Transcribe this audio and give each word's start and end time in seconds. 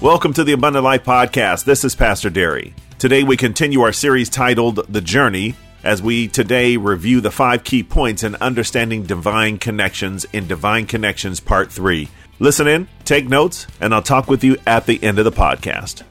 Welcome 0.00 0.32
to 0.32 0.44
the 0.44 0.52
Abundant 0.52 0.82
Life 0.82 1.04
Podcast. 1.04 1.66
This 1.66 1.84
is 1.84 1.94
Pastor 1.94 2.30
Derry. 2.30 2.72
Today 2.98 3.22
we 3.22 3.36
continue 3.36 3.82
our 3.82 3.92
series 3.92 4.30
titled 4.30 4.86
The 4.88 5.02
Journey 5.02 5.56
as 5.84 6.00
we 6.00 6.26
today 6.26 6.78
review 6.78 7.20
the 7.20 7.30
five 7.30 7.64
key 7.64 7.82
points 7.82 8.22
in 8.22 8.34
understanding 8.36 9.02
divine 9.02 9.58
connections 9.58 10.24
in 10.32 10.46
Divine 10.46 10.86
Connections 10.86 11.38
Part 11.38 11.70
3. 11.70 12.08
Listen 12.38 12.66
in, 12.66 12.88
take 13.04 13.28
notes, 13.28 13.66
and 13.78 13.92
I'll 13.92 14.00
talk 14.00 14.26
with 14.26 14.42
you 14.42 14.56
at 14.66 14.86
the 14.86 15.04
end 15.04 15.18
of 15.18 15.26
the 15.26 15.32
podcast. 15.32 16.02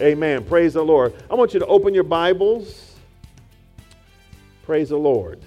Amen. 0.00 0.42
Praise 0.44 0.74
the 0.74 0.82
Lord. 0.82 1.14
I 1.30 1.36
want 1.36 1.54
you 1.54 1.60
to 1.60 1.66
open 1.66 1.94
your 1.94 2.02
Bibles. 2.02 2.96
Praise 4.64 4.88
the 4.88 4.96
Lord. 4.96 5.40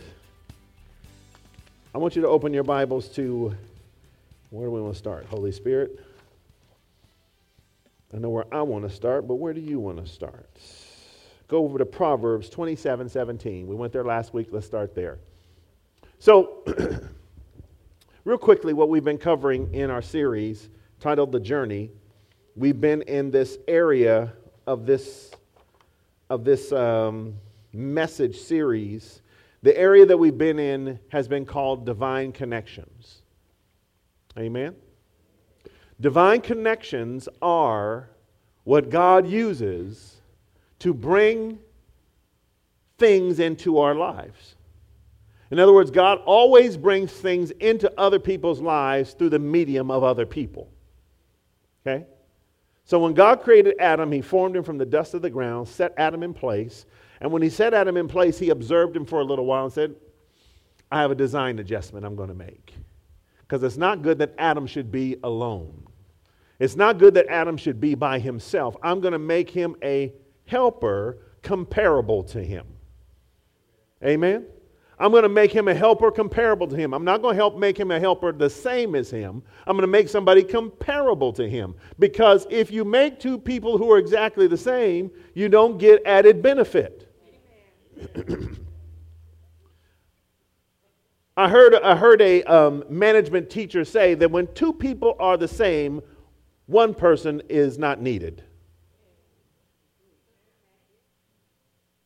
I 1.94 1.98
want 1.98 2.16
you 2.16 2.22
to 2.22 2.30
open 2.30 2.54
your 2.54 2.64
Bibles 2.64 3.10
to 3.10 3.54
where 4.56 4.68
do 4.68 4.72
we 4.72 4.80
want 4.80 4.94
to 4.94 4.98
start? 4.98 5.26
Holy 5.26 5.52
Spirit. 5.52 6.00
I 8.14 8.20
know 8.20 8.30
where 8.30 8.46
I 8.54 8.62
want 8.62 8.88
to 8.88 8.90
start, 8.90 9.28
but 9.28 9.36
where 9.36 9.54
do 9.54 9.60
you 9.60 9.82
want 9.82 9.98
to 9.98 10.10
start? 10.10 10.50
Go 11.50 11.66
over 11.66 11.78
to 11.78 11.86
Proverbs 11.86 12.50
27 12.50 13.10
17. 13.10 13.68
We 13.68 13.76
went 13.76 13.92
there 13.92 14.06
last 14.06 14.34
week. 14.34 14.48
Let's 14.52 14.66
start 14.66 14.96
there. 14.96 15.20
So, 16.20 16.64
real 18.24 18.38
quickly, 18.38 18.72
what 18.72 18.88
we've 18.88 19.04
been 19.04 19.18
covering 19.18 19.74
in 19.74 19.92
our 19.92 20.02
series 20.02 20.70
titled 21.02 21.34
The 21.34 21.42
Journey, 21.42 21.92
we've 22.56 22.80
been 22.80 23.02
in 23.02 23.32
this 23.32 23.58
area 23.68 24.32
of 24.66 24.86
this, 24.86 25.32
of 26.30 26.46
this 26.46 26.72
um, 26.72 27.36
message 27.74 28.38
series. 28.38 29.22
The 29.64 29.78
area 29.78 30.06
that 30.06 30.18
we've 30.18 30.38
been 30.38 30.60
in 30.60 30.98
has 31.10 31.28
been 31.28 31.46
called 31.46 31.86
Divine 31.86 32.32
Connections. 32.32 33.24
Amen. 34.38 34.76
Divine 36.00 36.42
connections 36.42 37.30
are 37.42 38.10
what 38.64 38.90
God 38.90 39.28
uses 39.28 40.18
to 40.80 40.94
bring 40.94 41.60
things 42.98 43.40
into 43.40 43.80
our 43.80 43.96
lives. 43.96 44.56
In 45.52 45.60
other 45.60 45.74
words, 45.74 45.92
God 45.92 46.20
always 46.26 46.76
brings 46.76 47.12
things 47.12 47.52
into 47.52 47.92
other 47.98 48.20
people's 48.20 48.60
lives 48.60 49.14
through 49.14 49.30
the 49.30 49.40
medium 49.40 49.90
of 49.92 50.04
other 50.04 50.26
people. 50.26 50.70
Okay? 51.86 52.06
So 52.84 53.00
when 53.00 53.14
God 53.14 53.42
created 53.42 53.76
Adam, 53.80 54.12
he 54.12 54.22
formed 54.22 54.56
him 54.56 54.64
from 54.64 54.78
the 54.78 54.86
dust 54.86 55.14
of 55.14 55.22
the 55.22 55.30
ground, 55.30 55.68
set 55.68 55.94
Adam 55.98 56.24
in 56.24 56.34
place, 56.34 56.86
and 57.22 57.32
when 57.32 57.42
he 57.42 57.50
set 57.50 57.74
Adam 57.74 57.96
in 57.96 58.08
place, 58.08 58.38
he 58.38 58.50
observed 58.50 58.96
him 58.96 59.06
for 59.06 59.22
a 59.22 59.24
little 59.24 59.46
while 59.46 59.64
and 59.64 59.74
said, 59.74 59.96
I 60.92 61.02
have 61.02 61.12
a 61.12 61.16
design 61.16 61.60
adjustment 61.60 62.06
I'm 62.06 62.16
going 62.16 62.30
to 62.30 62.36
make 62.36 62.74
because 63.48 63.64
it's 63.64 63.78
not 63.78 64.02
good 64.02 64.18
that 64.20 64.34
Adam 64.38 64.66
should 64.66 64.92
be 64.92 65.18
alone. 65.24 65.86
It's 66.60 66.76
not 66.76 66.98
good 66.98 67.14
that 67.16 67.28
Adam 67.28 67.58
should 67.58 67.80
be 67.80 67.96
by 67.96 68.20
himself. 68.20 68.76
I'm 68.82 69.02
going 69.02 69.12
to 69.12 69.20
make 69.20 69.50
him 69.50 69.76
a 69.84 70.14
helper 70.46 71.20
comparable 71.42 72.24
to 72.24 72.42
him. 72.42 72.66
Amen? 74.04 74.46
I'm 74.98 75.12
going 75.12 75.24
to 75.24 75.30
make 75.30 75.52
him 75.52 75.68
a 75.68 75.74
helper 75.74 76.10
comparable 76.10 76.68
to 76.68 76.76
him. 76.76 76.94
I'm 76.94 77.04
not 77.04 77.22
going 77.22 77.34
to 77.34 77.38
help 77.38 77.58
make 77.58 77.78
him 77.78 77.92
a 77.92 78.00
helper 78.00 78.32
the 78.32 78.50
same 78.50 78.96
as 78.96 79.10
him. 79.10 79.44
I'm 79.68 79.76
going 79.76 79.82
to 79.82 79.88
make 79.88 80.08
somebody 80.08 80.42
comparable 80.42 81.34
to 81.34 81.48
him. 81.50 81.76
Because 82.00 82.48
if 82.50 82.72
you 82.72 82.86
make 82.86 83.20
two 83.20 83.38
people 83.38 83.78
who 83.78 83.92
are 83.92 83.98
exactly 83.98 84.48
the 84.48 84.58
same, 84.58 85.12
you 85.34 85.50
don't 85.50 85.78
get 85.78 86.02
added 86.06 86.42
benefit. 86.42 87.12
I 91.38 91.50
heard, 91.50 91.76
I 91.76 91.96
heard 91.96 92.22
a 92.22 92.44
um, 92.44 92.84
management 92.90 93.50
teacher 93.50 93.84
say 93.84 94.14
that 94.16 94.32
when 94.32 94.48
two 94.54 94.72
people 94.72 95.16
are 95.20 95.36
the 95.36 95.48
same, 95.48 96.02
one 96.68 96.94
person 96.94 97.42
is 97.50 97.78
not 97.78 98.02
needed. 98.02 98.44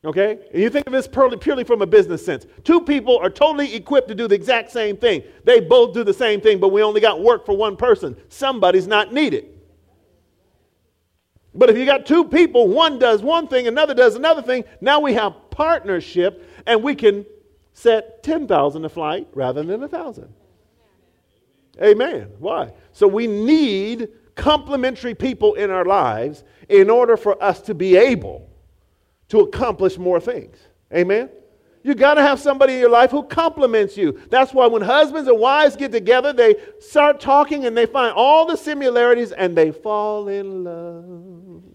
Okay? 0.03 0.39
And 0.53 0.63
you 0.63 0.69
think 0.69 0.87
of 0.87 0.93
this 0.93 1.07
purely, 1.07 1.37
purely 1.37 1.63
from 1.63 1.81
a 1.81 1.85
business 1.85 2.25
sense. 2.25 2.47
Two 2.63 2.81
people 2.81 3.19
are 3.19 3.29
totally 3.29 3.75
equipped 3.75 4.07
to 4.07 4.15
do 4.15 4.27
the 4.27 4.35
exact 4.35 4.71
same 4.71 4.97
thing. 4.97 5.23
They 5.43 5.59
both 5.59 5.93
do 5.93 6.03
the 6.03 6.13
same 6.13 6.41
thing, 6.41 6.59
but 6.59 6.69
we 6.69 6.81
only 6.81 7.01
got 7.01 7.21
work 7.21 7.45
for 7.45 7.55
one 7.55 7.75
person. 7.75 8.15
Somebody's 8.29 8.87
not 8.87 9.13
needed. 9.13 9.45
But 11.53 11.69
if 11.69 11.77
you 11.77 11.85
got 11.85 12.05
two 12.05 12.23
people, 12.25 12.67
one 12.67 12.97
does 12.97 13.21
one 13.21 13.47
thing, 13.47 13.67
another 13.67 13.93
does 13.93 14.15
another 14.15 14.41
thing, 14.41 14.63
now 14.81 14.99
we 14.99 15.13
have 15.13 15.33
partnership 15.51 16.47
and 16.65 16.81
we 16.81 16.95
can 16.95 17.25
set 17.79 18.23
10,000 18.23 18.83
a 18.83 18.89
flight 18.89 19.27
rather 19.33 19.63
than 19.63 19.79
1,000. 19.79 20.27
Amen. 21.81 22.29
Why? 22.37 22.73
So 22.91 23.07
we 23.07 23.25
need 23.25 24.09
complementary 24.35 25.15
people 25.15 25.53
in 25.53 25.71
our 25.71 25.85
lives 25.85 26.43
in 26.67 26.89
order 26.89 27.15
for 27.15 27.41
us 27.41 27.61
to 27.61 27.73
be 27.73 27.95
able 27.95 28.49
to 29.29 29.39
accomplish 29.39 29.97
more 29.97 30.19
things. 30.19 30.57
Amen. 30.93 31.29
You 31.81 31.95
got 31.95 32.15
to 32.15 32.21
have 32.21 32.41
somebody 32.41 32.73
in 32.73 32.79
your 32.79 32.89
life 32.89 33.11
who 33.11 33.23
complements 33.23 33.95
you. 33.95 34.19
That's 34.29 34.53
why 34.53 34.67
when 34.67 34.81
husbands 34.81 35.29
and 35.29 35.39
wives 35.39 35.77
get 35.77 35.93
together, 35.93 36.33
they 36.33 36.55
start 36.81 37.21
talking 37.21 37.65
and 37.65 37.77
they 37.77 37.85
find 37.85 38.13
all 38.13 38.45
the 38.45 38.57
similarities 38.57 39.31
and 39.31 39.57
they 39.57 39.71
fall 39.71 40.27
in 40.27 40.65
love. 40.65 41.68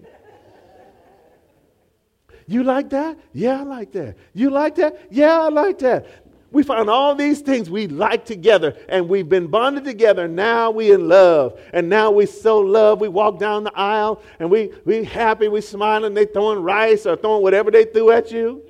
You 2.47 2.63
like 2.63 2.91
that? 2.91 3.19
Yeah, 3.33 3.61
I 3.61 3.63
like 3.63 3.93
that. 3.93 4.17
You 4.35 4.51
like 4.51 4.75
that? 4.77 5.09
Yeah, 5.11 5.41
I 5.41 5.49
like 5.49 5.79
that. 5.79 6.07
We 6.51 6.63
find 6.63 6.89
all 6.89 7.17
these 7.17 7.41
things 7.41 7.69
we 7.69 7.89
like 7.89 8.25
together, 8.25 8.77
and 8.89 9.09
we've 9.09 9.29
been 9.29 9.49
bonded 9.49 9.85
together. 9.85 10.29
Now 10.29 10.71
we 10.71 10.93
in 10.93 11.09
love, 11.09 11.59
and 11.73 11.89
now 11.89 12.13
we 12.13 12.27
so 12.27 12.61
love. 12.61 13.01
We 13.01 13.09
walk 13.09 13.41
down 13.41 13.65
the 13.65 13.77
aisle, 13.77 14.23
and 14.39 14.49
we 14.49 14.73
we 14.85 15.03
happy, 15.03 15.49
we 15.49 15.61
smiling. 15.61 16.15
They 16.15 16.27
throwing 16.27 16.63
rice 16.63 17.07
or 17.07 17.17
throwing 17.17 17.43
whatever 17.43 17.73
they 17.73 17.87
threw 17.87 18.13
at 18.13 18.31
you. 18.31 18.63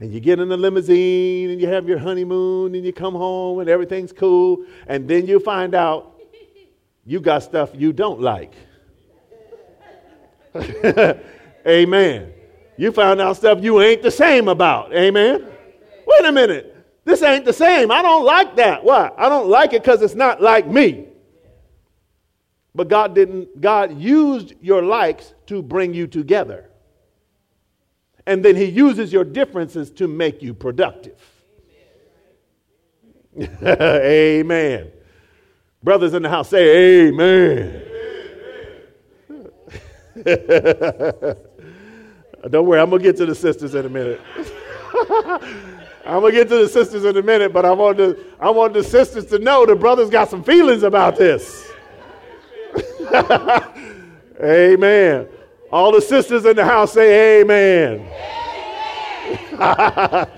And 0.00 0.10
you 0.10 0.20
get 0.20 0.40
in 0.40 0.48
the 0.48 0.56
limousine, 0.56 1.50
and 1.50 1.60
you 1.60 1.68
have 1.68 1.86
your 1.86 1.98
honeymoon, 1.98 2.74
and 2.74 2.82
you 2.84 2.92
come 2.92 3.14
home, 3.14 3.58
and 3.58 3.68
everything's 3.68 4.12
cool. 4.12 4.64
And 4.86 5.06
then 5.06 5.26
you 5.26 5.38
find 5.38 5.74
out 5.74 6.18
you 7.04 7.20
got 7.20 7.42
stuff 7.42 7.72
you 7.74 7.92
don't 7.92 8.20
like. 8.20 8.54
Amen. 11.66 12.32
You 12.76 12.92
found 12.92 13.20
out 13.20 13.36
stuff 13.36 13.62
you 13.62 13.80
ain't 13.80 14.02
the 14.02 14.10
same 14.10 14.48
about. 14.48 14.92
Amen. 14.94 15.46
Wait 16.06 16.24
a 16.24 16.32
minute. 16.32 16.76
This 17.04 17.22
ain't 17.22 17.44
the 17.44 17.52
same. 17.52 17.90
I 17.90 18.02
don't 18.02 18.24
like 18.24 18.56
that. 18.56 18.84
Why? 18.84 19.10
I 19.16 19.28
don't 19.28 19.48
like 19.48 19.72
it 19.72 19.82
because 19.82 20.02
it's 20.02 20.14
not 20.14 20.40
like 20.40 20.66
me. 20.66 21.06
But 22.74 22.88
God 22.88 23.14
didn't, 23.14 23.60
God 23.60 23.98
used 23.98 24.54
your 24.60 24.82
likes 24.82 25.34
to 25.46 25.62
bring 25.62 25.92
you 25.92 26.06
together. 26.06 26.70
And 28.26 28.44
then 28.44 28.56
He 28.56 28.66
uses 28.66 29.12
your 29.12 29.24
differences 29.24 29.90
to 29.92 30.06
make 30.08 30.42
you 30.42 30.54
productive. 30.54 31.18
Amen. 33.62 34.92
Brothers 35.82 36.14
in 36.14 36.22
the 36.22 36.28
house 36.28 36.48
say, 36.48 37.08
Amen. 37.08 37.81
Don't 42.50 42.66
worry, 42.66 42.80
I'm 42.80 42.90
going 42.90 43.02
to 43.02 43.08
get 43.08 43.16
to 43.18 43.26
the 43.26 43.34
sisters 43.34 43.74
in 43.74 43.86
a 43.86 43.88
minute. 43.88 44.20
I'm 46.04 46.20
going 46.20 46.32
to 46.32 46.38
get 46.38 46.48
to 46.48 46.58
the 46.58 46.68
sisters 46.68 47.04
in 47.04 47.16
a 47.16 47.22
minute, 47.22 47.52
but 47.52 47.64
I 47.64 47.72
want, 47.72 47.96
the, 47.98 48.18
I 48.40 48.50
want 48.50 48.74
the 48.74 48.82
sisters 48.82 49.26
to 49.26 49.38
know 49.38 49.64
the 49.64 49.76
brothers 49.76 50.10
got 50.10 50.28
some 50.28 50.42
feelings 50.42 50.82
about 50.82 51.16
this. 51.16 51.70
amen. 54.42 55.28
All 55.70 55.92
the 55.92 56.00
sisters 56.00 56.44
in 56.44 56.56
the 56.56 56.64
house 56.64 56.92
say 56.92 57.40
amen. 57.40 58.08
amen. 59.52 60.28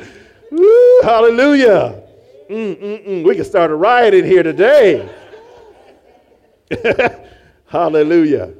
Woo, 0.50 1.00
hallelujah. 1.02 2.02
Mm-mm-mm. 2.48 3.24
We 3.24 3.34
can 3.34 3.44
start 3.44 3.70
a 3.70 3.74
riot 3.74 4.14
in 4.14 4.24
here 4.24 4.42
today. 4.42 5.08
hallelujah. 7.66 8.52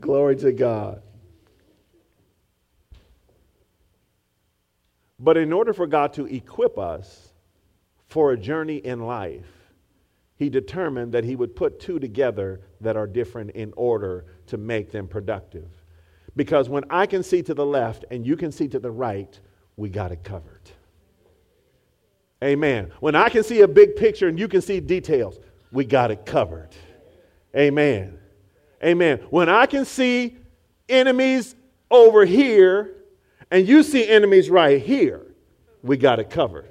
Glory 0.00 0.36
to 0.36 0.52
God. 0.52 1.02
But 5.18 5.36
in 5.36 5.52
order 5.52 5.72
for 5.72 5.86
God 5.86 6.12
to 6.14 6.26
equip 6.26 6.78
us 6.78 7.32
for 8.08 8.32
a 8.32 8.36
journey 8.36 8.76
in 8.76 9.00
life, 9.00 9.46
He 10.36 10.48
determined 10.48 11.12
that 11.12 11.24
He 11.24 11.34
would 11.34 11.56
put 11.56 11.80
two 11.80 11.98
together 11.98 12.60
that 12.80 12.96
are 12.96 13.06
different 13.06 13.50
in 13.50 13.72
order 13.76 14.26
to 14.46 14.56
make 14.56 14.92
them 14.92 15.08
productive. 15.08 15.68
Because 16.36 16.68
when 16.68 16.84
I 16.88 17.06
can 17.06 17.24
see 17.24 17.42
to 17.42 17.54
the 17.54 17.66
left 17.66 18.04
and 18.10 18.24
you 18.24 18.36
can 18.36 18.52
see 18.52 18.68
to 18.68 18.78
the 18.78 18.90
right, 18.90 19.38
we 19.76 19.88
got 19.88 20.12
it 20.12 20.22
covered. 20.22 20.70
Amen. 22.42 22.92
When 23.00 23.16
I 23.16 23.28
can 23.28 23.42
see 23.42 23.62
a 23.62 23.68
big 23.68 23.96
picture 23.96 24.28
and 24.28 24.38
you 24.38 24.46
can 24.46 24.60
see 24.60 24.78
details, 24.78 25.40
we 25.72 25.84
got 25.84 26.12
it 26.12 26.24
covered. 26.24 26.70
Amen. 27.56 28.18
Amen. 28.82 29.18
When 29.30 29.48
I 29.48 29.66
can 29.66 29.84
see 29.84 30.36
enemies 30.88 31.54
over 31.90 32.24
here 32.24 32.94
and 33.50 33.66
you 33.66 33.82
see 33.82 34.08
enemies 34.08 34.50
right 34.50 34.80
here, 34.80 35.26
we 35.82 35.96
got 35.96 36.18
it 36.18 36.30
covered. 36.30 36.68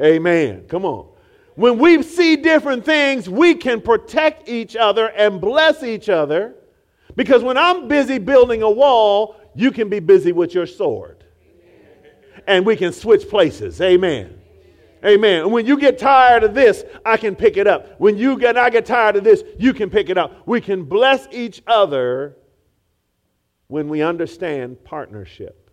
Amen. 0.00 0.64
Come 0.68 0.84
on. 0.84 1.08
When 1.54 1.78
we 1.78 2.02
see 2.02 2.36
different 2.36 2.84
things, 2.84 3.28
we 3.28 3.54
can 3.54 3.80
protect 3.80 4.48
each 4.48 4.74
other 4.74 5.08
and 5.08 5.40
bless 5.40 5.82
each 5.82 6.08
other. 6.08 6.54
Because 7.14 7.42
when 7.42 7.58
I'm 7.58 7.88
busy 7.88 8.18
building 8.18 8.62
a 8.62 8.70
wall, 8.70 9.36
you 9.54 9.70
can 9.70 9.88
be 9.90 10.00
busy 10.00 10.32
with 10.32 10.54
your 10.54 10.66
sword. 10.66 11.24
And 12.46 12.64
we 12.64 12.74
can 12.74 12.92
switch 12.92 13.28
places. 13.28 13.80
Amen. 13.80 14.41
Amen. 15.04 15.42
And 15.42 15.52
when 15.52 15.66
you 15.66 15.78
get 15.78 15.98
tired 15.98 16.44
of 16.44 16.54
this, 16.54 16.84
I 17.04 17.16
can 17.16 17.34
pick 17.34 17.56
it 17.56 17.66
up. 17.66 18.00
When 18.00 18.16
you 18.16 18.38
get 18.38 18.56
I 18.56 18.70
get 18.70 18.86
tired 18.86 19.16
of 19.16 19.24
this, 19.24 19.42
you 19.58 19.72
can 19.72 19.90
pick 19.90 20.10
it 20.10 20.18
up. 20.18 20.46
We 20.46 20.60
can 20.60 20.84
bless 20.84 21.26
each 21.32 21.62
other 21.66 22.36
when 23.66 23.88
we 23.88 24.02
understand 24.02 24.84
partnership 24.84 25.70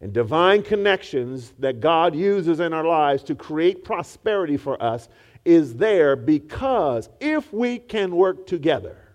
and 0.00 0.12
divine 0.12 0.62
connections 0.62 1.52
that 1.58 1.80
God 1.80 2.14
uses 2.14 2.60
in 2.60 2.72
our 2.72 2.84
lives 2.84 3.22
to 3.24 3.34
create 3.34 3.84
prosperity 3.84 4.56
for 4.56 4.82
us 4.82 5.08
is 5.44 5.74
there 5.74 6.16
because 6.16 7.08
if 7.20 7.52
we 7.52 7.78
can 7.78 8.14
work 8.14 8.46
together, 8.46 9.14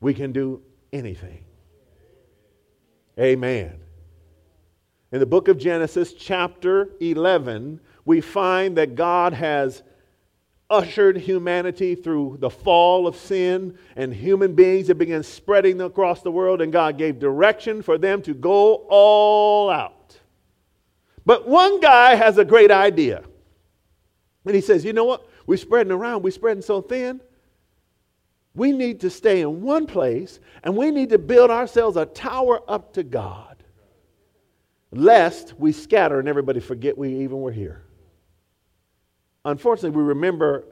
we 0.00 0.14
can 0.14 0.32
do 0.32 0.62
anything. 0.92 1.44
Amen. 3.18 3.78
In 5.12 5.18
the 5.18 5.26
book 5.26 5.48
of 5.48 5.58
Genesis, 5.58 6.12
chapter 6.12 6.90
11, 7.00 7.80
we 8.04 8.20
find 8.20 8.76
that 8.76 8.94
God 8.94 9.32
has 9.32 9.82
ushered 10.70 11.16
humanity 11.16 11.96
through 11.96 12.36
the 12.40 12.48
fall 12.48 13.06
of 13.06 13.16
sin, 13.16 13.76
and 13.96 14.14
human 14.14 14.54
beings 14.54 14.88
have 14.88 14.98
begun 14.98 15.22
spreading 15.22 15.80
across 15.80 16.22
the 16.22 16.30
world, 16.30 16.62
and 16.62 16.72
God 16.72 16.96
gave 16.96 17.18
direction 17.18 17.82
for 17.82 17.98
them 17.98 18.22
to 18.22 18.32
go 18.32 18.86
all 18.88 19.68
out. 19.68 20.18
But 21.26 21.46
one 21.46 21.80
guy 21.80 22.14
has 22.14 22.38
a 22.38 22.44
great 22.44 22.70
idea. 22.70 23.24
And 24.46 24.54
he 24.54 24.60
says, 24.60 24.84
You 24.84 24.92
know 24.92 25.04
what? 25.04 25.28
We're 25.46 25.56
spreading 25.56 25.92
around, 25.92 26.22
we're 26.22 26.30
spreading 26.30 26.62
so 26.62 26.80
thin. 26.80 27.20
We 28.54 28.72
need 28.72 29.00
to 29.00 29.10
stay 29.10 29.42
in 29.42 29.62
one 29.62 29.86
place, 29.86 30.40
and 30.64 30.76
we 30.76 30.90
need 30.90 31.10
to 31.10 31.18
build 31.18 31.50
ourselves 31.50 31.96
a 31.96 32.06
tower 32.06 32.60
up 32.68 32.94
to 32.94 33.02
God, 33.02 33.62
lest 34.90 35.54
we 35.58 35.72
scatter 35.72 36.18
and 36.18 36.28
everybody 36.28 36.58
forget 36.60 36.98
we 36.98 37.20
even 37.20 37.40
were 37.40 37.52
here. 37.52 37.82
Unfortunately, 39.44 39.96
we 39.96 40.02
remember 40.02 40.64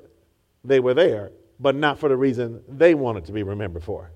they 0.64 0.80
were 0.80 0.94
there, 0.94 1.30
but 1.58 1.74
not 1.74 1.98
for 1.98 2.08
the 2.08 2.16
reason 2.16 2.62
they 2.68 2.94
wanted 2.94 3.24
to 3.26 3.32
be 3.32 3.42
remembered 3.42 3.82
for. 3.82 4.10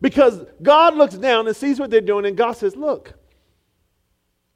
Because 0.00 0.44
God 0.62 0.96
looks 0.96 1.14
down 1.14 1.46
and 1.46 1.56
sees 1.56 1.78
what 1.78 1.90
they're 1.90 2.00
doing, 2.00 2.26
and 2.26 2.36
God 2.36 2.52
says, 2.52 2.76
Look, 2.76 3.14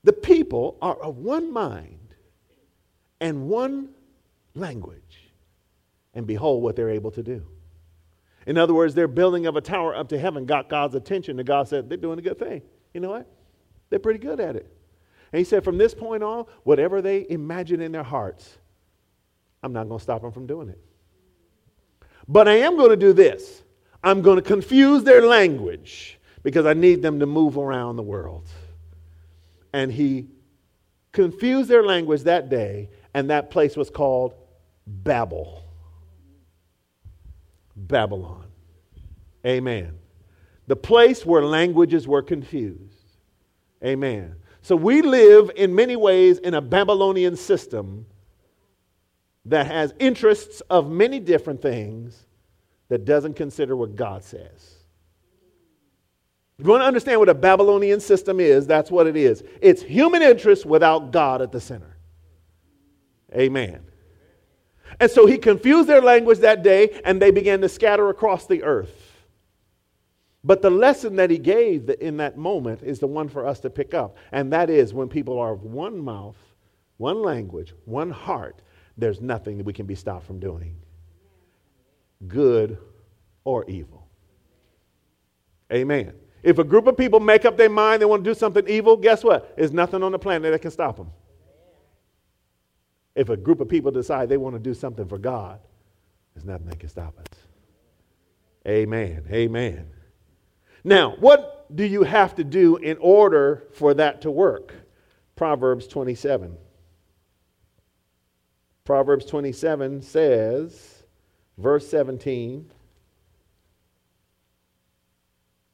the 0.04 0.12
people 0.12 0.78
are 0.80 0.96
of 0.96 1.18
one 1.18 1.52
mind 1.52 2.14
and 3.20 3.48
one 3.48 3.90
language. 4.54 5.02
And 6.14 6.26
behold 6.26 6.62
what 6.62 6.74
they're 6.74 6.90
able 6.90 7.10
to 7.12 7.22
do. 7.22 7.46
In 8.46 8.56
other 8.56 8.74
words, 8.74 8.94
their 8.94 9.08
building 9.08 9.46
of 9.46 9.56
a 9.56 9.60
tower 9.60 9.94
up 9.94 10.08
to 10.08 10.18
heaven 10.18 10.46
got 10.46 10.68
God's 10.68 10.94
attention, 10.94 11.38
and 11.38 11.46
God 11.46 11.68
said, 11.68 11.88
They're 11.88 11.98
doing 11.98 12.18
a 12.18 12.22
good 12.22 12.38
thing. 12.38 12.62
You 12.94 13.00
know 13.00 13.10
what? 13.10 13.30
They're 13.90 13.98
pretty 13.98 14.18
good 14.18 14.40
at 14.40 14.56
it. 14.56 14.72
And 15.32 15.38
He 15.38 15.44
said, 15.44 15.62
From 15.62 15.78
this 15.78 15.94
point 15.94 16.22
on, 16.22 16.46
whatever 16.64 17.02
they 17.02 17.26
imagine 17.28 17.80
in 17.80 17.92
their 17.92 18.02
hearts, 18.02 18.58
I'm 19.62 19.72
not 19.72 19.88
going 19.88 19.98
to 19.98 20.02
stop 20.02 20.22
them 20.22 20.32
from 20.32 20.46
doing 20.46 20.68
it. 20.68 20.80
But 22.26 22.46
I 22.46 22.58
am 22.58 22.76
going 22.76 22.90
to 22.90 22.96
do 22.96 23.12
this 23.12 23.62
I'm 24.02 24.22
going 24.22 24.36
to 24.36 24.42
confuse 24.42 25.02
their 25.02 25.26
language 25.26 26.18
because 26.42 26.66
I 26.66 26.72
need 26.72 27.02
them 27.02 27.20
to 27.20 27.26
move 27.26 27.58
around 27.58 27.96
the 27.96 28.02
world. 28.02 28.46
And 29.72 29.92
he 29.92 30.28
confused 31.12 31.68
their 31.68 31.84
language 31.84 32.22
that 32.22 32.48
day, 32.48 32.90
and 33.12 33.30
that 33.30 33.50
place 33.50 33.76
was 33.76 33.90
called 33.90 34.34
Babel. 34.86 35.64
Babylon. 37.74 38.46
Amen. 39.44 39.98
The 40.66 40.76
place 40.76 41.24
where 41.24 41.42
languages 41.44 42.06
were 42.06 42.22
confused. 42.22 42.94
Amen. 43.84 44.36
So 44.62 44.76
we 44.76 45.02
live 45.02 45.50
in 45.56 45.74
many 45.74 45.96
ways 45.96 46.38
in 46.38 46.54
a 46.54 46.60
Babylonian 46.60 47.36
system 47.36 48.06
that 49.46 49.66
has 49.66 49.94
interests 49.98 50.60
of 50.68 50.90
many 50.90 51.20
different 51.20 51.62
things 51.62 52.26
that 52.88 53.04
doesn't 53.04 53.34
consider 53.34 53.76
what 53.76 53.96
God 53.96 54.24
says. 54.24 54.74
If 56.58 56.66
you 56.66 56.70
want 56.70 56.82
to 56.82 56.86
understand 56.86 57.20
what 57.20 57.28
a 57.28 57.34
Babylonian 57.34 58.00
system 58.00 58.40
is, 58.40 58.66
that's 58.66 58.90
what 58.90 59.06
it 59.06 59.16
is. 59.16 59.44
It's 59.62 59.80
human 59.80 60.22
interest 60.22 60.66
without 60.66 61.12
God 61.12 61.40
at 61.40 61.52
the 61.52 61.60
center. 61.60 61.96
Amen. 63.32 63.84
And 64.98 65.10
so 65.10 65.26
he 65.26 65.38
confused 65.38 65.88
their 65.88 66.00
language 66.00 66.38
that 66.38 66.62
day, 66.64 67.00
and 67.04 67.22
they 67.22 67.30
began 67.30 67.60
to 67.60 67.68
scatter 67.68 68.08
across 68.08 68.46
the 68.46 68.64
earth. 68.64 69.08
But 70.42 70.62
the 70.62 70.70
lesson 70.70 71.16
that 71.16 71.30
he 71.30 71.38
gave 71.38 71.90
in 72.00 72.16
that 72.16 72.36
moment 72.36 72.82
is 72.82 72.98
the 72.98 73.06
one 73.06 73.28
for 73.28 73.46
us 73.46 73.60
to 73.60 73.70
pick 73.70 73.94
up. 73.94 74.16
And 74.32 74.52
that 74.52 74.70
is 74.70 74.94
when 74.94 75.08
people 75.08 75.38
are 75.38 75.52
of 75.52 75.62
one 75.62 75.98
mouth, 75.98 76.36
one 76.96 77.22
language, 77.22 77.74
one 77.84 78.10
heart, 78.10 78.62
there's 78.98 79.20
nothing 79.20 79.58
that 79.58 79.64
we 79.64 79.72
can 79.72 79.86
be 79.86 79.94
stopped 79.94 80.26
from 80.26 80.40
doing, 80.40 80.76
good 82.26 82.78
or 83.44 83.64
evil. 83.70 84.08
Amen. 85.72 86.12
If 86.42 86.58
a 86.58 86.64
group 86.64 86.86
of 86.86 86.96
people 86.96 87.20
make 87.20 87.44
up 87.44 87.56
their 87.56 87.70
mind 87.70 88.02
they 88.02 88.06
want 88.06 88.24
to 88.24 88.30
do 88.30 88.34
something 88.34 88.66
evil, 88.68 88.96
guess 88.96 89.22
what? 89.22 89.56
There's 89.56 89.72
nothing 89.72 90.02
on 90.02 90.12
the 90.12 90.18
planet 90.18 90.52
that 90.52 90.60
can 90.60 90.70
stop 90.70 90.96
them. 90.96 91.10
If 93.14 93.28
a 93.28 93.36
group 93.36 93.60
of 93.60 93.68
people 93.68 93.90
decide 93.90 94.28
they 94.28 94.36
want 94.36 94.54
to 94.54 94.60
do 94.60 94.74
something 94.74 95.06
for 95.08 95.18
God, 95.18 95.60
there's 96.34 96.44
nothing 96.44 96.66
that 96.68 96.78
can 96.78 96.88
stop 96.88 97.18
us. 97.18 97.26
Amen. 98.66 99.24
Amen. 99.30 99.90
Now, 100.84 101.16
what 101.18 101.74
do 101.74 101.84
you 101.84 102.02
have 102.02 102.36
to 102.36 102.44
do 102.44 102.76
in 102.76 102.96
order 103.00 103.64
for 103.72 103.94
that 103.94 104.22
to 104.22 104.30
work? 104.30 104.74
Proverbs 105.36 105.86
27. 105.86 106.56
Proverbs 108.88 109.26
27 109.26 110.00
says, 110.00 111.02
verse 111.58 111.86
17. 111.88 112.70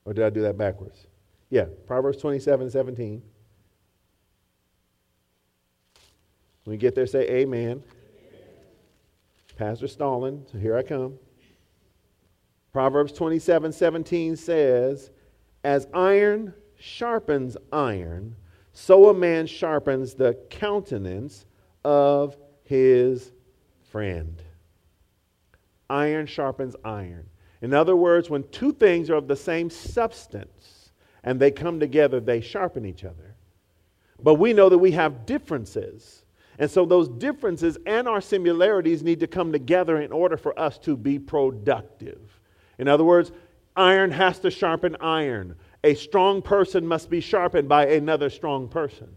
Or 0.05 0.13
did 0.13 0.25
I 0.25 0.31
do 0.31 0.43
that 0.43 0.59
backwards? 0.59 1.07
Yeah, 1.49 1.67
Proverbs 1.87 2.19
27 2.19 2.71
17. 2.71 3.23
When 6.65 6.75
you 6.75 6.77
get 6.77 6.97
there, 6.97 7.07
say 7.07 7.29
amen. 7.29 7.61
amen. 7.63 7.83
Pastor 9.57 9.87
Stalin, 9.87 10.45
so 10.51 10.59
here 10.59 10.77
I 10.77 10.83
come. 10.83 11.17
Proverbs 12.73 13.13
27 13.13 13.71
17 13.71 14.35
says, 14.35 15.13
As 15.63 15.87
iron 15.95 16.53
sharpens 16.81 17.57
iron, 17.73 18.35
so 18.73 19.09
a 19.09 19.15
man 19.15 19.47
sharpens 19.47 20.15
the 20.15 20.35
countenance 20.51 21.47
of 21.85 22.37
his 22.65 23.31
friend. 23.91 24.43
Iron 25.89 26.27
sharpens 26.27 26.75
iron. 26.85 27.29
In 27.63 27.73
other 27.73 27.97
words, 27.97 28.29
when 28.29 28.49
two 28.49 28.73
things 28.73 29.09
are 29.09 29.15
of 29.15 29.29
the 29.29 29.37
same 29.37 29.71
substance 29.71 30.91
and 31.23 31.39
they 31.39 31.51
come 31.51 31.79
together, 31.81 32.21
they 32.21 32.41
sharpen 32.41 32.85
each 32.85 33.05
other. 33.05 33.37
But 34.23 34.35
we 34.35 34.53
know 34.53 34.69
that 34.69 34.79
we 34.79 34.93
have 34.93 35.27
differences. 35.27 36.25
And 36.59 36.71
so 36.71 36.85
those 36.85 37.09
differences 37.09 37.79
and 37.87 38.07
our 38.09 38.21
similarities 38.21 39.03
need 39.03 39.21
to 39.21 39.27
come 39.27 39.53
together 39.53 40.01
in 40.01 40.13
order 40.13 40.37
for 40.37 40.59
us 40.59 40.79
to 40.81 40.97
be 40.97 41.19
productive. 41.19 42.41
In 42.79 42.89
other 42.89 43.05
words, 43.05 43.33
iron 43.77 44.11
has 44.11 44.39
to 44.41 44.51
sharpen 44.51 44.97
iron. 45.01 45.57
A 45.83 45.95
strong 45.95 46.43
person 46.43 46.87
must 46.87 47.11
be 47.11 47.21
sharpened 47.21 47.69
by 47.69 47.87
another 47.87 48.31
strong 48.31 48.69
person. 48.69 49.09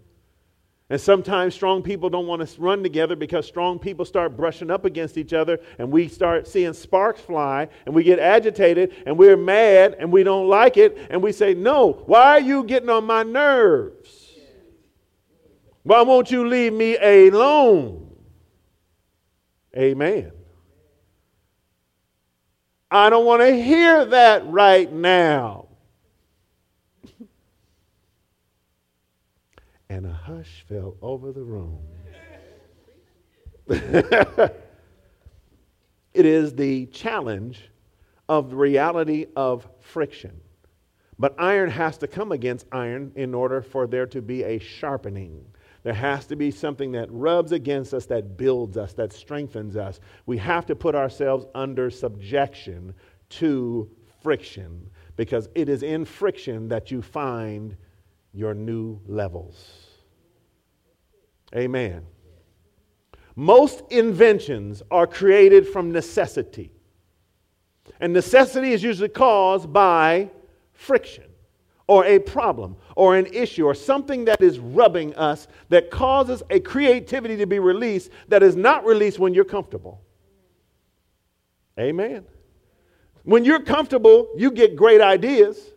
And 0.89 1.01
sometimes 1.01 1.53
strong 1.53 1.83
people 1.83 2.09
don't 2.09 2.27
want 2.27 2.47
to 2.47 2.61
run 2.61 2.81
together 2.81 3.17
because 3.17 3.45
strong 3.45 3.77
people 3.77 4.05
start 4.05 4.37
brushing 4.37 4.71
up 4.71 4.85
against 4.85 5.17
each 5.17 5.33
other 5.33 5.59
and 5.79 5.91
we 5.91 6.07
start 6.07 6.47
seeing 6.47 6.71
sparks 6.71 7.19
fly 7.19 7.67
and 7.85 7.93
we 7.93 8.03
get 8.03 8.19
agitated 8.19 8.93
and 9.05 9.17
we're 9.17 9.35
mad 9.35 9.97
and 9.99 10.09
we 10.09 10.23
don't 10.23 10.47
like 10.47 10.77
it 10.77 10.97
and 11.09 11.21
we 11.21 11.33
say, 11.33 11.53
No, 11.53 12.03
why 12.05 12.37
are 12.37 12.39
you 12.39 12.63
getting 12.63 12.89
on 12.89 13.03
my 13.03 13.23
nerves? 13.23 14.31
Why 15.83 16.01
won't 16.01 16.31
you 16.31 16.47
leave 16.47 16.73
me 16.73 16.97
alone? 16.97 18.15
Amen. 19.75 20.31
I 22.89 23.09
don't 23.09 23.25
want 23.25 23.41
to 23.41 23.61
hear 23.61 24.05
that 24.05 24.47
right 24.47 24.91
now. 24.91 25.66
And 29.89 30.05
a 30.05 30.13
hush 30.13 30.65
fell 30.67 30.95
over 31.01 31.31
the 31.31 31.43
room. 31.43 31.79
it 33.69 34.55
is 36.13 36.53
the 36.53 36.85
challenge 36.87 37.69
of 38.29 38.49
the 38.49 38.55
reality 38.55 39.25
of 39.35 39.67
friction. 39.79 40.39
But 41.19 41.35
iron 41.39 41.69
has 41.71 41.97
to 41.99 42.07
come 42.07 42.31
against 42.31 42.67
iron 42.71 43.11
in 43.15 43.33
order 43.33 43.61
for 43.61 43.87
there 43.87 44.05
to 44.07 44.21
be 44.21 44.43
a 44.43 44.59
sharpening. 44.59 45.45
There 45.83 45.93
has 45.93 46.27
to 46.27 46.35
be 46.35 46.51
something 46.51 46.91
that 46.91 47.11
rubs 47.11 47.51
against 47.51 47.93
us, 47.93 48.05
that 48.07 48.37
builds 48.37 48.77
us, 48.77 48.93
that 48.93 49.13
strengthens 49.13 49.75
us. 49.75 49.99
We 50.25 50.37
have 50.37 50.65
to 50.67 50.75
put 50.75 50.95
ourselves 50.95 51.45
under 51.55 51.89
subjection 51.89 52.93
to 53.29 53.89
friction 54.21 54.89
because 55.15 55.49
it 55.55 55.69
is 55.69 55.83
in 55.83 56.05
friction 56.05 56.67
that 56.67 56.91
you 56.91 57.01
find 57.01 57.75
your 58.37 58.53
new 58.53 59.01
levels. 59.07 59.87
Amen. 61.55 62.05
Most 63.35 63.81
inventions 63.89 64.83
are 64.91 65.07
created 65.07 65.67
from 65.67 65.91
necessity. 65.91 66.71
And 67.99 68.13
necessity 68.13 68.73
is 68.73 68.83
usually 68.83 69.09
caused 69.09 69.73
by 69.73 70.29
friction 70.71 71.23
or 71.87 72.05
a 72.05 72.19
problem 72.19 72.75
or 72.95 73.15
an 73.15 73.25
issue 73.27 73.65
or 73.65 73.73
something 73.73 74.25
that 74.25 74.39
is 74.39 74.59
rubbing 74.59 75.15
us 75.15 75.47
that 75.69 75.89
causes 75.89 76.43
a 76.51 76.59
creativity 76.59 77.37
to 77.37 77.47
be 77.47 77.57
released 77.57 78.11
that 78.27 78.43
is 78.43 78.55
not 78.55 78.85
released 78.85 79.17
when 79.17 79.33
you're 79.33 79.45
comfortable. 79.45 79.99
Amen. 81.79 82.23
When 83.23 83.45
you're 83.45 83.63
comfortable, 83.63 84.29
you 84.37 84.51
get 84.51 84.75
great 84.75 85.01
ideas, 85.01 85.73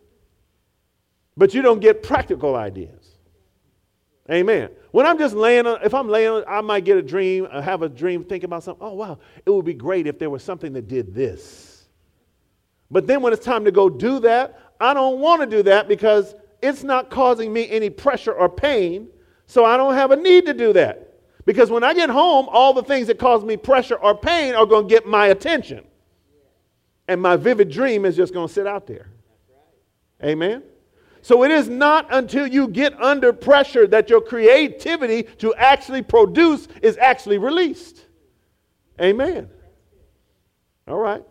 but 1.37 1.53
you 1.53 1.61
don't 1.61 1.79
get 1.79 2.03
practical 2.03 2.55
ideas. 2.55 3.01
Amen. 4.29 4.69
When 4.91 5.05
I'm 5.05 5.17
just 5.17 5.35
laying, 5.35 5.65
on, 5.65 5.81
if 5.83 5.93
I'm 5.93 6.07
laying, 6.07 6.43
I 6.47 6.61
might 6.61 6.85
get 6.85 6.97
a 6.97 7.01
dream, 7.01 7.47
I 7.51 7.61
have 7.61 7.81
a 7.81 7.89
dream, 7.89 8.23
thinking 8.23 8.45
about 8.45 8.63
something. 8.63 8.85
Oh, 8.85 8.93
wow, 8.93 9.19
it 9.45 9.49
would 9.49 9.65
be 9.65 9.73
great 9.73 10.07
if 10.07 10.19
there 10.19 10.29
was 10.29 10.43
something 10.43 10.73
that 10.73 10.87
did 10.87 11.13
this. 11.13 11.87
But 12.89 13.07
then 13.07 13.21
when 13.21 13.33
it's 13.33 13.43
time 13.43 13.65
to 13.65 13.71
go 13.71 13.89
do 13.89 14.19
that, 14.19 14.59
I 14.79 14.93
don't 14.93 15.19
want 15.19 15.41
to 15.41 15.47
do 15.47 15.63
that 15.63 15.87
because 15.87 16.35
it's 16.61 16.83
not 16.83 17.09
causing 17.09 17.51
me 17.51 17.69
any 17.69 17.89
pressure 17.89 18.33
or 18.33 18.47
pain, 18.49 19.07
so 19.47 19.65
I 19.65 19.77
don't 19.77 19.95
have 19.95 20.11
a 20.11 20.15
need 20.15 20.45
to 20.45 20.53
do 20.53 20.73
that. 20.73 21.07
Because 21.45 21.71
when 21.71 21.83
I 21.83 21.93
get 21.93 22.09
home, 22.09 22.47
all 22.49 22.73
the 22.73 22.83
things 22.83 23.07
that 23.07 23.17
cause 23.17 23.43
me 23.43 23.57
pressure 23.57 23.95
or 23.95 24.15
pain 24.15 24.53
are 24.53 24.65
going 24.65 24.87
to 24.87 24.93
get 24.93 25.07
my 25.07 25.27
attention. 25.27 25.85
And 27.07 27.21
my 27.21 27.35
vivid 27.35 27.71
dream 27.71 28.05
is 28.05 28.15
just 28.15 28.33
going 28.33 28.47
to 28.47 28.53
sit 28.53 28.67
out 28.67 28.87
there. 28.87 29.09
Amen? 30.23 30.63
So 31.21 31.43
it 31.43 31.51
is 31.51 31.69
not 31.69 32.07
until 32.09 32.47
you 32.47 32.67
get 32.67 32.99
under 32.99 33.31
pressure 33.31 33.85
that 33.87 34.09
your 34.09 34.21
creativity 34.21 35.23
to 35.39 35.53
actually 35.55 36.01
produce 36.01 36.67
is 36.81 36.97
actually 36.97 37.37
released. 37.37 38.05
Amen. 38.99 39.49
All 40.87 40.97
right. 40.97 41.23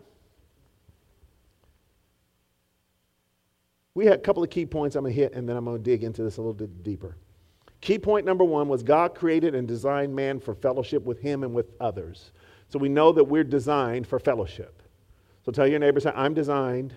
We 3.93 4.05
had 4.05 4.15
a 4.15 4.21
couple 4.21 4.41
of 4.41 4.49
key 4.49 4.65
points 4.65 4.95
I'm 4.95 5.03
going 5.03 5.13
to 5.13 5.21
hit, 5.21 5.33
and 5.33 5.47
then 5.47 5.57
I'm 5.57 5.65
going 5.65 5.77
to 5.77 5.83
dig 5.83 6.03
into 6.03 6.23
this 6.23 6.37
a 6.37 6.41
little 6.41 6.53
bit 6.53 6.81
deeper. 6.83 7.17
Key 7.81 7.99
point 7.99 8.25
number 8.25 8.43
one 8.43 8.69
was 8.69 8.83
God 8.83 9.15
created 9.15 9.55
and 9.55 9.67
designed 9.67 10.15
man 10.15 10.39
for 10.39 10.53
fellowship 10.55 11.03
with 11.03 11.19
Him 11.19 11.43
and 11.43 11.53
with 11.53 11.71
others. 11.81 12.31
So 12.69 12.79
we 12.79 12.87
know 12.87 13.11
that 13.11 13.25
we're 13.25 13.43
designed 13.43 14.07
for 14.07 14.19
fellowship. 14.19 14.81
So 15.43 15.51
tell 15.51 15.67
your 15.67 15.79
neighbor, 15.79 15.99
say, 15.99 16.13
I'm 16.15 16.33
designed 16.33 16.93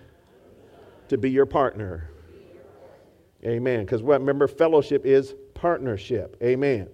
to 1.09 1.17
be 1.17 1.29
your 1.29 1.45
partner. 1.45 2.09
Amen. 3.45 3.85
Because 3.85 4.01
remember, 4.01 4.47
fellowship 4.47 5.05
is 5.05 5.35
partnership. 5.53 6.37
Amen. 6.41 6.89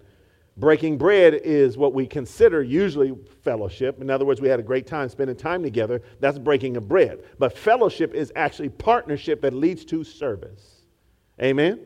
Breaking 0.58 0.98
bread 0.98 1.34
is 1.34 1.78
what 1.78 1.94
we 1.94 2.06
consider 2.06 2.62
usually 2.62 3.16
fellowship. 3.42 4.02
In 4.02 4.10
other 4.10 4.26
words, 4.26 4.42
we 4.42 4.50
had 4.50 4.60
a 4.60 4.64
great 4.64 4.86
time 4.86 5.08
spending 5.08 5.36
time 5.36 5.64
together. 5.64 6.02
That's 6.20 6.38
breaking 6.38 6.76
of 6.76 6.88
bread. 6.90 7.24
But 7.40 7.58
fellowship 7.58 8.14
is 8.14 8.34
actually 8.36 8.70
partnership 8.70 9.42
that 9.42 9.54
leads 9.54 9.86
to 9.86 10.04
service. 10.04 10.82
Amen. 11.42 11.80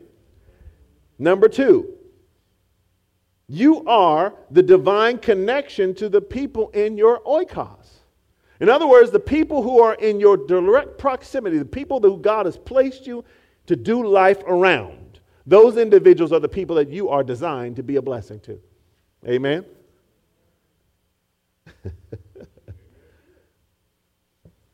Number 1.18 1.48
two, 1.48 1.94
you 3.48 3.84
are 3.86 4.34
the 4.50 4.62
divine 4.62 5.18
connection 5.18 5.94
to 5.94 6.08
the 6.08 6.20
people 6.20 6.70
in 6.70 6.98
your 6.98 7.20
oikos. 7.20 7.86
In 8.58 8.68
other 8.68 8.86
words, 8.86 9.10
the 9.10 9.20
people 9.20 9.62
who 9.62 9.80
are 9.80 9.94
in 9.94 10.18
your 10.18 10.36
direct 10.36 10.98
proximity, 10.98 11.58
the 11.58 11.64
people 11.64 12.00
who 12.00 12.18
God 12.18 12.46
has 12.46 12.58
placed 12.58 13.06
you 13.06 13.24
to 13.66 13.76
do 13.76 14.06
life 14.06 14.42
around. 14.46 15.20
Those 15.46 15.76
individuals 15.76 16.32
are 16.32 16.40
the 16.40 16.48
people 16.48 16.76
that 16.76 16.88
you 16.88 17.08
are 17.08 17.22
designed 17.22 17.76
to 17.76 17.82
be 17.82 17.96
a 17.96 18.02
blessing 18.02 18.40
to. 18.40 18.60
Amen? 19.26 19.64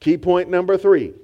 Key 0.00 0.18
point 0.18 0.48
number 0.50 0.76
three 0.76 1.14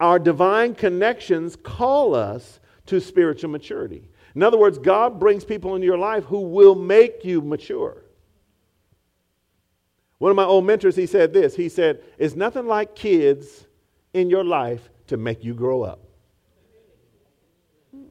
our 0.00 0.18
divine 0.18 0.74
connections 0.74 1.56
call 1.56 2.14
us 2.14 2.60
to 2.86 3.00
spiritual 3.00 3.50
maturity. 3.50 4.08
In 4.34 4.42
other 4.42 4.58
words, 4.58 4.76
God 4.78 5.20
brings 5.20 5.44
people 5.44 5.74
into 5.76 5.86
your 5.86 5.98
life 5.98 6.24
who 6.24 6.40
will 6.40 6.74
make 6.74 7.24
you 7.24 7.40
mature. 7.40 8.02
One 10.18 10.30
of 10.30 10.36
my 10.36 10.44
old 10.44 10.64
mentors, 10.64 10.96
he 10.96 11.06
said 11.06 11.32
this. 11.32 11.54
He 11.54 11.68
said, 11.68 12.02
It's 12.18 12.34
nothing 12.34 12.66
like 12.66 12.94
kids 12.94 13.66
in 14.12 14.30
your 14.30 14.44
life 14.44 14.90
to 15.06 15.16
make 15.16 15.44
you 15.44 15.54
grow 15.54 15.82
up. 15.82 16.03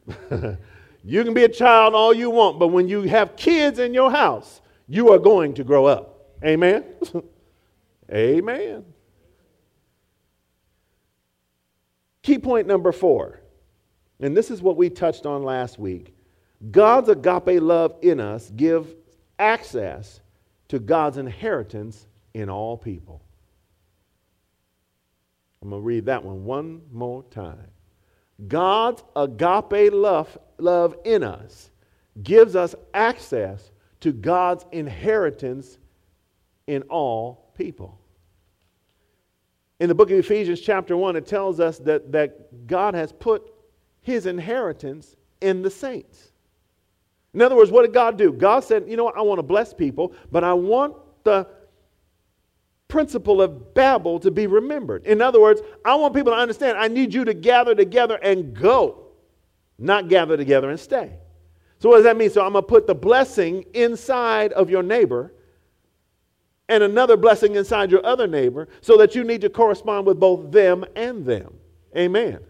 you 1.03 1.23
can 1.23 1.33
be 1.33 1.43
a 1.43 1.49
child 1.49 1.95
all 1.95 2.13
you 2.13 2.29
want, 2.29 2.59
but 2.59 2.67
when 2.67 2.87
you 2.87 3.03
have 3.03 3.35
kids 3.35 3.79
in 3.79 3.93
your 3.93 4.11
house, 4.11 4.61
you 4.87 5.11
are 5.11 5.19
going 5.19 5.53
to 5.55 5.63
grow 5.63 5.85
up. 5.85 6.29
Amen? 6.43 6.83
Amen. 8.11 8.85
Key 12.21 12.39
point 12.39 12.67
number 12.67 12.91
four, 12.91 13.41
and 14.19 14.35
this 14.35 14.49
is 14.49 14.61
what 14.61 14.77
we 14.77 14.89
touched 14.89 15.25
on 15.25 15.43
last 15.43 15.77
week 15.77 16.13
God's 16.71 17.09
agape 17.09 17.61
love 17.61 17.95
in 18.01 18.19
us 18.19 18.49
gives 18.55 18.89
access 19.37 20.21
to 20.69 20.79
God's 20.79 21.17
inheritance 21.17 22.07
in 22.33 22.49
all 22.49 22.77
people. 22.77 23.21
I'm 25.61 25.69
going 25.69 25.81
to 25.81 25.85
read 25.85 26.05
that 26.05 26.23
one 26.23 26.45
one 26.45 26.81
more 26.91 27.23
time. 27.23 27.72
God's 28.47 29.03
agape 29.15 29.93
love, 29.93 30.37
love 30.57 30.95
in 31.05 31.23
us 31.23 31.69
gives 32.21 32.55
us 32.55 32.75
access 32.93 33.71
to 34.01 34.11
God's 34.11 34.65
inheritance 34.71 35.77
in 36.67 36.83
all 36.83 37.51
people. 37.57 37.99
In 39.79 39.89
the 39.89 39.95
book 39.95 40.11
of 40.11 40.17
Ephesians, 40.17 40.61
chapter 40.61 40.95
1, 40.95 41.15
it 41.15 41.25
tells 41.25 41.59
us 41.59 41.79
that, 41.79 42.11
that 42.11 42.67
God 42.67 42.93
has 42.93 43.11
put 43.11 43.53
his 44.01 44.25
inheritance 44.25 45.15
in 45.41 45.61
the 45.61 45.69
saints. 45.69 46.31
In 47.33 47.41
other 47.41 47.55
words, 47.55 47.71
what 47.71 47.81
did 47.81 47.93
God 47.93 48.17
do? 48.17 48.31
God 48.31 48.63
said, 48.63 48.85
You 48.87 48.95
know 48.95 49.05
what? 49.05 49.17
I 49.17 49.21
want 49.21 49.39
to 49.39 49.43
bless 49.43 49.73
people, 49.73 50.13
but 50.31 50.43
I 50.43 50.53
want 50.53 50.95
the 51.23 51.47
principle 52.93 53.41
of 53.41 53.73
Babel 53.73 54.19
to 54.19 54.29
be 54.29 54.45
remembered. 54.45 55.03
In 55.07 55.19
other 55.19 55.41
words, 55.41 55.63
I 55.83 55.95
want 55.95 56.13
people 56.13 56.31
to 56.31 56.37
understand 56.37 56.77
I 56.77 56.87
need 56.87 57.11
you 57.11 57.25
to 57.25 57.33
gather 57.33 57.73
together 57.73 58.19
and 58.21 58.53
go, 58.53 59.07
not 59.79 60.09
gather 60.09 60.37
together 60.37 60.69
and 60.69 60.79
stay. 60.79 61.11
So, 61.79 61.89
what 61.89 61.95
does 61.95 62.03
that 62.03 62.17
mean? 62.17 62.29
So, 62.29 62.45
I'm 62.45 62.51
going 62.51 62.63
to 62.63 62.67
put 62.67 62.85
the 62.85 62.93
blessing 62.93 63.65
inside 63.73 64.53
of 64.53 64.69
your 64.69 64.83
neighbor 64.83 65.33
and 66.69 66.83
another 66.83 67.17
blessing 67.17 67.55
inside 67.55 67.89
your 67.89 68.05
other 68.05 68.27
neighbor 68.27 68.67
so 68.81 68.95
that 68.97 69.15
you 69.15 69.23
need 69.23 69.41
to 69.41 69.49
correspond 69.49 70.05
with 70.05 70.19
both 70.19 70.51
them 70.51 70.85
and 70.95 71.25
them. 71.25 71.55
Amen. 71.97 72.41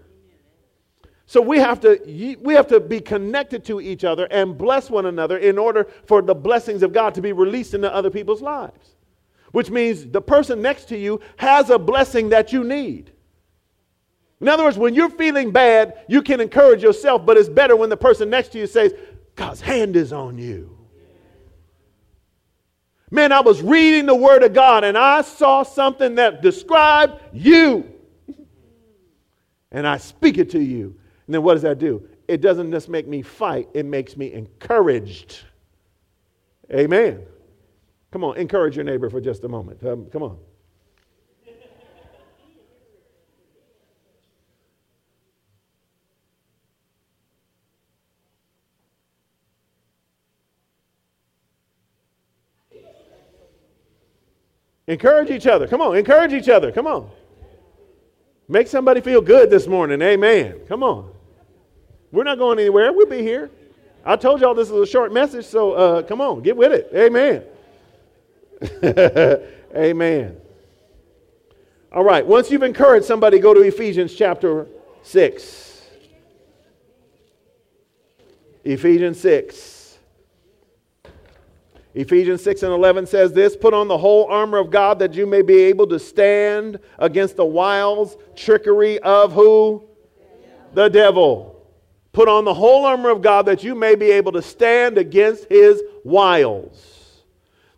So 1.26 1.40
we 1.40 1.58
have 1.60 1.80
to 1.80 2.38
we 2.42 2.54
have 2.54 2.68
to 2.68 2.82
be 2.82 3.00
connected 3.00 3.64
to 3.66 3.80
each 3.80 4.04
other 4.04 4.28
and 4.30 4.58
bless 4.58 4.90
one 4.90 5.06
another 5.06 5.38
in 5.38 5.58
order 5.58 5.88
for 6.06 6.22
the 6.22 6.36
blessings 6.36 6.84
of 6.84 6.92
God 6.92 7.16
to 7.16 7.22
be 7.22 7.32
released 7.32 7.74
into 7.74 7.92
other 7.92 8.10
people's 8.10 8.42
lives 8.42 8.93
which 9.54 9.70
means 9.70 10.06
the 10.08 10.22
person 10.22 10.62
next 10.62 10.86
to 10.86 10.98
you 10.98 11.22
has 11.38 11.70
a 11.70 11.80
blessing 11.80 12.30
that 12.30 12.52
you 12.52 12.64
need. 12.64 13.12
In 14.42 14.50
other 14.50 14.64
words, 14.64 14.78
when 14.78 14.96
you're 14.96 15.12
feeling 15.12 15.52
bad, 15.52 16.00
you 16.10 16.22
can 16.22 16.42
encourage 16.42 16.84
yourself, 16.84 17.26
but 17.26 17.38
it's 17.38 17.48
better 17.48 17.76
when 17.76 17.90
the 17.90 17.96
person 17.96 18.30
next 18.30 18.50
to 18.50 18.58
you 18.58 18.68
says, 18.68 18.94
God's 19.36 19.62
hand 19.62 19.96
is 19.96 20.12
on 20.12 20.38
you. 20.40 20.76
Man, 23.12 23.32
I 23.32 23.42
was 23.42 23.62
reading 23.62 24.08
the 24.08 24.16
Word 24.16 24.42
of 24.42 24.54
God 24.54 24.84
and 24.84 24.98
I 24.98 25.22
saw 25.22 25.62
something 25.62 26.16
that 26.16 26.42
described 26.42 27.22
you. 27.32 27.88
And 29.72 29.88
I 29.88 29.98
speak 29.98 30.40
it 30.40 30.50
to 30.50 30.60
you. 30.60 30.96
And 31.28 31.36
then 31.36 31.44
what 31.44 31.54
does 31.54 31.62
that 31.62 31.78
do? 31.78 32.08
It 32.28 32.42
doesn't 32.42 32.72
just 32.72 32.90
make 32.90 33.08
me 33.08 33.22
fight, 33.22 33.70
it 33.76 33.86
makes 33.86 34.18
me 34.18 34.34
encouraged. 34.34 35.42
Amen. 36.74 37.22
Come 38.14 38.24
on, 38.24 38.38
encourage 38.38 38.76
your 38.76 38.86
neighbor 38.86 39.10
for 39.10 39.20
just 39.20 39.44
a 39.44 39.48
moment. 39.48 39.84
Um, 39.84 40.06
come 40.12 40.22
on. 40.22 40.38
Encourage 54.86 55.32
each 55.32 55.48
other. 55.48 55.68
Come 55.68 55.82
on, 55.82 55.98
encourage 55.98 56.34
each 56.34 56.50
other. 56.50 56.72
Come 56.72 56.86
on. 56.86 57.10
Make 58.48 58.68
somebody 58.68 59.02
feel 59.02 59.22
good 59.22 59.50
this 59.50 59.66
morning. 59.66 60.00
Amen. 60.04 60.60
Come 60.68 60.84
on. 60.84 61.12
We're 62.12 62.26
not 62.26 62.38
going 62.38 62.60
anywhere. 62.60 62.94
We'll 62.94 63.08
be 63.08 63.24
here. 63.24 63.50
I 64.06 64.18
told 64.18 64.40
y'all 64.40 64.54
this 64.54 64.70
is 64.70 64.76
a 64.76 64.86
short 64.86 65.12
message, 65.12 65.46
so 65.46 65.72
uh, 65.72 66.04
come 66.04 66.22
on, 66.22 66.44
get 66.44 66.56
with 66.56 66.74
it. 66.74 66.92
Amen. 66.94 67.46
Amen. 69.76 70.38
All 71.92 72.04
right, 72.04 72.26
once 72.26 72.50
you've 72.50 72.64
encouraged 72.64 73.06
somebody, 73.06 73.40
go 73.40 73.54
to 73.54 73.62
Ephesians 73.62 74.16
chapter 74.16 74.68
6. 75.04 75.82
Ephesians 78.64 79.20
6. 79.20 79.98
Ephesians 81.96 82.42
6 82.44 82.64
and 82.64 82.74
11 82.74 83.06
says 83.06 83.34
this 83.34 83.56
Put 83.56 83.74
on 83.74 83.88
the 83.88 83.98
whole 83.98 84.26
armor 84.26 84.58
of 84.58 84.72
God 84.72 85.00
that 85.00 85.14
you 85.14 85.28
may 85.28 85.42
be 85.42 85.60
able 85.62 85.86
to 85.88 86.00
stand 86.00 86.80
against 86.98 87.36
the 87.36 87.46
wiles, 87.46 88.18
trickery 88.36 89.00
of 89.00 89.34
who? 89.34 89.84
The 90.74 90.90
devil. 90.90 91.54
Put 92.12 92.28
on 92.28 92.46
the 92.46 92.54
whole 92.54 92.86
armor 92.86 93.10
of 93.10 93.22
God 93.22 93.46
that 93.46 93.64
you 93.64 93.76
may 93.76 93.96
be 93.96 94.12
able 94.12 94.32
to 94.32 94.42
stand 94.42 94.98
against 94.98 95.46
his 95.50 95.82
wiles. 96.04 96.93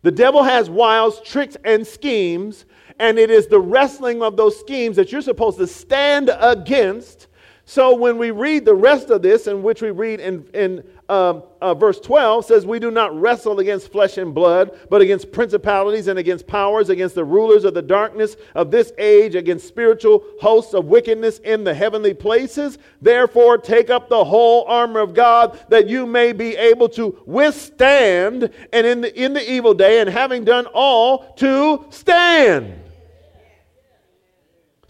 The 0.05 0.11
devil 0.11 0.43
has 0.43 0.69
wiles, 0.69 1.19
tricks, 1.19 1.57
and 1.65 1.85
schemes, 1.85 2.65
and 2.99 3.17
it 3.17 3.31
is 3.31 3.47
the 3.47 3.59
wrestling 3.59 4.21
of 4.21 4.37
those 4.37 4.59
schemes 4.59 4.97
that 4.97 5.11
you're 5.11 5.19
supposed 5.19 5.57
to 5.57 5.65
stand 5.65 6.29
against. 6.39 7.25
So 7.65 7.95
when 7.95 8.19
we 8.19 8.29
read 8.29 8.65
the 8.65 8.75
rest 8.75 9.09
of 9.09 9.23
this, 9.23 9.47
in 9.47 9.63
which 9.63 9.81
we 9.81 9.89
read 9.89 10.19
in, 10.19 10.47
in 10.53 10.83
um, 11.07 11.43
uh, 11.61 11.73
verse 11.75 11.99
12 11.99 12.45
says, 12.45 12.65
We 12.65 12.79
do 12.79 12.89
not 12.89 13.19
wrestle 13.19 13.59
against 13.59 13.91
flesh 13.91 14.17
and 14.17 14.33
blood, 14.33 14.77
but 14.89 15.01
against 15.01 15.31
principalities 15.31 16.07
and 16.07 16.17
against 16.17 16.47
powers, 16.47 16.89
against 16.89 17.15
the 17.15 17.23
rulers 17.23 17.63
of 17.63 17.73
the 17.73 17.81
darkness 17.81 18.35
of 18.55 18.71
this 18.71 18.91
age, 18.97 19.35
against 19.35 19.67
spiritual 19.67 20.23
hosts 20.41 20.73
of 20.73 20.85
wickedness 20.85 21.39
in 21.39 21.63
the 21.63 21.73
heavenly 21.73 22.13
places. 22.13 22.79
Therefore, 23.01 23.57
take 23.57 23.89
up 23.89 24.09
the 24.09 24.25
whole 24.25 24.65
armor 24.65 24.99
of 24.99 25.13
God 25.13 25.59
that 25.69 25.87
you 25.87 26.07
may 26.07 26.33
be 26.33 26.55
able 26.55 26.89
to 26.89 27.21
withstand 27.25 28.49
and 28.73 28.87
in 28.87 29.01
the, 29.01 29.21
in 29.23 29.33
the 29.33 29.51
evil 29.51 29.73
day, 29.73 29.99
and 29.99 30.09
having 30.09 30.43
done 30.43 30.65
all, 30.73 31.33
to 31.35 31.85
stand. 31.91 32.84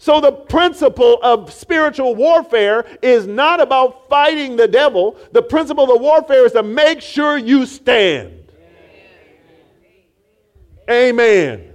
So, 0.06 0.20
the 0.20 0.30
principle 0.30 1.18
of 1.20 1.52
spiritual 1.52 2.14
warfare 2.14 2.86
is 3.02 3.26
not 3.26 3.60
about 3.60 4.08
fighting 4.08 4.54
the 4.54 4.68
devil. 4.68 5.18
The 5.32 5.42
principle 5.42 5.82
of 5.82 5.90
the 5.90 5.96
warfare 5.96 6.46
is 6.46 6.52
to 6.52 6.62
make 6.62 7.00
sure 7.00 7.36
you 7.36 7.66
stand. 7.66 8.52
Amen. 10.88 11.74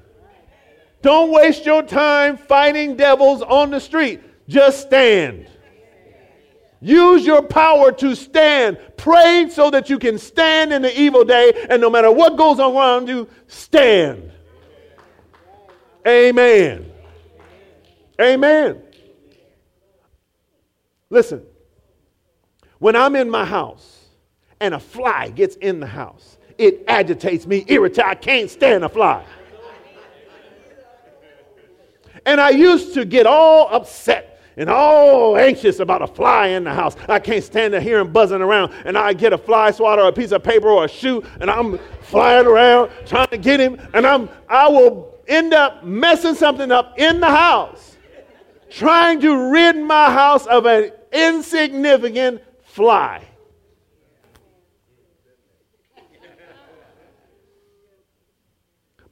Don't 1.02 1.34
waste 1.34 1.66
your 1.66 1.84
time 1.84 2.38
fighting 2.38 2.96
devils 2.96 3.42
on 3.42 3.70
the 3.70 3.82
street. 3.82 4.22
Just 4.48 4.84
stand. 4.84 5.50
Use 6.80 7.26
your 7.26 7.42
power 7.42 7.92
to 7.92 8.16
stand. 8.16 8.78
Pray 8.96 9.50
so 9.52 9.70
that 9.72 9.90
you 9.90 10.00
can 10.00 10.18
stand 10.18 10.72
in 10.72 10.82
the 10.82 10.98
evil 10.98 11.26
day, 11.26 11.68
and 11.70 11.82
no 11.82 11.90
matter 11.90 12.10
what 12.10 12.38
goes 12.38 12.62
on 12.62 12.78
around 12.78 13.10
you, 13.10 13.28
stand. 13.48 14.32
Amen. 16.08 16.91
Amen. 18.20 18.82
Listen, 21.10 21.44
when 22.80 22.96
I'm 22.96 23.16
in 23.16 23.30
my 23.30 23.46
house 23.46 24.06
and 24.60 24.74
a 24.74 24.80
fly 24.80 25.30
gets 25.30 25.56
in 25.58 25.80
the 25.80 25.88
house, 25.88 26.38
it 26.58 26.84
agitates 26.88 27.46
me, 27.46 27.66
irritates. 27.68 28.08
I 28.08 28.16
can't 28.16 28.50
stand 28.50 28.84
a 28.84 28.90
fly. 28.90 29.24
And 32.26 32.40
I 32.40 32.52
used 32.52 32.94
to 32.94 33.06
get 33.06 33.26
all 33.26 33.68
upset 33.74 34.42
and 34.58 34.70
all 34.70 35.38
anxious 35.38 35.80
about 35.80 36.02
a 36.02 36.08
fly 36.08 36.48
in 36.48 36.64
the 36.64 36.74
house. 36.74 36.96
I 37.08 37.20
can't 37.20 37.44
stand 37.44 37.74
to 37.74 37.82
hear 37.82 38.00
him 38.00 38.12
buzzing 38.12 38.42
around. 38.42 38.74
And 38.86 38.98
I 38.98 39.14
get 39.14 39.34
a 39.34 39.38
fly 39.38 39.72
swatter 39.72 40.04
or 40.04 40.10
a 40.10 40.14
piece 40.14 40.32
of 40.32 40.44
paper 40.44 40.70
or 40.70 40.86
a 40.86 40.88
shoe, 40.88 41.24
and 41.40 41.50
I'm 41.50 41.80
flying 42.02 42.46
around 42.46 42.92
trying 43.06 43.30
to 43.30 43.38
get 43.38 43.60
him, 43.60 43.80
and 43.94 44.06
I'm 44.06 44.30
I 44.48 44.68
will 44.68 45.20
end 45.28 45.54
up 45.54 45.84
messing 45.84 46.36
something 46.36 46.72
up 46.72 47.00
in 47.00 47.20
the 47.20 47.30
house 47.30 47.91
trying 48.72 49.20
to 49.20 49.52
rid 49.52 49.76
my 49.78 50.10
house 50.12 50.48
of 50.48 50.66
an 50.66 50.92
insignificant 51.12 52.42
fly. 52.64 53.24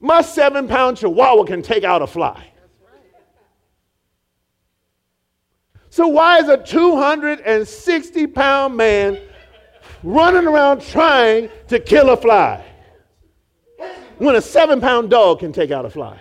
My 0.00 0.22
seven 0.22 0.66
pound 0.66 0.96
chihuahua 0.96 1.44
can 1.44 1.60
take 1.60 1.84
out 1.84 2.00
a 2.00 2.06
fly. 2.06 2.46
So, 5.90 6.08
why 6.08 6.38
is 6.38 6.48
a 6.48 6.56
260 6.56 8.26
pound 8.28 8.76
man 8.76 9.18
running 10.02 10.46
around 10.46 10.80
trying 10.80 11.50
to 11.68 11.78
kill 11.78 12.10
a 12.10 12.16
fly 12.16 12.64
when 14.16 14.36
a 14.36 14.40
seven 14.40 14.80
pound 14.80 15.10
dog 15.10 15.40
can 15.40 15.52
take 15.52 15.70
out 15.70 15.84
a 15.84 15.90
fly? 15.90 16.18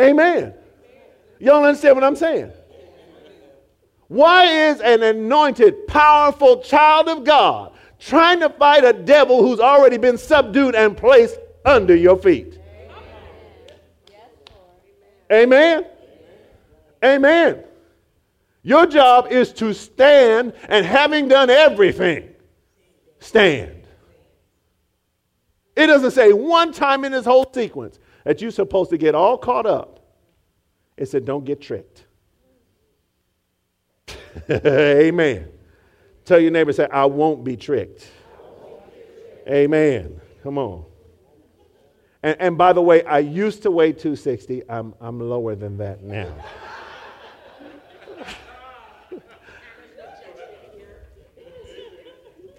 Amen. 0.00 0.54
Y'all 1.38 1.64
understand 1.64 1.96
what 1.96 2.04
I'm 2.04 2.16
saying? 2.16 2.52
Why 4.08 4.44
is 4.68 4.80
an 4.80 5.02
anointed, 5.02 5.86
powerful 5.86 6.62
child 6.62 7.08
of 7.08 7.24
God 7.24 7.72
trying 7.98 8.40
to 8.40 8.50
fight 8.50 8.84
a 8.84 8.92
devil 8.92 9.42
who's 9.42 9.60
already 9.60 9.96
been 9.96 10.18
subdued 10.18 10.74
and 10.74 10.96
placed 10.96 11.38
under 11.64 11.94
your 11.94 12.16
feet? 12.16 12.58
Amen. 15.32 15.86
Amen. 17.02 17.64
Your 18.62 18.86
job 18.86 19.28
is 19.30 19.52
to 19.54 19.72
stand, 19.72 20.52
and 20.68 20.86
having 20.86 21.26
done 21.26 21.50
everything, 21.50 22.28
stand. 23.18 23.82
It 25.74 25.86
doesn't 25.86 26.12
say 26.12 26.32
one 26.32 26.72
time 26.72 27.04
in 27.04 27.12
this 27.12 27.24
whole 27.24 27.50
sequence 27.52 27.98
that 28.24 28.40
you're 28.40 28.50
supposed 28.50 28.90
to 28.90 28.98
get 28.98 29.14
all 29.14 29.38
caught 29.38 29.66
up. 29.66 30.00
It 30.96 31.06
said, 31.06 31.24
don't 31.24 31.44
get 31.44 31.60
tricked. 31.60 32.04
Amen. 34.50 35.48
Tell 36.24 36.38
your 36.38 36.50
neighbor, 36.50 36.72
say, 36.72 36.86
I 36.90 37.04
won't 37.06 37.44
be 37.44 37.56
tricked. 37.56 38.08
Amen. 39.48 40.20
Come 40.42 40.58
on. 40.58 40.84
And, 42.22 42.36
and 42.38 42.58
by 42.58 42.72
the 42.72 42.82
way, 42.82 43.02
I 43.04 43.18
used 43.18 43.62
to 43.62 43.70
weigh 43.70 43.92
260. 43.92 44.62
I'm, 44.68 44.94
I'm 45.00 45.18
lower 45.18 45.54
than 45.54 45.76
that 45.78 46.02
now. 46.02 46.32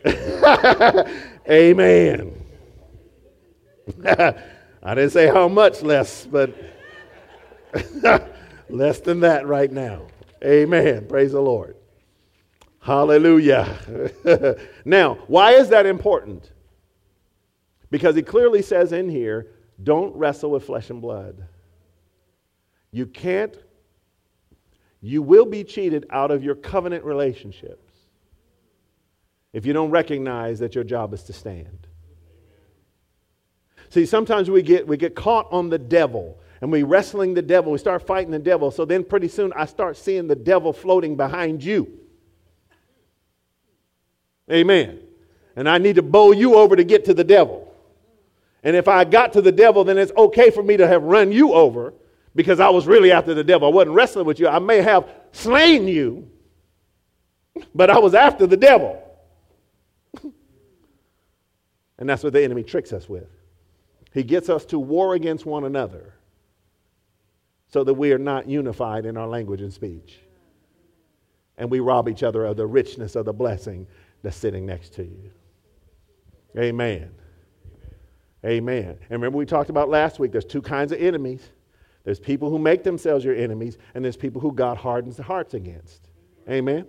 Amen. 1.50 2.34
I 4.84 4.96
didn't 4.96 5.12
say 5.12 5.28
how 5.28 5.48
much 5.48 5.82
less, 5.82 6.26
but 6.26 6.54
less 8.70 9.00
than 9.00 9.22
that 9.22 9.48
right 9.48 9.72
now. 9.72 10.08
Amen. 10.44 11.08
Praise 11.08 11.32
the 11.32 11.40
Lord. 11.40 11.78
Hallelujah. 12.82 14.58
now, 14.86 15.16
why 15.28 15.54
is 15.54 15.70
that 15.70 15.86
important? 15.86 16.52
Because 17.90 18.14
he 18.16 18.22
clearly 18.22 18.62
says 18.62 18.92
in 18.92 19.08
here, 19.08 19.48
don't 19.82 20.14
wrestle 20.16 20.52
with 20.52 20.66
flesh 20.66 20.90
and 20.90 21.02
blood. 21.02 21.48
You 22.92 23.06
can't, 23.06 23.56
you 25.00 25.22
will 25.22 25.46
be 25.46 25.64
cheated 25.64 26.06
out 26.10 26.30
of 26.30 26.44
your 26.44 26.56
covenant 26.56 27.06
relationships 27.06 27.94
if 29.54 29.66
you 29.66 29.72
don't 29.72 29.92
recognize 29.92 30.60
that 30.60 30.76
your 30.76 30.84
job 30.84 31.14
is 31.14 31.24
to 31.24 31.34
stand. 31.34 31.88
See, 33.94 34.08
sometimes 34.08 34.50
we 34.50 34.64
get, 34.64 34.88
we 34.88 34.98
get 34.98 35.14
caught 35.14 35.48
on 35.52 35.70
the 35.70 35.78
devil 35.78 36.40
and 36.62 36.72
we 36.72 36.82
wrestling 36.82 37.36
the 37.36 37.44
devil. 37.44 37.72
We 37.72 37.78
start 37.78 38.08
fighting 38.08 38.32
the 38.32 38.40
devil. 38.40 38.72
So 38.72 38.86
then 38.86 39.04
pretty 39.04 39.28
soon 39.28 39.54
I 39.56 39.66
start 39.66 39.98
seeing 39.98 40.26
the 40.26 40.36
devil 40.36 40.74
floating 40.74 41.16
behind 41.16 41.64
you. 41.64 42.00
Amen. 44.52 45.00
And 45.56 45.70
I 45.70 45.78
need 45.78 45.98
to 45.98 46.02
bow 46.02 46.32
you 46.32 46.56
over 46.56 46.76
to 46.76 46.84
get 46.84 47.06
to 47.06 47.14
the 47.14 47.24
devil. 47.24 47.72
And 48.64 48.76
if 48.76 48.88
I 48.88 49.04
got 49.04 49.34
to 49.34 49.44
the 49.44 49.52
devil, 49.52 49.84
then 49.84 50.00
it's 50.00 50.12
okay 50.18 50.50
for 50.50 50.64
me 50.64 50.76
to 50.76 50.88
have 50.88 51.04
run 51.04 51.32
you 51.32 51.54
over 51.54 51.94
because 52.34 52.60
I 52.60 52.70
was 52.70 52.88
really 52.88 53.12
after 53.12 53.36
the 53.36 53.44
devil. 53.44 53.68
I 53.68 53.72
wasn't 53.72 53.96
wrestling 53.96 54.26
with 54.26 54.40
you. 54.40 54.48
I 54.48 54.58
may 54.58 54.82
have 54.82 55.08
slain 55.34 55.88
you, 55.88 56.32
but 57.76 57.92
I 57.92 58.00
was 58.00 58.16
after 58.16 58.48
the 58.48 58.58
devil. 58.58 59.00
and 62.00 62.10
that's 62.10 62.24
what 62.24 62.34
the 62.34 62.42
enemy 62.42 62.64
tricks 62.64 62.92
us 62.92 63.08
with. 63.08 63.28
He 64.14 64.24
gets 64.24 64.50
us 64.50 64.66
to 64.66 64.80
war 64.80 65.16
against 65.16 65.46
one 65.46 65.64
another 65.64 66.14
so 67.70 67.84
that 67.84 67.94
we 67.94 68.12
are 68.14 68.20
not 68.20 68.48
unified 68.48 69.06
in 69.06 69.18
our 69.18 69.28
language 69.28 69.62
and 69.62 69.74
speech. 69.74 70.20
And 71.58 71.70
we 71.70 71.80
rob 71.80 72.08
each 72.08 72.24
other 72.24 72.46
of 72.46 72.58
the 72.58 72.66
richness 72.66 73.16
of 73.16 73.26
the 73.26 73.34
blessing 73.34 73.88
that's 74.22 74.38
sitting 74.38 74.66
next 74.66 74.94
to 74.94 75.04
you. 75.04 75.32
Amen. 76.58 77.12
Amen. 78.46 78.98
And 79.10 79.12
remember, 79.12 79.38
we 79.38 79.46
talked 79.46 79.70
about 79.70 79.90
last 79.90 80.20
week 80.20 80.32
there's 80.32 80.46
two 80.46 80.62
kinds 80.62 80.92
of 80.92 81.00
enemies 81.00 81.50
there's 82.04 82.20
people 82.20 82.50
who 82.50 82.60
make 82.60 82.84
themselves 82.84 83.24
your 83.24 83.36
enemies, 83.36 83.78
and 83.94 84.04
there's 84.04 84.18
people 84.18 84.42
who 84.42 84.52
God 84.52 84.78
hardens 84.78 85.18
the 85.18 85.24
hearts 85.24 85.54
against. 85.54 86.10
Amen. 86.50 86.86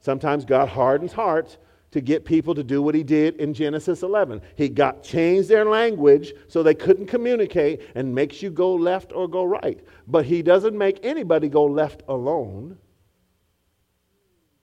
Sometimes 0.00 0.44
God 0.44 0.68
hardens 0.68 1.12
hearts 1.12 1.58
to 1.96 2.02
get 2.02 2.26
people 2.26 2.54
to 2.54 2.62
do 2.62 2.82
what 2.82 2.94
he 2.94 3.02
did 3.02 3.36
in 3.36 3.54
Genesis 3.54 4.02
11. 4.02 4.42
He 4.54 4.68
got 4.68 5.02
changed 5.02 5.48
their 5.48 5.64
language 5.64 6.34
so 6.46 6.62
they 6.62 6.74
couldn't 6.74 7.06
communicate 7.06 7.80
and 7.94 8.14
makes 8.14 8.42
you 8.42 8.50
go 8.50 8.74
left 8.74 9.14
or 9.14 9.26
go 9.26 9.44
right. 9.44 9.80
But 10.06 10.26
he 10.26 10.42
doesn't 10.42 10.76
make 10.76 11.00
anybody 11.02 11.48
go 11.48 11.64
left 11.64 12.02
alone 12.06 12.76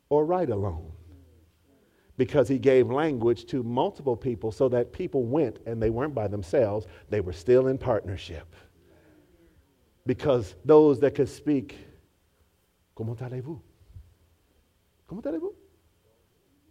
or 0.10 0.28
right 0.28 0.48
alone. 0.48 0.92
Because 2.18 2.48
he 2.48 2.60
gave 2.60 2.92
language 2.92 3.46
to 3.48 3.64
multiple 3.64 4.16
people 4.16 4.52
so 4.52 4.70
that 4.70 4.94
people 4.94 5.24
went 5.24 5.58
and 5.66 5.82
they 5.82 5.90
weren't 5.90 6.14
by 6.14 6.28
themselves, 6.28 6.86
they 7.10 7.20
were 7.20 7.34
still 7.34 7.66
in 7.66 7.80
partnership. 7.80 8.56
Because 10.06 10.54
those 10.66 11.00
that 11.00 11.16
could 11.16 11.30
speak, 11.30 11.80
comment 12.96 13.20
allez-vous? 13.24 13.60
Comment 15.08 15.26
allez-vous? 15.26 15.63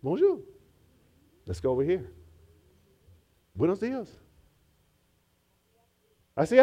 Bonjour. 0.02 0.40
Let's 1.46 1.60
go 1.60 1.70
over 1.70 1.82
here. 1.82 2.10
Buenos 3.54 3.78
dias. 3.78 4.08
I 6.36 6.44
see. 6.44 6.58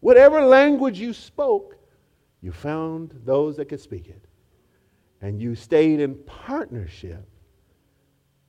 Whatever 0.00 0.44
language 0.44 0.98
you 0.98 1.12
spoke, 1.12 1.76
you 2.42 2.52
found 2.52 3.18
those 3.24 3.56
that 3.56 3.68
could 3.68 3.80
speak 3.80 4.08
it. 4.08 4.24
And 5.20 5.40
you 5.40 5.54
stayed 5.54 6.00
in 6.00 6.16
partnership 6.24 7.24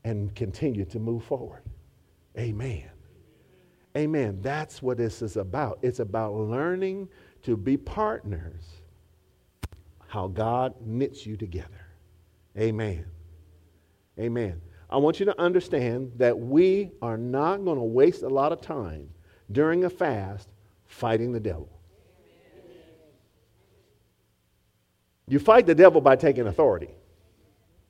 and 0.04 0.34
continued 0.36 0.90
to 0.92 1.00
move 1.00 1.24
forward. 1.24 1.62
Amen. 2.38 2.90
Amen. 3.96 4.40
That's 4.42 4.82
what 4.82 4.98
this 4.98 5.22
is 5.22 5.38
about. 5.38 5.78
It's 5.84 6.00
about 6.00 6.34
learning 6.34 7.08
to 7.44 7.56
be 7.56 7.78
partners, 7.78 8.64
how 10.14 10.28
God 10.28 10.76
knits 10.80 11.26
you 11.26 11.36
together. 11.36 11.88
Amen. 12.56 13.04
Amen. 14.20 14.62
I 14.88 14.98
want 14.98 15.20
you 15.20 15.26
to 15.26 15.42
understand 15.42 16.12
that 16.18 16.38
we 16.38 16.92
are 17.02 17.18
not 17.18 17.66
going 17.66 17.80
to 17.80 17.84
waste 17.84 18.22
a 18.22 18.30
lot 18.30 18.52
of 18.52 18.62
time 18.62 19.10
during 19.52 19.86
a 19.86 19.90
fast 19.90 20.50
fighting 20.86 21.32
the 21.32 21.40
devil. 21.40 21.68
You 25.28 25.40
fight 25.40 25.66
the 25.66 25.74
devil 25.74 26.00
by 26.00 26.16
taking 26.16 26.46
authority. 26.46 26.92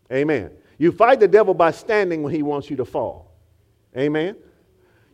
Amen. 0.10 0.52
You 0.78 0.94
fight 0.94 1.20
the 1.20 1.28
devil 1.28 1.54
by 1.54 1.72
standing 1.72 2.24
when 2.24 2.34
he 2.34 2.42
wants 2.42 2.70
you 2.70 2.78
to 2.78 2.86
fall. 2.86 3.36
Amen. 3.98 4.38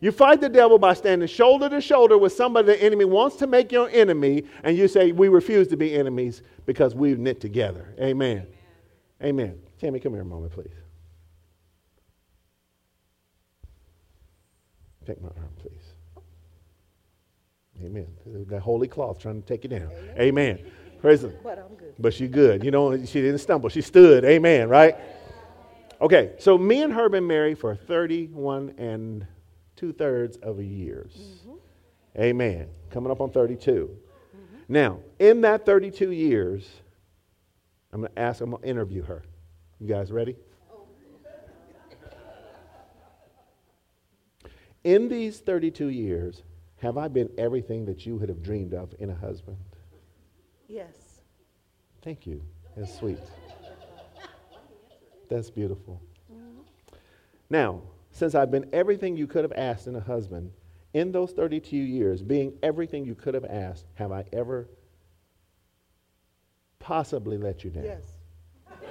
You 0.00 0.12
fight 0.12 0.40
the 0.40 0.48
devil 0.48 0.78
by 0.78 0.94
standing 0.94 1.28
shoulder 1.28 1.68
to 1.68 1.80
shoulder 1.80 2.16
with 2.16 2.32
somebody 2.32 2.66
the 2.66 2.82
enemy 2.82 3.04
wants 3.04 3.36
to 3.36 3.46
make 3.46 3.70
your 3.70 3.88
enemy, 3.90 4.44
and 4.64 4.76
you 4.76 4.88
say, 4.88 5.12
We 5.12 5.28
refuse 5.28 5.68
to 5.68 5.76
be 5.76 5.94
enemies 5.94 6.42
because 6.64 6.94
we've 6.94 7.18
knit 7.18 7.40
together. 7.40 7.94
Amen. 8.00 8.46
Amen. 8.46 8.46
Amen. 9.22 9.58
Tammy, 9.78 10.00
come 10.00 10.12
here 10.12 10.22
a 10.22 10.24
moment, 10.24 10.52
please. 10.52 10.72
Take 15.06 15.20
my 15.20 15.28
arm, 15.28 15.50
please. 15.58 16.22
Amen. 17.84 18.06
That 18.48 18.60
holy 18.60 18.88
cloth 18.88 19.20
trying 19.20 19.42
to 19.42 19.48
take 19.48 19.64
you 19.64 19.70
down. 19.70 19.90
Amen. 19.90 20.18
Amen. 20.18 20.72
Praise 21.00 21.24
Him. 21.24 21.34
But 21.42 21.58
I'm 21.58 21.74
good. 21.76 21.94
But 21.98 22.14
she's 22.14 22.30
good. 22.30 22.62
You 22.62 22.70
know, 22.70 22.96
she 23.04 23.20
didn't 23.20 23.38
stumble. 23.38 23.68
She 23.70 23.80
stood. 23.80 24.24
Amen. 24.24 24.68
Right? 24.68 24.96
Okay, 26.00 26.32
so 26.38 26.56
me 26.56 26.82
and 26.82 26.92
her 26.92 27.08
been 27.10 27.26
married 27.26 27.58
for 27.58 27.74
31 27.74 28.74
and 28.78 29.26
two 29.80 29.92
thirds 29.94 30.36
of 30.38 30.58
a 30.58 30.64
years. 30.64 31.12
Mm-hmm. 31.18 32.20
Amen. 32.20 32.68
Coming 32.90 33.10
up 33.10 33.22
on 33.22 33.30
32. 33.30 33.88
Mm-hmm. 33.90 34.56
Now, 34.68 34.98
in 35.18 35.40
that 35.40 35.64
32 35.64 36.10
years, 36.10 36.68
I'm 37.90 38.02
going 38.02 38.12
to 38.12 38.18
ask, 38.18 38.42
I'm 38.42 38.50
going 38.50 38.62
to 38.62 38.68
interview 38.68 39.02
her. 39.04 39.22
You 39.80 39.88
guys 39.88 40.12
ready? 40.12 40.36
In 44.84 45.08
these 45.08 45.40
32 45.40 45.88
years, 45.88 46.42
have 46.78 46.96
I 46.98 47.08
been 47.08 47.30
everything 47.36 47.84
that 47.86 48.04
you 48.04 48.16
would 48.16 48.28
have 48.28 48.42
dreamed 48.42 48.74
of 48.74 48.94
in 48.98 49.10
a 49.10 49.14
husband? 49.14 49.56
Yes. 50.68 51.22
Thank 52.02 52.26
you. 52.26 52.42
That's 52.76 52.94
sweet. 52.94 53.18
That's 55.28 55.50
beautiful. 55.50 56.00
Mm-hmm. 56.32 56.60
Now, 57.50 57.82
since 58.10 58.34
I've 58.34 58.50
been 58.50 58.68
everything 58.72 59.16
you 59.16 59.26
could 59.26 59.44
have 59.44 59.52
asked 59.52 59.86
in 59.86 59.96
a 59.96 60.00
husband, 60.00 60.52
in 60.92 61.12
those 61.12 61.32
32 61.32 61.76
years, 61.76 62.22
being 62.22 62.52
everything 62.62 63.04
you 63.04 63.14
could 63.14 63.34
have 63.34 63.44
asked, 63.44 63.86
have 63.94 64.12
I 64.12 64.24
ever 64.32 64.68
possibly 66.78 67.38
let 67.38 67.64
you 67.64 67.70
down? 67.70 67.84
Yes. 67.84 68.04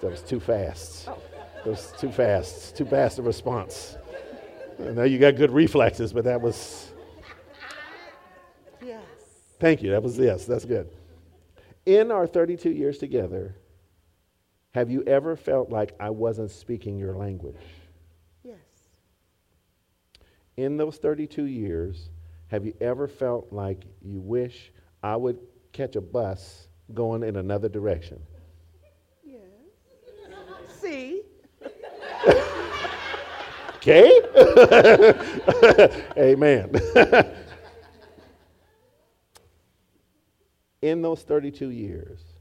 That 0.00 0.10
was 0.10 0.22
too 0.22 0.38
fast. 0.38 1.06
That 1.06 1.66
was 1.66 1.94
too 1.98 2.10
fast. 2.10 2.76
Too 2.76 2.84
fast 2.84 3.18
a 3.18 3.22
response. 3.22 3.96
I 4.78 4.90
know 4.90 5.04
you 5.04 5.18
got 5.18 5.36
good 5.36 5.50
reflexes, 5.50 6.12
but 6.12 6.24
that 6.24 6.42
was. 6.42 6.92
Yes. 8.84 9.00
Thank 9.58 9.82
you. 9.82 9.92
That 9.92 10.02
was 10.02 10.18
yes. 10.18 10.44
That's 10.44 10.66
good. 10.66 10.90
In 11.86 12.10
our 12.10 12.26
32 12.26 12.68
years 12.70 12.98
together, 12.98 13.56
have 14.74 14.90
you 14.90 15.04
ever 15.06 15.36
felt 15.36 15.70
like 15.70 15.94
I 16.00 16.10
wasn't 16.10 16.50
speaking 16.50 16.98
your 16.98 17.14
language? 17.14 17.54
Yes. 18.42 18.58
In 20.56 20.76
those 20.76 20.96
32 20.96 21.44
years, 21.44 22.10
have 22.48 22.66
you 22.66 22.74
ever 22.80 23.06
felt 23.06 23.52
like 23.52 23.84
you 24.02 24.20
wish 24.20 24.72
I 25.00 25.14
would 25.14 25.38
catch 25.72 25.94
a 25.94 26.00
bus 26.00 26.66
going 26.92 27.22
in 27.22 27.36
another 27.36 27.68
direction? 27.68 28.20
Yes. 29.24 29.40
See? 30.80 31.22
okay. 33.76 34.10
Amen. 36.18 36.74
in 40.82 41.00
those 41.00 41.22
32 41.22 41.70
years, 41.70 42.33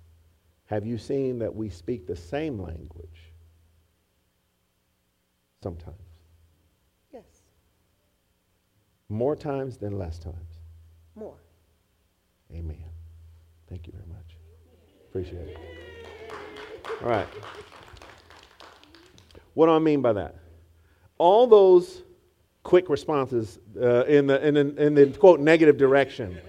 have 0.73 0.86
you 0.86 0.97
seen 0.97 1.39
that 1.39 1.53
we 1.53 1.69
speak 1.69 2.07
the 2.07 2.15
same 2.15 2.59
language? 2.59 3.31
Sometimes. 5.62 5.97
Yes. 7.13 7.23
More 9.07 9.36
times 9.36 9.77
than 9.77 9.97
less 9.99 10.17
times? 10.17 10.59
More. 11.15 11.38
Amen. 12.51 12.83
Thank 13.69 13.86
you 13.88 13.93
very 13.93 14.07
much. 14.07 14.36
Appreciate 15.09 15.47
it. 15.47 15.57
All 17.03 17.09
right. 17.09 17.27
What 19.53 19.67
do 19.67 19.73
I 19.73 19.79
mean 19.79 20.01
by 20.01 20.13
that? 20.13 20.36
All 21.19 21.45
those 21.45 22.01
quick 22.63 22.89
responses 22.89 23.59
uh, 23.79 24.05
in, 24.05 24.25
the, 24.25 24.45
in, 24.45 24.53
the, 24.55 24.83
in 24.83 24.95
the 24.95 25.05
quote 25.05 25.39
negative 25.39 25.77
direction 25.77 26.39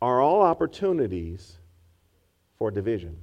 are 0.00 0.20
all 0.20 0.42
opportunities 0.42 1.58
for 2.58 2.70
division. 2.70 3.16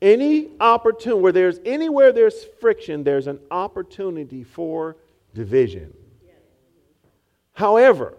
Any 0.00 0.50
opportunity 0.60 1.20
where 1.20 1.32
there's 1.32 1.58
anywhere 1.64 2.12
there's 2.12 2.44
friction, 2.60 3.02
there's 3.02 3.26
an 3.26 3.40
opportunity 3.50 4.44
for 4.44 4.96
division. 5.34 5.92
However, 7.52 8.14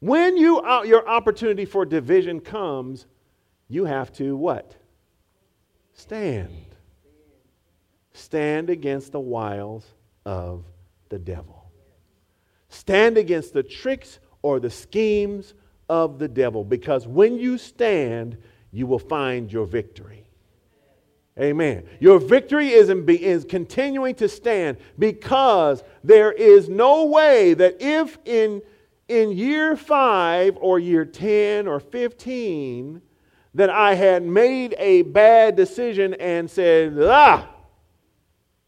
when 0.00 0.38
you 0.38 0.60
uh, 0.60 0.84
your 0.84 1.06
opportunity 1.06 1.66
for 1.66 1.84
division 1.84 2.40
comes, 2.40 3.04
you 3.68 3.84
have 3.84 4.10
to 4.14 4.36
what? 4.36 4.74
Stand. 5.92 6.64
Stand 8.14 8.70
against 8.70 9.12
the 9.12 9.20
wiles 9.20 9.84
of 10.24 10.64
the 11.10 11.18
devil. 11.18 11.70
Stand 12.70 13.18
against 13.18 13.52
the 13.52 13.62
tricks 13.62 14.18
or 14.42 14.60
the 14.60 14.70
schemes 14.70 15.52
of 15.88 16.18
the 16.18 16.28
devil 16.28 16.64
because 16.64 17.06
when 17.06 17.38
you 17.38 17.58
stand, 17.58 18.36
you 18.72 18.86
will 18.86 18.98
find 18.98 19.52
your 19.52 19.66
victory. 19.66 20.28
Amen. 21.40 21.86
Your 22.00 22.18
victory 22.18 22.70
is, 22.70 22.88
in, 22.88 23.08
is 23.08 23.44
continuing 23.44 24.16
to 24.16 24.28
stand 24.28 24.76
because 24.98 25.84
there 26.02 26.32
is 26.32 26.68
no 26.68 27.06
way 27.06 27.54
that 27.54 27.76
if 27.80 28.18
in, 28.24 28.60
in 29.06 29.30
year 29.30 29.76
five 29.76 30.58
or 30.60 30.80
year 30.80 31.04
10 31.04 31.68
or 31.68 31.78
15 31.78 33.00
that 33.54 33.70
I 33.70 33.94
had 33.94 34.24
made 34.24 34.74
a 34.78 35.02
bad 35.02 35.54
decision 35.54 36.14
and 36.14 36.50
said, 36.50 36.96
ah, 37.00 37.48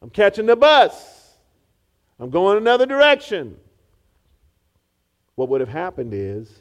I'm 0.01 0.11
catching 0.11 0.47
the 0.47 0.57
bus, 0.57 1.35
I'm 2.21 2.31
going 2.31 2.57
another 2.57 2.87
direction. 2.87 3.57
What 5.35 5.49
would 5.49 5.61
have 5.61 5.71
happened 5.71 6.13
is 6.15 6.60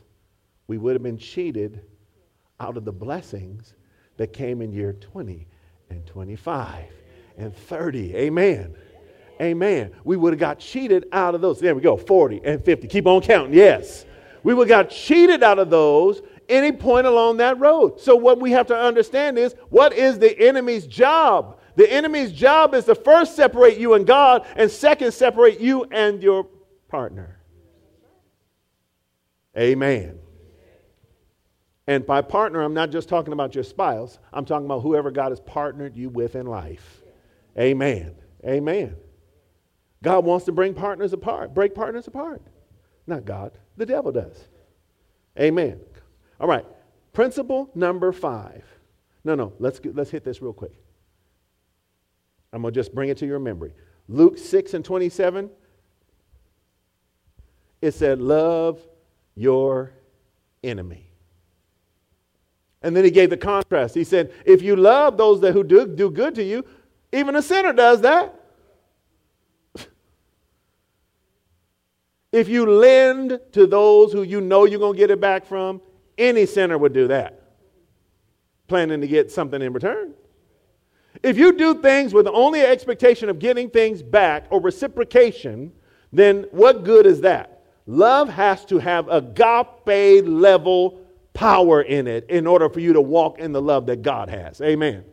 we 0.70 0.78
would 0.78 0.94
have 0.94 1.02
been 1.02 1.18
cheated 1.18 1.82
out 2.60 2.78
of 2.78 2.86
the 2.86 2.92
blessings 2.92 3.74
that 4.18 4.32
came 4.32 4.62
in 4.62 4.72
year 4.72 4.94
20 4.94 5.48
and 5.90 6.06
25 6.06 6.86
and 7.38 7.56
30. 7.56 8.16
Amen. 8.16 8.76
Amen. 9.42 9.92
We 10.04 10.16
would 10.16 10.32
have 10.32 10.40
got 10.40 10.60
cheated 10.60 11.08
out 11.12 11.34
of 11.34 11.42
those. 11.42 11.60
There 11.60 11.74
we 11.74 11.82
go, 11.82 11.98
40 11.98 12.42
and 12.46 12.64
50. 12.64 12.88
Keep 12.88 13.08
on 13.08 13.22
counting. 13.22 13.56
Yes. 13.56 14.06
We 14.44 14.54
would 14.54 14.70
have 14.70 14.86
got 14.86 14.92
cheated 14.92 15.42
out 15.42 15.58
of 15.58 15.72
those 15.72 16.22
any 16.48 16.72
point 16.72 17.08
along 17.08 17.38
that 17.38 17.60
road. 17.60 18.00
So, 18.00 18.16
what 18.16 18.40
we 18.40 18.52
have 18.52 18.68
to 18.68 18.78
understand 18.78 19.40
is 19.40 19.56
what 19.70 19.94
is 19.94 20.20
the 20.20 20.38
enemy's 20.40 20.86
job? 20.86 21.60
The 21.78 21.92
enemy's 21.92 22.32
job 22.32 22.76
is 22.76 22.86
to 22.86 22.96
first 22.96 23.36
separate 23.36 23.78
you 23.80 23.96
and 23.96 24.06
God, 24.06 24.46
and 24.56 24.70
second, 24.70 25.14
separate 25.14 25.60
you 25.60 25.86
and 25.86 26.22
your 26.22 26.48
partner. 26.90 27.40
Amen. 29.58 30.20
And 31.90 32.06
by 32.06 32.22
partner, 32.22 32.62
I'm 32.62 32.76
not 32.76 32.92
just 32.92 33.10
talking 33.10 33.34
about 33.34 33.56
your 33.56 33.64
spouse, 33.64 34.20
I'm 34.32 34.46
talking 34.46 34.68
about 34.68 34.82
whoever 34.82 35.10
God 35.10 35.32
has 35.32 35.40
partnered 35.40 35.98
you 35.98 36.10
with 36.10 36.36
in 36.36 36.46
life. 36.46 37.02
Amen. 37.58 38.14
Amen. 38.46 38.96
God 40.04 40.24
wants 40.24 40.46
to 40.46 40.52
bring 40.52 40.76
partners 40.76 41.14
apart, 41.14 41.56
break 41.56 41.74
partners 41.74 42.06
apart. 42.06 42.44
Not 43.08 43.26
God, 43.26 43.58
the 43.76 43.88
devil 43.88 44.12
does. 44.12 44.50
Amen. 45.40 45.80
All 46.40 46.48
right. 46.48 46.66
Principle 47.12 47.72
number 47.74 48.12
five. 48.12 48.64
No, 49.24 49.34
no, 49.34 49.54
let's, 49.58 49.82
let's 49.84 50.12
hit 50.12 50.24
this 50.24 50.44
real 50.44 50.54
quick. 50.54 50.76
I'm 52.54 52.62
going 52.62 52.72
to 52.72 52.80
just 52.80 52.94
bring 52.94 53.10
it 53.10 53.18
to 53.18 53.26
your 53.26 53.40
memory. 53.40 53.74
Luke 54.08 54.38
6 54.38 54.76
and 54.76 54.86
27, 54.86 55.50
it 57.82 57.96
said, 57.96 58.22
Love 58.22 58.80
your 59.34 59.92
enemy. 60.64 61.09
And 62.82 62.96
then 62.96 63.04
he 63.04 63.12
gave 63.12 63.30
the 63.30 63.38
contrast. 63.38 63.94
He 63.94 64.04
said, 64.04 64.32
If 64.46 64.62
you 64.62 64.76
love 64.76 65.18
those 65.18 65.42
that 65.42 65.54
who 65.54 65.64
do, 65.64 65.86
do 65.86 66.10
good 66.10 66.36
to 66.36 66.44
you, 66.44 66.64
even 67.12 67.36
a 67.36 67.42
sinner 67.42 67.74
does 67.74 68.02
that. 68.02 68.40
if 72.32 72.48
you 72.48 72.66
lend 72.66 73.40
to 73.52 73.68
those 73.68 74.14
who 74.14 74.24
you 74.24 74.40
know 74.40 74.66
you're 74.66 74.80
going 74.80 74.94
to 74.94 75.00
get 75.00 75.12
it 75.12 75.20
back 75.20 75.46
from, 75.46 75.82
any 76.18 76.46
sinner 76.46 76.78
would 76.78 76.94
do 76.94 77.08
that, 77.08 77.42
planning 78.68 79.02
to 79.02 79.08
get 79.08 79.32
something 79.32 79.62
in 79.62 79.74
return. 79.74 80.14
If 81.24 81.38
you 81.38 81.54
do 81.54 81.82
things 81.82 82.14
with 82.14 82.28
only 82.28 82.62
expectation 82.62 83.30
of 83.30 83.40
getting 83.40 83.70
things 83.70 84.02
back 84.02 84.46
or 84.50 84.62
reciprocation, 84.62 85.74
then 86.14 86.46
what 86.52 86.84
good 86.84 87.06
is 87.06 87.22
that? 87.22 87.64
Love 87.88 88.30
has 88.30 88.64
to 88.66 88.78
have 88.78 89.08
agape 89.10 90.24
level 90.26 91.02
power 91.34 91.82
in 91.82 92.08
it 92.08 92.30
in 92.30 92.48
order 92.48 92.70
for 92.70 92.80
you 92.80 92.94
to 92.94 93.02
walk 93.02 93.40
in 93.40 93.52
the 93.52 93.62
love 93.62 93.86
that 93.88 94.02
God 94.02 94.30
has. 94.30 94.62
Amen. 94.62 95.04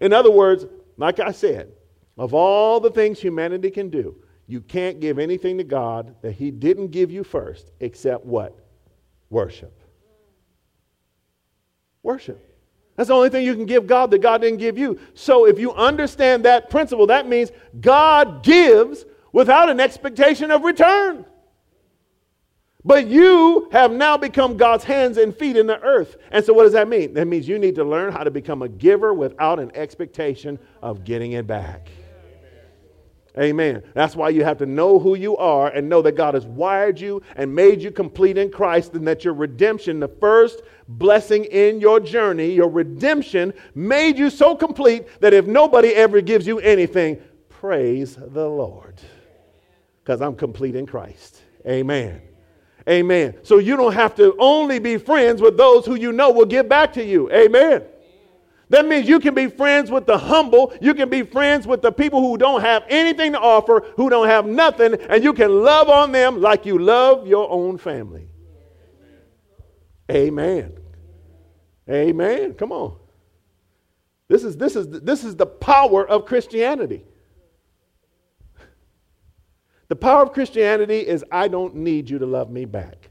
In 0.00 0.12
other 0.12 0.30
words, 0.30 0.66
like 0.96 1.20
I 1.20 1.32
said, 1.32 1.72
of 2.16 2.34
all 2.34 2.80
the 2.80 2.90
things 2.90 3.20
humanity 3.20 3.70
can 3.70 3.90
do, 3.90 4.16
you 4.46 4.60
can't 4.60 4.98
give 4.98 5.18
anything 5.18 5.58
to 5.58 5.64
God 5.64 6.14
that 6.22 6.32
He 6.32 6.50
didn't 6.50 6.88
give 6.88 7.10
you 7.10 7.22
first 7.22 7.70
except 7.80 8.24
what? 8.24 8.58
Worship. 9.30 9.78
Worship. 12.02 12.44
That's 12.96 13.08
the 13.08 13.14
only 13.14 13.28
thing 13.28 13.44
you 13.44 13.54
can 13.54 13.66
give 13.66 13.86
God 13.86 14.10
that 14.10 14.22
God 14.22 14.40
didn't 14.40 14.58
give 14.58 14.76
you. 14.76 14.98
So 15.14 15.46
if 15.46 15.58
you 15.58 15.72
understand 15.72 16.44
that 16.44 16.70
principle, 16.70 17.06
that 17.08 17.28
means 17.28 17.52
God 17.80 18.42
gives 18.42 19.04
without 19.32 19.68
an 19.68 19.78
expectation 19.78 20.50
of 20.50 20.62
return. 20.62 21.24
But 22.84 23.08
you 23.08 23.68
have 23.72 23.90
now 23.90 24.16
become 24.16 24.56
God's 24.56 24.84
hands 24.84 25.18
and 25.18 25.36
feet 25.36 25.56
in 25.56 25.66
the 25.66 25.80
earth. 25.80 26.16
And 26.30 26.44
so, 26.44 26.52
what 26.52 26.62
does 26.62 26.72
that 26.72 26.88
mean? 26.88 27.14
That 27.14 27.26
means 27.26 27.48
you 27.48 27.58
need 27.58 27.74
to 27.74 27.84
learn 27.84 28.12
how 28.12 28.22
to 28.22 28.30
become 28.30 28.62
a 28.62 28.68
giver 28.68 29.12
without 29.12 29.58
an 29.58 29.72
expectation 29.74 30.58
of 30.80 31.04
getting 31.04 31.32
it 31.32 31.46
back. 31.46 31.88
Amen. 33.36 33.82
That's 33.94 34.16
why 34.16 34.30
you 34.30 34.42
have 34.42 34.58
to 34.58 34.66
know 34.66 34.98
who 34.98 35.14
you 35.14 35.36
are 35.36 35.68
and 35.68 35.88
know 35.88 36.02
that 36.02 36.12
God 36.12 36.34
has 36.34 36.46
wired 36.46 36.98
you 36.98 37.22
and 37.36 37.54
made 37.54 37.82
you 37.82 37.90
complete 37.90 38.36
in 38.36 38.50
Christ, 38.50 38.94
and 38.94 39.06
that 39.06 39.24
your 39.24 39.34
redemption, 39.34 40.00
the 40.00 40.08
first 40.08 40.62
blessing 40.88 41.44
in 41.44 41.80
your 41.80 42.00
journey, 42.00 42.50
your 42.50 42.68
redemption 42.68 43.52
made 43.74 44.18
you 44.18 44.30
so 44.30 44.56
complete 44.56 45.20
that 45.20 45.34
if 45.34 45.46
nobody 45.46 45.90
ever 45.90 46.20
gives 46.20 46.46
you 46.46 46.58
anything, 46.60 47.20
praise 47.48 48.16
the 48.16 48.48
Lord. 48.48 49.00
Because 50.02 50.20
I'm 50.20 50.34
complete 50.34 50.74
in 50.74 50.86
Christ. 50.86 51.42
Amen. 51.66 52.22
Amen. 52.88 53.36
So 53.42 53.58
you 53.58 53.76
don't 53.76 53.92
have 53.92 54.14
to 54.14 54.34
only 54.38 54.78
be 54.78 54.96
friends 54.96 55.42
with 55.42 55.56
those 55.56 55.84
who 55.84 55.94
you 55.94 56.10
know 56.12 56.30
will 56.30 56.46
give 56.46 56.68
back 56.68 56.94
to 56.94 57.04
you. 57.04 57.30
Amen. 57.30 57.84
That 58.70 58.86
means 58.86 59.08
you 59.08 59.20
can 59.20 59.34
be 59.34 59.48
friends 59.48 59.90
with 59.90 60.06
the 60.06 60.16
humble. 60.16 60.72
You 60.80 60.94
can 60.94 61.08
be 61.08 61.22
friends 61.22 61.66
with 61.66 61.82
the 61.82 61.92
people 61.92 62.20
who 62.20 62.36
don't 62.38 62.60
have 62.60 62.84
anything 62.88 63.32
to 63.32 63.40
offer, 63.40 63.84
who 63.96 64.10
don't 64.10 64.28
have 64.28 64.46
nothing, 64.46 64.94
and 64.94 65.24
you 65.24 65.32
can 65.32 65.62
love 65.62 65.88
on 65.88 66.12
them 66.12 66.40
like 66.40 66.66
you 66.66 66.78
love 66.78 67.26
your 67.26 67.50
own 67.50 67.78
family. 67.78 68.28
Amen. 70.10 70.72
Amen. 71.90 72.54
Come 72.54 72.72
on. 72.72 72.96
This 74.28 74.44
is, 74.44 74.56
this 74.56 74.76
is, 74.76 74.88
this 74.88 75.24
is 75.24 75.36
the 75.36 75.46
power 75.46 76.06
of 76.06 76.26
Christianity. 76.26 77.04
The 79.88 79.96
power 79.96 80.22
of 80.22 80.32
Christianity 80.32 80.98
is 80.98 81.24
I 81.32 81.48
don't 81.48 81.76
need 81.76 82.10
you 82.10 82.18
to 82.18 82.26
love 82.26 82.50
me 82.50 82.64
back. 82.64 83.10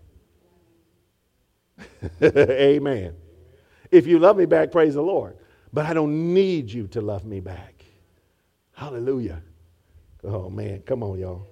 Amen. 2.21 3.15
If 3.91 4.07
you 4.07 4.19
love 4.19 4.37
me 4.37 4.45
back, 4.45 4.71
praise 4.71 4.93
the 4.93 5.01
Lord 5.01 5.37
but 5.73 5.85
I 5.85 5.93
don't 5.93 6.33
need 6.33 6.71
you 6.71 6.87
to 6.87 7.01
love 7.01 7.25
me 7.25 7.39
back. 7.39 7.83
Hallelujah. 8.73 9.41
Oh 10.23 10.49
man, 10.49 10.81
come 10.81 11.03
on, 11.03 11.19
y'all. 11.19 11.47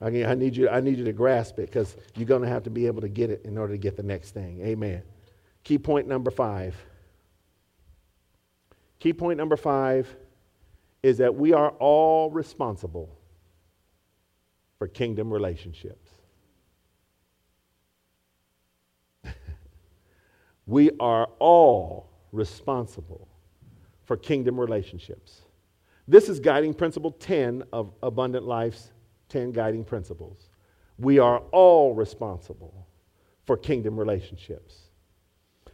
I, 0.00 0.10
need 0.10 0.56
you, 0.56 0.68
I 0.68 0.80
need 0.80 0.96
you 0.96 1.04
to 1.04 1.12
grasp 1.12 1.58
it 1.58 1.66
because 1.66 1.96
you're 2.14 2.26
going 2.26 2.42
to 2.42 2.48
have 2.48 2.62
to 2.64 2.70
be 2.70 2.86
able 2.86 3.00
to 3.00 3.08
get 3.08 3.30
it 3.30 3.42
in 3.44 3.58
order 3.58 3.74
to 3.74 3.78
get 3.78 3.96
the 3.96 4.02
next 4.04 4.30
thing. 4.30 4.60
Amen. 4.60 5.02
Key 5.64 5.78
point 5.78 6.06
number 6.06 6.30
five. 6.30 6.76
Key 9.00 9.12
point 9.12 9.38
number 9.38 9.56
five 9.56 10.14
is 11.02 11.18
that 11.18 11.34
we 11.34 11.52
are 11.52 11.70
all 11.78 12.30
responsible 12.30 13.16
for 14.78 14.88
kingdom 14.88 15.32
relationships. 15.32 16.10
We 20.66 20.90
are 21.00 21.28
all 21.38 22.10
responsible 22.30 23.26
for 24.04 24.18
kingdom 24.18 24.60
relationships. 24.60 25.40
This 26.06 26.28
is 26.28 26.40
guiding 26.40 26.74
principle 26.74 27.10
10 27.12 27.64
of 27.72 27.92
Abundant 28.02 28.46
Life's 28.46 28.92
10 29.30 29.52
guiding 29.52 29.84
principles. 29.84 30.50
We 30.98 31.18
are 31.18 31.38
all 31.52 31.94
responsible 31.94 32.86
for 33.44 33.56
kingdom 33.56 33.98
relationships. 33.98 34.87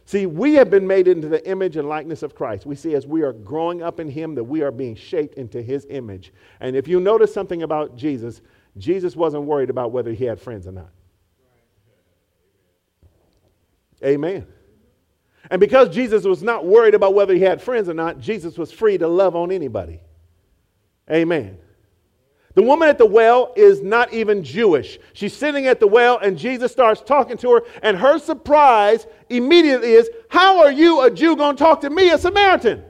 See, 0.07 0.27
we 0.27 0.53
have 0.53 0.69
been 0.69 0.85
made 0.85 1.07
into 1.07 1.27
the 1.27 1.47
image 1.49 1.77
and 1.77 1.89
likeness 1.89 2.21
of 2.21 2.35
Christ. 2.35 2.65
We 2.65 2.75
see 2.75 2.93
as 2.93 3.07
we 3.07 3.23
are 3.23 3.33
growing 3.33 3.81
up 3.81 3.99
in 3.99 4.07
Him 4.07 4.35
that 4.35 4.43
we 4.43 4.61
are 4.61 4.71
being 4.71 4.95
shaped 4.95 5.35
into 5.35 5.61
His 5.61 5.87
image. 5.89 6.31
And 6.59 6.75
if 6.75 6.87
you 6.87 6.99
notice 6.99 7.33
something 7.33 7.63
about 7.63 7.95
Jesus, 7.95 8.41
Jesus 8.77 9.15
wasn't 9.15 9.43
worried 9.43 9.69
about 9.69 9.91
whether 9.91 10.13
he 10.13 10.25
had 10.25 10.39
friends 10.39 10.67
or 10.67 10.73
not. 10.73 10.89
Amen. 14.03 14.45
And 15.49 15.59
because 15.59 15.89
Jesus 15.89 16.25
was 16.25 16.43
not 16.43 16.65
worried 16.65 16.93
about 16.93 17.13
whether 17.13 17.33
he 17.33 17.41
had 17.41 17.61
friends 17.61 17.87
or 17.87 17.93
not, 17.93 18.19
Jesus 18.19 18.57
was 18.57 18.71
free 18.71 18.97
to 18.97 19.07
love 19.07 19.35
on 19.35 19.51
anybody. 19.51 20.01
Amen. 21.09 21.57
The 22.55 22.63
woman 22.63 22.87
at 22.87 22.97
the 22.97 23.05
well 23.05 23.53
is 23.57 23.81
not 23.81 24.13
even 24.13 24.41
Jewish. 24.41 24.97
She's 25.11 25.33
sitting 25.33 25.67
at 25.67 25.81
the 25.81 25.87
well, 25.87 26.17
and 26.19 26.37
Jesus 26.37 26.71
starts 26.71 27.01
talking 27.01 27.37
to 27.37 27.51
her, 27.51 27.61
and 27.83 27.97
her 27.97 28.17
surprise 28.17 29.07
immediately 29.29 29.91
is, 29.91 30.09
How 30.29 30.61
are 30.63 30.71
you, 30.71 31.01
a 31.01 31.11
Jew, 31.11 31.35
going 31.35 31.57
to 31.57 31.63
talk 31.63 31.81
to 31.81 31.89
me, 31.89 32.11
a 32.11 32.17
Samaritan? 32.17 32.83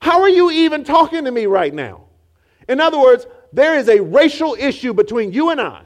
How 0.00 0.22
are 0.22 0.28
you 0.28 0.52
even 0.52 0.84
talking 0.84 1.24
to 1.24 1.32
me 1.32 1.46
right 1.46 1.74
now? 1.74 2.04
In 2.68 2.80
other 2.80 2.98
words, 2.98 3.26
there 3.52 3.76
is 3.76 3.88
a 3.88 4.00
racial 4.00 4.54
issue 4.58 4.94
between 4.94 5.32
you 5.32 5.50
and 5.50 5.60
I. 5.60 5.82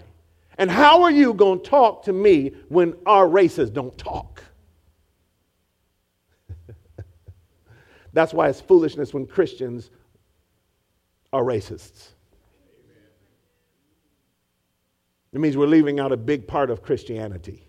And 0.59 0.71
how 0.71 1.03
are 1.05 1.11
you 1.11 1.33
going 1.33 1.63
to 1.63 1.71
talk 1.71 2.05
to 2.05 2.13
me 2.13 2.53
when 2.69 2.95
our 3.07 3.27
races 3.27 3.71
don't 3.71 3.97
talk? 3.97 4.45
That's 8.13 8.35
why 8.35 8.51
it's 8.51 8.61
foolishness 8.61 9.15
when 9.15 9.27
Christians 9.27 9.91
are 11.33 11.43
racists. 11.43 12.09
It 15.33 15.41
means 15.41 15.57
we're 15.57 15.67
leaving 15.67 16.01
out 16.01 16.13
a 16.13 16.17
big 16.17 16.47
part 16.47 16.71
of 16.71 16.83
Christianity. 16.83 17.63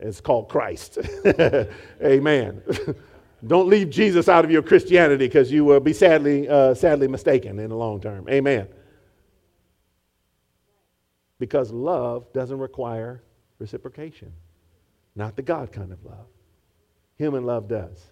It's 0.00 0.20
called 0.20 0.48
Christ. 0.48 0.98
Amen. 2.04 2.62
Don't 3.46 3.68
leave 3.68 3.90
Jesus 3.90 4.28
out 4.28 4.44
of 4.44 4.50
your 4.50 4.62
Christianity 4.62 5.26
because 5.26 5.52
you 5.52 5.64
will 5.64 5.80
be 5.80 5.92
sadly, 5.92 6.48
uh, 6.48 6.74
sadly 6.74 7.06
mistaken 7.06 7.58
in 7.58 7.70
the 7.70 7.76
long 7.76 8.00
term. 8.00 8.28
Amen. 8.28 8.66
Because 11.38 11.70
love 11.70 12.32
doesn't 12.32 12.58
require 12.58 13.22
reciprocation, 13.58 14.32
not 15.14 15.36
the 15.36 15.42
God 15.42 15.70
kind 15.70 15.92
of 15.92 16.02
love. 16.04 16.26
Human 17.16 17.44
love 17.44 17.68
does. 17.68 18.04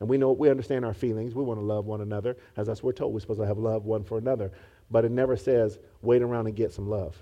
And 0.00 0.08
we 0.08 0.16
know, 0.16 0.32
we 0.32 0.48
understand 0.48 0.84
our 0.84 0.94
feelings. 0.94 1.34
We 1.34 1.44
want 1.44 1.60
to 1.60 1.64
love 1.64 1.86
one 1.86 2.00
another. 2.00 2.36
As 2.56 2.68
us, 2.68 2.82
we're 2.82 2.92
told 2.92 3.12
we're 3.12 3.20
supposed 3.20 3.40
to 3.40 3.46
have 3.46 3.58
love 3.58 3.84
one 3.84 4.02
for 4.02 4.18
another. 4.18 4.50
But 4.90 5.04
it 5.04 5.10
never 5.12 5.36
says, 5.36 5.78
wait 6.02 6.22
around 6.22 6.46
and 6.46 6.56
get 6.56 6.72
some 6.72 6.88
love. 6.88 7.16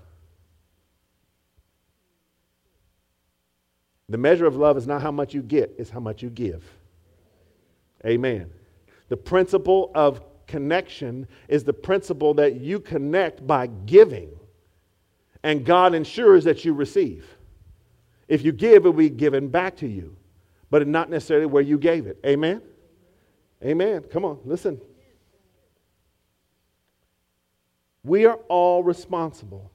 The 4.07 4.17
measure 4.17 4.47
of 4.47 4.55
love 4.55 4.75
is 4.75 4.87
not 4.87 5.01
how 5.01 5.11
much 5.11 5.35
you 5.35 5.43
get, 5.43 5.75
it's 5.77 5.89
how 5.89 5.99
much 5.99 6.23
you 6.23 6.29
give. 6.29 6.63
Amen. 8.05 8.49
The 9.09 9.17
principle 9.17 9.91
of 9.93 10.21
connection 10.47 11.27
is 11.47 11.63
the 11.63 11.73
principle 11.73 12.33
that 12.35 12.55
you 12.55 12.79
connect 12.79 13.45
by 13.45 13.67
giving, 13.67 14.29
and 15.43 15.63
God 15.63 15.93
ensures 15.93 16.43
that 16.45 16.65
you 16.65 16.73
receive. 16.73 17.27
If 18.27 18.43
you 18.43 18.51
give, 18.51 18.85
it 18.85 18.89
will 18.89 18.93
be 18.93 19.09
given 19.09 19.47
back 19.47 19.77
to 19.77 19.87
you, 19.87 20.15
but 20.69 20.87
not 20.87 21.09
necessarily 21.09 21.45
where 21.45 21.63
you 21.63 21.77
gave 21.77 22.07
it. 22.07 22.19
Amen? 22.25 22.61
Amen. 23.63 24.03
Come 24.03 24.25
on, 24.25 24.39
listen. 24.45 24.79
We 28.03 28.25
are 28.25 28.39
all 28.47 28.83
responsible. 28.83 29.71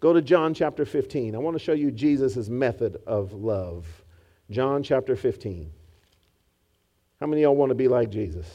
Go 0.00 0.12
to 0.12 0.22
John 0.22 0.54
chapter 0.54 0.84
15. 0.84 1.34
I 1.34 1.38
want 1.38 1.56
to 1.56 1.62
show 1.62 1.72
you 1.72 1.90
Jesus' 1.90 2.48
method 2.48 2.96
of 3.06 3.32
love. 3.32 3.86
John 4.50 4.82
chapter 4.82 5.16
15. 5.16 5.70
How 7.20 7.26
many 7.26 7.42
of 7.42 7.48
y'all 7.48 7.56
want 7.56 7.70
to 7.70 7.74
be 7.74 7.88
like 7.88 8.10
Jesus? 8.10 8.46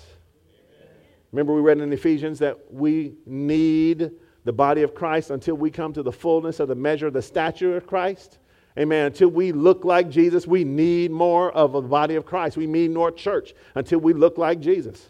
Remember, 1.32 1.54
we 1.54 1.62
read 1.62 1.80
in 1.80 1.92
Ephesians 1.94 2.40
that 2.40 2.58
we 2.72 3.16
need 3.26 4.12
the 4.44 4.54
body 4.54 4.82
of 4.82 4.94
Christ 4.94 5.30
until 5.30 5.56
we 5.56 5.72
come 5.72 5.94
to 5.94 6.04
the 6.04 6.12
fullness 6.12 6.60
of 6.60 6.68
the 6.68 6.76
measure 6.76 7.08
of 7.08 7.14
the 7.14 7.22
stature 7.22 7.78
of 7.78 7.88
Christ. 7.88 8.38
Amen. 8.78 9.08
Until 9.08 9.30
we 9.30 9.52
look 9.52 9.84
like 9.84 10.10
Jesus, 10.10 10.48
we 10.48 10.64
need 10.64 11.12
more 11.12 11.52
of 11.52 11.74
the 11.74 11.82
body 11.82 12.16
of 12.16 12.26
Christ. 12.26 12.56
We 12.56 12.68
need 12.68 12.92
more 12.92 13.12
church 13.12 13.54
until 13.76 14.00
we 14.00 14.14
look 14.14 14.38
like 14.38 14.60
Jesus. 14.60 15.10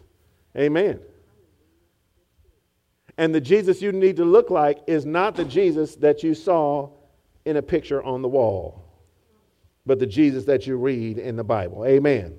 Amen. 0.56 1.00
And 3.16 3.34
the 3.34 3.40
Jesus 3.40 3.80
you 3.80 3.92
need 3.92 4.16
to 4.16 4.24
look 4.24 4.50
like 4.50 4.78
is 4.86 5.06
not 5.06 5.36
the 5.36 5.44
Jesus 5.44 5.94
that 5.96 6.22
you 6.22 6.34
saw 6.34 6.90
in 7.44 7.56
a 7.56 7.62
picture 7.62 8.02
on 8.02 8.22
the 8.22 8.28
wall, 8.28 8.84
but 9.86 9.98
the 9.98 10.06
Jesus 10.06 10.44
that 10.44 10.66
you 10.66 10.76
read 10.76 11.18
in 11.18 11.36
the 11.36 11.44
Bible. 11.44 11.84
Amen. 11.84 12.36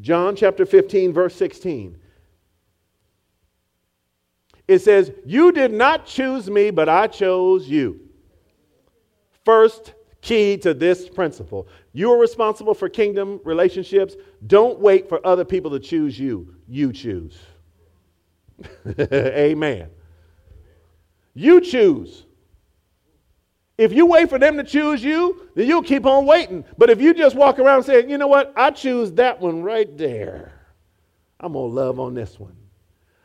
John 0.00 0.34
chapter 0.34 0.64
15, 0.64 1.12
verse 1.12 1.34
16. 1.34 1.98
It 4.66 4.80
says, 4.80 5.12
You 5.24 5.52
did 5.52 5.72
not 5.72 6.06
choose 6.06 6.50
me, 6.50 6.70
but 6.70 6.88
I 6.88 7.06
chose 7.06 7.68
you. 7.68 8.07
First 9.48 9.94
key 10.20 10.58
to 10.58 10.74
this 10.74 11.08
principle 11.08 11.68
you 11.94 12.12
are 12.12 12.18
responsible 12.18 12.74
for 12.74 12.90
kingdom 12.90 13.40
relationships. 13.44 14.14
Don't 14.46 14.78
wait 14.78 15.08
for 15.08 15.26
other 15.26 15.42
people 15.42 15.70
to 15.70 15.80
choose 15.80 16.20
you, 16.20 16.54
you 16.68 16.92
choose. 16.92 17.38
Amen. 19.00 19.88
You 21.32 21.62
choose. 21.62 22.26
If 23.78 23.94
you 23.94 24.04
wait 24.04 24.28
for 24.28 24.38
them 24.38 24.58
to 24.58 24.64
choose 24.64 25.02
you, 25.02 25.48
then 25.54 25.66
you'll 25.66 25.82
keep 25.82 26.04
on 26.04 26.26
waiting. 26.26 26.62
But 26.76 26.90
if 26.90 27.00
you 27.00 27.14
just 27.14 27.34
walk 27.34 27.58
around 27.58 27.84
saying, 27.84 28.10
you 28.10 28.18
know 28.18 28.28
what, 28.28 28.52
I 28.54 28.70
choose 28.70 29.12
that 29.12 29.40
one 29.40 29.62
right 29.62 29.96
there, 29.96 30.52
I'm 31.40 31.54
going 31.54 31.70
to 31.70 31.74
love 31.74 31.98
on 31.98 32.12
this 32.12 32.38
one. 32.38 32.58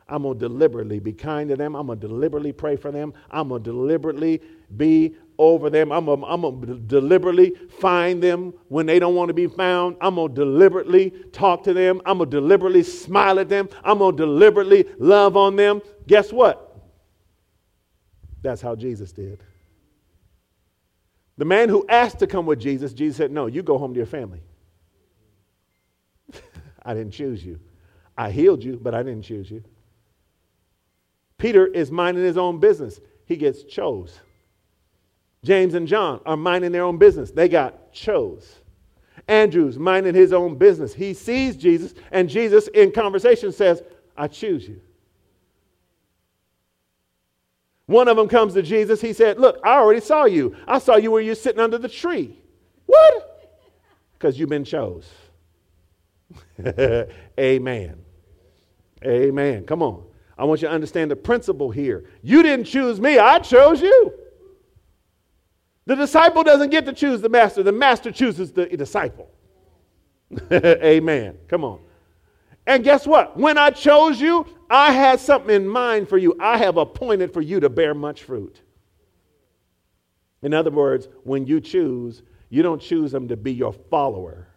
I'm 0.07 0.23
going 0.23 0.37
to 0.37 0.47
deliberately 0.47 0.99
be 0.99 1.13
kind 1.13 1.49
to 1.49 1.55
them. 1.55 1.75
I'm 1.75 1.87
going 1.87 1.99
to 1.99 2.07
deliberately 2.07 2.51
pray 2.51 2.75
for 2.75 2.91
them. 2.91 3.13
I'm 3.31 3.49
going 3.49 3.63
to 3.63 3.69
deliberately 3.71 4.41
be 4.77 5.15
over 5.37 5.69
them. 5.69 5.91
I'm 5.91 6.05
going 6.05 6.61
to 6.61 6.75
deliberately 6.75 7.53
find 7.79 8.21
them 8.21 8.53
when 8.67 8.85
they 8.85 8.99
don't 8.99 9.15
want 9.15 9.29
to 9.29 9.33
be 9.33 9.47
found. 9.47 9.97
I'm 10.01 10.15
going 10.15 10.29
to 10.29 10.35
deliberately 10.35 11.11
talk 11.31 11.63
to 11.63 11.73
them. 11.73 12.01
I'm 12.05 12.17
going 12.17 12.29
to 12.29 12.37
deliberately 12.37 12.83
smile 12.83 13.39
at 13.39 13.49
them. 13.49 13.69
I'm 13.83 13.99
going 13.99 14.17
to 14.17 14.25
deliberately 14.25 14.85
love 14.97 15.37
on 15.37 15.55
them. 15.55 15.81
Guess 16.07 16.31
what? 16.31 16.69
That's 18.41 18.61
how 18.61 18.75
Jesus 18.75 19.11
did. 19.11 19.41
The 21.37 21.45
man 21.45 21.69
who 21.69 21.85
asked 21.89 22.19
to 22.19 22.27
come 22.27 22.45
with 22.45 22.59
Jesus, 22.59 22.93
Jesus 22.93 23.17
said, 23.17 23.31
No, 23.31 23.47
you 23.47 23.63
go 23.63 23.77
home 23.77 23.93
to 23.93 23.97
your 23.97 24.05
family. 24.05 24.41
I 26.85 26.93
didn't 26.93 27.11
choose 27.11 27.43
you. 27.43 27.59
I 28.17 28.29
healed 28.29 28.63
you, 28.63 28.79
but 28.81 28.93
I 28.93 29.01
didn't 29.01 29.23
choose 29.23 29.49
you. 29.49 29.63
Peter 31.37 31.65
is 31.65 31.91
minding 31.91 32.23
his 32.23 32.37
own 32.37 32.59
business. 32.59 33.01
He 33.25 33.35
gets 33.35 33.63
chose. 33.63 34.19
James 35.43 35.73
and 35.73 35.87
John 35.87 36.21
are 36.25 36.37
minding 36.37 36.71
their 36.71 36.83
own 36.83 36.97
business. 36.97 37.31
They 37.31 37.49
got 37.49 37.91
chose. 37.91 38.59
Andrew's 39.27 39.77
minding 39.77 40.15
his 40.15 40.33
own 40.33 40.55
business. 40.57 40.93
He 40.93 41.13
sees 41.13 41.55
Jesus, 41.55 41.93
and 42.11 42.29
Jesus, 42.29 42.67
in 42.69 42.91
conversation, 42.91 43.51
says, 43.51 43.83
I 44.17 44.27
choose 44.27 44.67
you. 44.67 44.81
One 47.85 48.07
of 48.07 48.15
them 48.15 48.29
comes 48.29 48.53
to 48.53 48.61
Jesus. 48.61 49.01
He 49.01 49.11
said, 49.11 49.39
Look, 49.39 49.59
I 49.63 49.75
already 49.75 49.99
saw 49.99 50.25
you. 50.25 50.55
I 50.67 50.79
saw 50.79 50.95
you 50.95 51.11
where 51.11 51.21
you're 51.21 51.35
sitting 51.35 51.59
under 51.59 51.77
the 51.77 51.89
tree. 51.89 52.37
What? 52.85 53.59
Because 54.13 54.39
you've 54.39 54.49
been 54.49 54.63
chose. 54.63 55.09
Amen. 57.39 57.97
Amen. 59.05 59.65
Come 59.65 59.81
on. 59.81 60.05
I 60.37 60.45
want 60.45 60.61
you 60.61 60.69
to 60.69 60.73
understand 60.73 61.11
the 61.11 61.15
principle 61.15 61.71
here. 61.71 62.05
You 62.21 62.41
didn't 62.41 62.65
choose 62.65 62.99
me, 63.01 63.17
I 63.17 63.39
chose 63.39 63.81
you. 63.81 64.13
The 65.85 65.95
disciple 65.95 66.43
doesn't 66.43 66.69
get 66.69 66.85
to 66.85 66.93
choose 66.93 67.21
the 67.21 67.29
master, 67.29 67.63
the 67.63 67.71
master 67.71 68.11
chooses 68.11 68.51
the 68.51 68.65
disciple. 68.65 69.29
Amen. 70.51 71.37
Come 71.47 71.63
on. 71.63 71.79
And 72.65 72.83
guess 72.83 73.05
what? 73.05 73.37
When 73.37 73.57
I 73.57 73.71
chose 73.71 74.21
you, 74.21 74.45
I 74.69 74.91
had 74.91 75.19
something 75.19 75.53
in 75.53 75.67
mind 75.67 76.07
for 76.07 76.17
you. 76.17 76.35
I 76.39 76.57
have 76.57 76.77
appointed 76.77 77.33
for 77.33 77.41
you 77.41 77.59
to 77.59 77.69
bear 77.69 77.93
much 77.93 78.23
fruit. 78.23 78.61
In 80.41 80.53
other 80.53 80.71
words, 80.71 81.07
when 81.23 81.45
you 81.45 81.59
choose, 81.59 82.23
you 82.49 82.63
don't 82.63 82.81
choose 82.81 83.11
them 83.11 83.27
to 83.27 83.37
be 83.37 83.53
your 83.53 83.73
follower. 83.73 84.47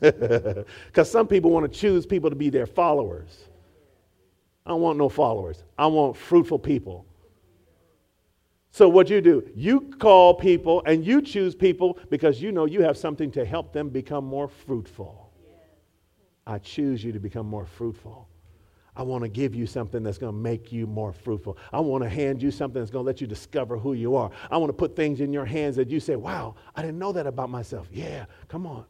Because 0.00 1.10
some 1.10 1.26
people 1.26 1.50
want 1.50 1.72
to 1.72 1.76
choose 1.76 2.06
people 2.06 2.30
to 2.30 2.36
be 2.36 2.50
their 2.50 2.66
followers. 2.66 3.36
I 4.64 4.70
don't 4.70 4.80
want 4.80 4.96
no 4.96 5.08
followers. 5.08 5.64
I 5.76 5.88
want 5.88 6.16
fruitful 6.16 6.60
people. 6.60 7.04
So, 8.70 8.88
what 8.88 9.08
you 9.08 9.20
do, 9.20 9.48
you 9.54 9.80
call 9.98 10.34
people 10.34 10.82
and 10.84 11.04
you 11.04 11.22
choose 11.22 11.54
people 11.54 11.98
because 12.10 12.40
you 12.42 12.52
know 12.52 12.66
you 12.66 12.82
have 12.82 12.96
something 12.96 13.30
to 13.32 13.44
help 13.44 13.72
them 13.72 13.88
become 13.88 14.24
more 14.24 14.48
fruitful. 14.48 15.32
I 16.46 16.58
choose 16.58 17.02
you 17.02 17.12
to 17.12 17.18
become 17.18 17.46
more 17.46 17.66
fruitful. 17.66 18.28
I 18.98 19.02
want 19.02 19.22
to 19.22 19.28
give 19.28 19.54
you 19.54 19.64
something 19.66 20.02
that's 20.02 20.18
going 20.18 20.32
to 20.32 20.38
make 20.38 20.72
you 20.72 20.86
more 20.86 21.12
fruitful. 21.12 21.56
I 21.72 21.78
want 21.78 22.02
to 22.02 22.10
hand 22.10 22.42
you 22.42 22.50
something 22.50 22.82
that's 22.82 22.90
going 22.90 23.04
to 23.04 23.06
let 23.06 23.20
you 23.20 23.28
discover 23.28 23.78
who 23.78 23.92
you 23.92 24.16
are. 24.16 24.30
I 24.50 24.56
want 24.56 24.70
to 24.70 24.74
put 24.74 24.96
things 24.96 25.20
in 25.20 25.32
your 25.32 25.44
hands 25.44 25.76
that 25.76 25.88
you 25.88 26.00
say, 26.00 26.16
wow, 26.16 26.56
I 26.74 26.82
didn't 26.82 26.98
know 26.98 27.12
that 27.12 27.26
about 27.26 27.48
myself. 27.48 27.86
Yeah, 27.92 28.24
come 28.48 28.66
on. 28.66 28.84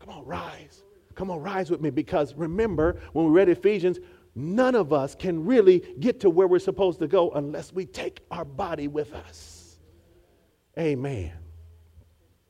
Come 0.00 0.10
on, 0.10 0.24
rise. 0.26 0.82
Come 1.14 1.30
on, 1.30 1.40
rise 1.40 1.70
with 1.70 1.80
me. 1.80 1.90
Because 1.90 2.34
remember, 2.34 3.00
when 3.12 3.26
we 3.26 3.30
read 3.30 3.48
Ephesians, 3.48 3.98
none 4.38 4.74
of 4.74 4.92
us 4.92 5.14
can 5.14 5.44
really 5.44 5.80
get 6.00 6.20
to 6.20 6.30
where 6.30 6.46
we're 6.46 6.58
supposed 6.58 6.98
to 7.00 7.08
go 7.08 7.30
unless 7.32 7.72
we 7.72 7.84
take 7.84 8.20
our 8.30 8.44
body 8.44 8.88
with 8.88 9.12
us. 9.14 9.78
Amen. 10.78 11.32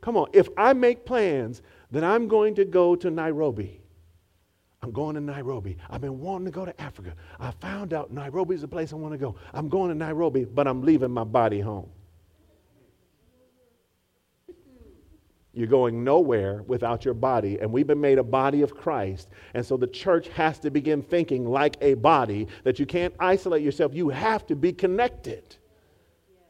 Come 0.01 0.16
on, 0.16 0.29
if 0.33 0.48
I 0.57 0.72
make 0.74 1.05
plans 1.05 1.62
that 1.90 2.05
I'm 2.05 2.29
going 2.29 2.55
to 2.57 2.64
go 2.64 2.94
to 2.96 3.11
Nairobi, 3.11 3.81
I'm 4.83 4.92
going 4.92 5.16
to 5.16 5.20
Nairobi. 5.20 5.77
I've 5.90 6.01
been 6.01 6.20
wanting 6.20 6.44
to 6.44 6.51
go 6.53 6.64
to 6.64 6.81
Africa. 6.81 7.14
I 7.40 7.51
found 7.51 7.92
out 7.92 8.12
Nairobi 8.12 8.55
is 8.55 8.61
the 8.61 8.68
place 8.68 8.92
I 8.92 8.96
want 8.96 9.12
to 9.12 9.18
go. 9.18 9.35
I'm 9.53 9.68
going 9.68 9.88
to 9.88 9.94
Nairobi, 9.94 10.44
but 10.44 10.68
I'm 10.68 10.83
leaving 10.83 11.11
my 11.11 11.24
body 11.24 11.61
home. 11.61 11.90
You're 15.59 15.67
going 15.67 16.05
nowhere 16.05 16.63
without 16.69 17.05
your 17.05 17.15
body. 17.15 17.59
And 17.59 17.73
we've 17.73 17.89
been 17.89 18.01
made 18.01 18.19
a 18.19 18.23
body 18.23 18.63
of 18.63 18.77
Christ. 18.77 19.29
And 19.55 19.67
so 19.67 19.77
the 19.77 19.89
church 19.89 20.29
has 20.29 20.61
to 20.61 20.71
begin 20.71 21.03
thinking 21.03 21.45
like 21.45 21.77
a 21.81 21.95
body 21.95 22.47
that 22.63 22.79
you 22.79 22.87
can't 22.87 23.13
isolate 23.19 23.65
yourself. 23.65 23.93
You 23.93 24.09
have 24.09 24.47
to 24.47 24.55
be 24.55 24.73
connected. 24.73 25.57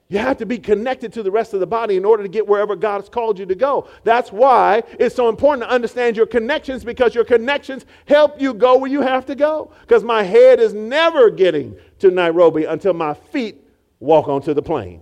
You 0.09 0.19
have 0.19 0.37
to 0.37 0.45
be 0.45 0.59
connected 0.59 1.11
to 1.15 1.23
the 1.23 1.31
rest 1.31 1.55
of 1.55 1.61
the 1.61 1.67
body 1.67 1.97
in 1.97 2.05
order 2.05 2.23
to 2.23 2.29
get 2.29 2.47
wherever 2.47 2.77
God 2.77 3.01
has 3.01 3.09
called 3.09 3.39
you 3.39 3.47
to 3.47 3.55
go. 3.55 3.89
That's 4.05 4.31
why 4.31 4.83
it's 5.01 5.15
so 5.15 5.31
important 5.31 5.67
to 5.67 5.75
understand 5.75 6.15
your 6.15 6.27
connections 6.27 6.85
because 6.85 7.15
your 7.15 7.25
connections 7.25 7.87
help 8.07 8.39
you 8.39 8.53
go 8.53 8.77
where 8.77 8.91
you 8.91 9.01
have 9.01 9.25
to 9.25 9.35
go. 9.35 9.73
Because 9.81 10.05
my 10.05 10.23
head 10.23 10.61
is 10.61 10.75
never 10.75 11.31
getting 11.31 11.79
to 12.01 12.11
Nairobi 12.11 12.67
until 12.67 12.93
my 12.93 13.15
feet 13.15 13.57
walk 14.01 14.29
onto 14.29 14.53
the 14.53 14.63
plane. 14.63 15.01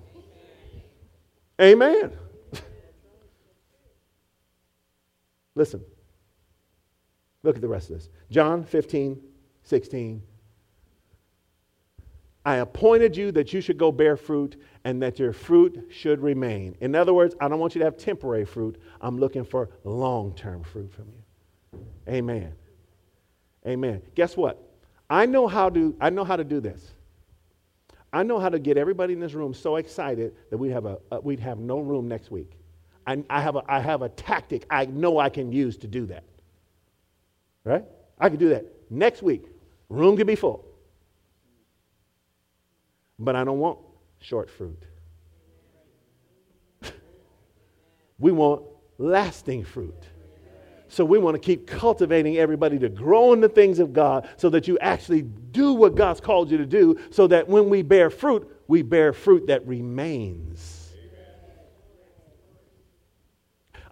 Amen. 1.61 2.13
Listen. 5.57 5.83
Look 7.43 7.57
at 7.57 7.63
the 7.63 7.69
rest 7.69 7.91
of 7.91 7.97
this. 7.97 8.09
John 8.31 8.63
15, 8.63 9.21
16. 9.65 10.23
I 12.45 12.57
appointed 12.57 13.17
you 13.17 13.33
that 13.33 13.53
you 13.53 13.61
should 13.61 13.77
go 13.77 13.91
bear 13.91 14.17
fruit 14.17 14.61
and 14.85 15.03
that 15.03 15.19
your 15.19 15.33
fruit 15.33 15.89
should 15.91 16.21
remain. 16.21 16.77
In 16.81 16.95
other 16.95 17.13
words, 17.13 17.35
I 17.41 17.49
don't 17.49 17.59
want 17.59 17.75
you 17.75 17.81
to 17.81 17.85
have 17.85 17.97
temporary 17.97 18.45
fruit. 18.45 18.81
I'm 19.01 19.19
looking 19.19 19.45
for 19.45 19.71
long 19.83 20.33
term 20.35 20.63
fruit 20.63 20.93
from 20.93 21.07
you. 21.09 21.85
Amen. 22.09 22.53
Amen. 23.67 24.01
Guess 24.15 24.37
what? 24.37 24.63
I 25.11 25.27
know 25.27 25.49
how 25.49 25.71
to 25.71 25.97
I 26.01 26.11
know 26.11 26.23
how 26.23 26.37
to 26.37 26.45
do 26.45 26.61
this. 26.61 26.93
I 28.13 28.23
know 28.23 28.39
how 28.39 28.49
to 28.49 28.61
get 28.61 28.77
everybody 28.77 29.13
in 29.13 29.21
this 29.21 29.35
room 29.35 29.53
so 29.53 29.77
excited 29.77 30.35
that 30.51 30.57
we 30.57 30.71
have 30.71 30.87
a, 30.87 30.99
a 31.11 31.21
we'd 31.21 31.41
have 31.41 31.59
no 31.59 31.81
room 31.81 32.07
next 32.07 32.31
week. 32.31 32.53
I, 33.07 33.23
I, 33.31 33.41
have 33.41 33.57
a, 33.57 33.63
I 33.69 33.81
have 33.81 34.03
a 34.03 34.09
tactic 34.09 34.67
I 34.69 34.87
know 34.87 35.19
I 35.19 35.29
can 35.29 35.53
use 35.53 35.77
to 35.79 35.87
do 35.87 36.07
that. 36.07 36.25
Right? 37.65 37.85
I 38.19 38.29
can 38.29 38.39
do 38.39 38.51
that. 38.51 38.67
Next 38.91 39.23
week, 39.23 39.45
room 39.89 40.17
can 40.17 40.27
be 40.27 40.37
full. 40.37 40.65
But 43.19 43.37
I 43.37 43.45
don't 43.45 43.59
want 43.59 43.79
short 44.21 44.51
fruit. 44.51 44.83
we 48.19 48.33
want 48.33 48.63
lasting 48.99 49.65
fruit. 49.65 49.95
So 50.89 51.05
we 51.05 51.19
want 51.19 51.35
to 51.35 51.41
keep 51.41 51.67
cultivating 51.67 52.37
everybody 52.37 52.79
to 52.79 52.89
grow 52.89 53.33
in 53.33 53.41
the 53.41 53.49
things 53.49 53.81
of 53.81 53.93
God 53.93 54.29
so 54.37 54.49
that 54.51 54.69
you 54.69 54.79
actually 54.79 55.23
do 55.23 55.73
what 55.73 55.95
God's 55.95 56.21
called 56.21 56.51
you 56.51 56.59
to 56.59 56.67
do 56.67 56.97
so 57.11 57.27
that 57.27 57.49
when 57.49 57.69
we 57.69 57.83
bear 57.83 58.09
fruit, 58.09 58.49
we 58.69 58.83
bear 58.83 59.13
fruit 59.13 59.49
that 59.49 59.67
remains. 59.67 60.86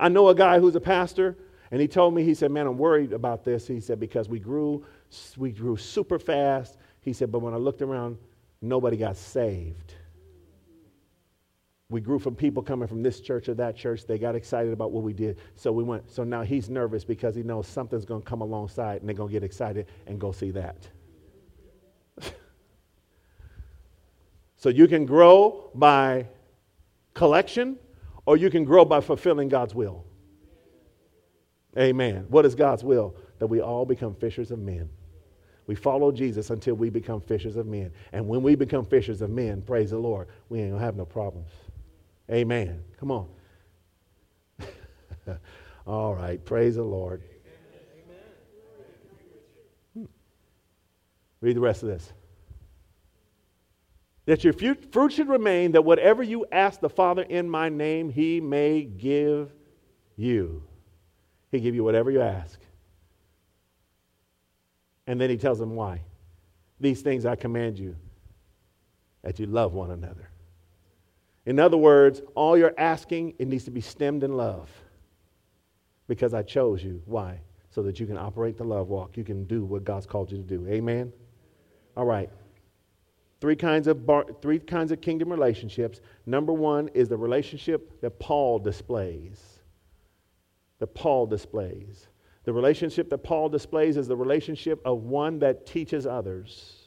I 0.05 0.09
know 0.09 0.29
a 0.29 0.35
guy 0.35 0.59
who's 0.59 0.75
a 0.75 0.81
pastor 0.81 1.35
and 1.71 1.81
he 1.81 1.89
told 1.89 2.15
me 2.15 2.23
he 2.25 2.35
said, 2.35 2.51
"Man, 2.51 2.67
I'm 2.67 2.77
worried 2.77 3.15
about 3.15 3.43
this." 3.43 3.67
He 3.67 3.81
said 3.81 3.99
because 3.99 4.29
we 4.29 4.39
grew 4.39 4.85
we 5.39 5.51
grew 5.51 5.79
super 5.79 6.19
fast. 6.19 6.77
He 7.01 7.15
said, 7.15 7.33
"But 7.33 7.39
when 7.39 7.55
I 7.55 7.57
looked 7.57 7.81
around, 7.81 8.19
nobody 8.61 8.99
got 8.99 9.17
saved." 9.17 9.95
we 11.91 12.01
grew 12.01 12.19
from 12.19 12.35
people 12.35 12.63
coming 12.63 12.89
from 12.89 13.03
this 13.03 13.21
church 13.21 13.49
or 13.49 13.55
that 13.55 13.77
church. 13.77 14.05
They 14.05 14.19
got 14.19 14.35
excited 14.35 14.73
about 14.73 14.91
what 14.91 15.05
we 15.05 15.13
did. 15.13 15.39
So 15.55 15.71
we 15.71 15.85
went. 15.85 16.11
So 16.11 16.25
now 16.25 16.43
he's 16.43 16.69
nervous 16.69 17.05
because 17.05 17.37
he 17.37 17.43
knows 17.43 17.69
something's 17.69 18.05
going 18.05 18.21
to 18.21 18.29
come 18.29 18.41
alongside 18.41 19.01
and 19.01 19.09
they're 19.09 19.15
going 19.15 19.29
to 19.29 19.33
get 19.33 19.45
excited 19.45 19.87
and 20.07 20.19
go 20.19 20.33
see 20.33 20.51
that. 20.51 20.89
so 24.57 24.71
you 24.71 24.89
can 24.89 25.07
grow 25.07 25.71
by 25.75 26.27
collection 27.15 27.79
or 28.27 28.37
you 28.37 28.51
can 28.51 28.65
grow 28.65 28.85
by 28.85 29.01
fulfilling 29.01 29.49
God's 29.49 29.75
will. 29.75 30.05
Amen. 31.79 32.27
What 32.29 32.47
is 32.47 32.55
God's 32.55 32.85
will? 32.85 33.17
That 33.39 33.49
we 33.49 33.61
all 33.61 33.85
become 33.85 34.15
fishers 34.15 34.51
of 34.51 34.59
men. 34.59 34.89
We 35.67 35.75
follow 35.75 36.13
Jesus 36.13 36.51
until 36.51 36.75
we 36.75 36.91
become 36.91 37.21
fishers 37.21 37.57
of 37.57 37.67
men. 37.67 37.91
And 38.13 38.29
when 38.29 38.43
we 38.43 38.55
become 38.55 38.85
fishers 38.85 39.23
of 39.23 39.31
men, 39.31 39.63
praise 39.63 39.91
the 39.91 39.99
Lord, 39.99 40.29
we 40.49 40.61
ain't 40.61 40.73
to 40.73 40.79
have 40.79 40.97
no 40.97 41.05
problems. 41.05 41.51
Amen. 42.31 42.83
Come 42.99 43.11
on. 43.11 43.29
All 45.87 46.15
right. 46.15 46.43
Praise 46.45 46.77
the 46.77 46.83
Lord. 46.83 47.23
Hmm. 49.95 50.05
Read 51.41 51.57
the 51.57 51.61
rest 51.61 51.83
of 51.83 51.89
this. 51.89 52.13
That 54.27 54.43
your 54.43 54.55
fruit 54.55 55.13
should 55.13 55.29
remain, 55.29 55.73
that 55.73 55.85
whatever 55.85 56.23
you 56.23 56.47
ask 56.51 56.81
the 56.81 56.89
Father 56.89 57.23
in 57.23 57.49
my 57.49 57.69
name, 57.69 58.09
he 58.09 58.41
may 58.41 58.83
give 58.83 59.53
you. 60.17 60.63
He 61.51 61.61
give 61.61 61.75
you 61.75 61.85
whatever 61.85 62.11
you 62.11 62.23
ask. 62.23 62.59
And 65.07 65.21
then 65.21 65.29
he 65.29 65.37
tells 65.37 65.59
them 65.59 65.75
why. 65.75 66.01
These 66.81 67.03
things 67.03 67.27
I 67.27 67.37
command 67.37 67.79
you, 67.79 67.97
that 69.23 69.39
you 69.39 69.47
love 69.47 69.75
one 69.75 69.91
another. 69.91 70.31
In 71.47 71.61
other 71.61 71.77
words, 71.77 72.23
all 72.35 72.57
you're 72.57 72.75
asking, 72.79 73.35
it 73.39 73.49
needs 73.49 73.65
to 73.65 73.71
be 73.71 73.83
stemmed 73.83 74.25
in 74.25 74.37
love. 74.37 74.71
Because 76.07 76.33
I 76.35 76.43
chose 76.43 76.83
you. 76.83 77.03
Why? 77.05 77.41
So 77.71 77.83
that 77.83 78.01
you 78.01 78.07
can 78.07 78.17
operate 78.17 78.57
the 78.57 78.65
love 78.65 78.89
walk. 78.89 79.17
You 79.17 79.25
can 79.25 79.45
do 79.45 79.65
what 79.65 79.85
God's 79.85 80.07
called 80.07 80.33
you 80.33 80.39
to 80.39 80.45
do. 80.45 80.67
Amen? 80.69 81.13
All 81.97 82.07
right. 82.07 82.31
Three 83.45 83.57
kinds 83.57 83.89
of 83.89 84.07
bar, 84.07 84.25
three 84.41 84.59
kinds 84.59 84.91
of 84.91 85.03
kingdom 85.03 85.31
relationships. 85.31 86.01
Number 86.25 86.55
one 86.55 86.89
is 86.95 87.11
the 87.11 87.19
relationship 87.19 88.01
that 88.01 88.19
Paul 88.19 88.59
displays. 88.59 89.61
That 90.79 90.95
Paul 90.95 91.27
displays. 91.27 92.09
The 92.45 92.55
relationship 92.55 93.11
that 93.11 93.19
Paul 93.19 93.51
displays 93.51 93.99
is 93.99 94.09
the 94.09 94.17
relationship 94.17 94.81
of 94.87 95.03
one 95.03 95.39
that 95.41 95.67
teaches 95.67 96.07
others. 96.07 96.87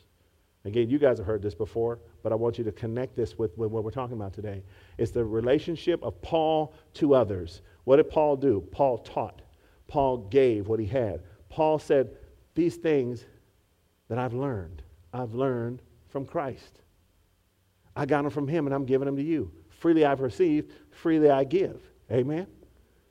Again, 0.66 0.90
you 0.90 0.98
guys 0.98 1.20
have 1.20 1.28
heard 1.28 1.44
this 1.44 1.54
before, 1.54 2.00
but 2.24 2.32
I 2.32 2.36
want 2.36 2.58
you 2.58 2.64
to 2.64 2.72
connect 2.72 3.16
this 3.16 3.38
with, 3.38 3.56
with 3.56 3.70
what 3.70 3.84
we're 3.84 3.92
talking 3.92 4.18
about 4.18 4.34
today. 4.34 4.64
It's 4.98 5.12
the 5.12 5.24
relationship 5.24 6.02
of 6.02 6.20
Paul 6.24 6.74
to 6.96 7.14
others. 7.14 7.62
What 7.84 7.98
did 7.98 8.10
Paul 8.10 8.36
do? 8.36 8.68
Paul 8.72 8.98
taught. 8.98 9.44
Paul 9.88 10.28
gave 10.32 10.68
what 10.68 10.80
he 10.80 10.88
had. 10.88 11.22
Paul 11.50 11.78
said, 11.78 12.18
These 12.56 12.78
things 12.78 13.26
that 14.10 14.18
I've 14.18 14.34
learned, 14.34 14.82
I've 15.14 15.36
learned 15.36 15.84
from 16.18 16.26
Christ. 16.26 16.82
I 17.96 18.08
got 18.08 18.24
them 18.24 18.32
from 18.32 18.48
him 18.48 18.66
and 18.66 18.74
I'm 18.74 18.86
giving 18.86 19.06
them 19.06 19.18
to 19.18 19.24
you. 19.24 19.52
Freely 19.70 20.04
I've 20.04 20.20
received, 20.20 20.72
freely 20.90 21.30
I 21.30 21.44
give. 21.44 21.80
Amen? 22.12 22.48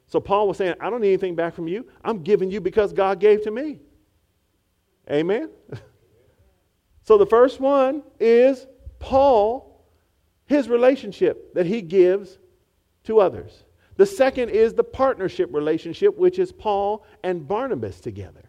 So 0.08 0.18
Paul 0.18 0.48
was 0.48 0.56
saying, 0.56 0.74
I 0.80 0.90
don't 0.90 1.00
need 1.00 1.10
anything 1.10 1.36
back 1.36 1.54
from 1.54 1.68
you. 1.68 1.86
I'm 2.04 2.24
giving 2.24 2.50
you 2.50 2.60
because 2.60 2.92
God 2.92 3.20
gave 3.20 3.42
to 3.44 3.52
me. 3.52 3.78
Amen? 5.10 5.50
So 7.02 7.16
the 7.16 7.26
first 7.26 7.60
one 7.60 8.02
is 8.18 8.66
Paul, 8.98 9.80
his 10.46 10.68
relationship 10.68 11.54
that 11.54 11.64
he 11.64 11.80
gives 11.80 12.36
to 13.04 13.20
others. 13.20 13.62
The 13.96 14.06
second 14.06 14.48
is 14.48 14.74
the 14.74 14.82
partnership 14.82 15.54
relationship, 15.54 16.18
which 16.18 16.40
is 16.40 16.50
Paul 16.50 17.06
and 17.22 17.46
Barnabas 17.46 18.00
together. 18.00 18.45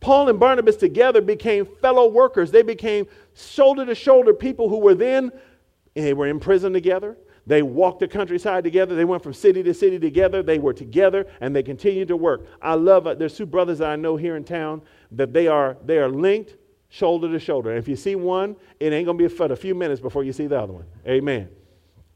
Paul 0.00 0.28
and 0.28 0.38
Barnabas 0.38 0.76
together 0.76 1.20
became 1.20 1.66
fellow 1.66 2.08
workers. 2.08 2.50
They 2.50 2.62
became 2.62 3.06
shoulder 3.34 3.86
to 3.86 3.94
shoulder 3.94 4.32
people 4.34 4.68
who 4.68 4.78
were 4.78 4.94
then, 4.94 5.32
they 5.94 6.14
were 6.14 6.26
in 6.26 6.38
prison 6.38 6.72
together. 6.72 7.16
They 7.46 7.62
walked 7.62 8.00
the 8.00 8.08
countryside 8.08 8.64
together. 8.64 8.96
They 8.96 9.04
went 9.04 9.22
from 9.22 9.32
city 9.32 9.62
to 9.62 9.72
city 9.72 9.98
together. 9.98 10.42
They 10.42 10.58
were 10.58 10.72
together 10.72 11.26
and 11.40 11.54
they 11.54 11.62
continued 11.62 12.08
to 12.08 12.16
work. 12.16 12.46
I 12.60 12.74
love, 12.74 13.06
uh, 13.06 13.14
there's 13.14 13.36
two 13.36 13.46
brothers 13.46 13.80
I 13.80 13.94
know 13.96 14.16
here 14.16 14.36
in 14.36 14.44
town 14.44 14.82
that 15.12 15.32
they 15.32 15.46
are, 15.46 15.76
they 15.84 15.98
are 15.98 16.08
linked 16.08 16.56
shoulder 16.88 17.30
to 17.30 17.38
shoulder. 17.38 17.70
And 17.70 17.78
if 17.78 17.86
you 17.86 17.96
see 17.96 18.16
one, 18.16 18.56
it 18.80 18.92
ain't 18.92 19.06
going 19.06 19.16
to 19.18 19.28
be 19.28 19.52
a 19.52 19.56
few 19.56 19.74
minutes 19.74 20.00
before 20.00 20.24
you 20.24 20.32
see 20.32 20.48
the 20.48 20.60
other 20.60 20.72
one. 20.72 20.86
Amen. 21.06 21.48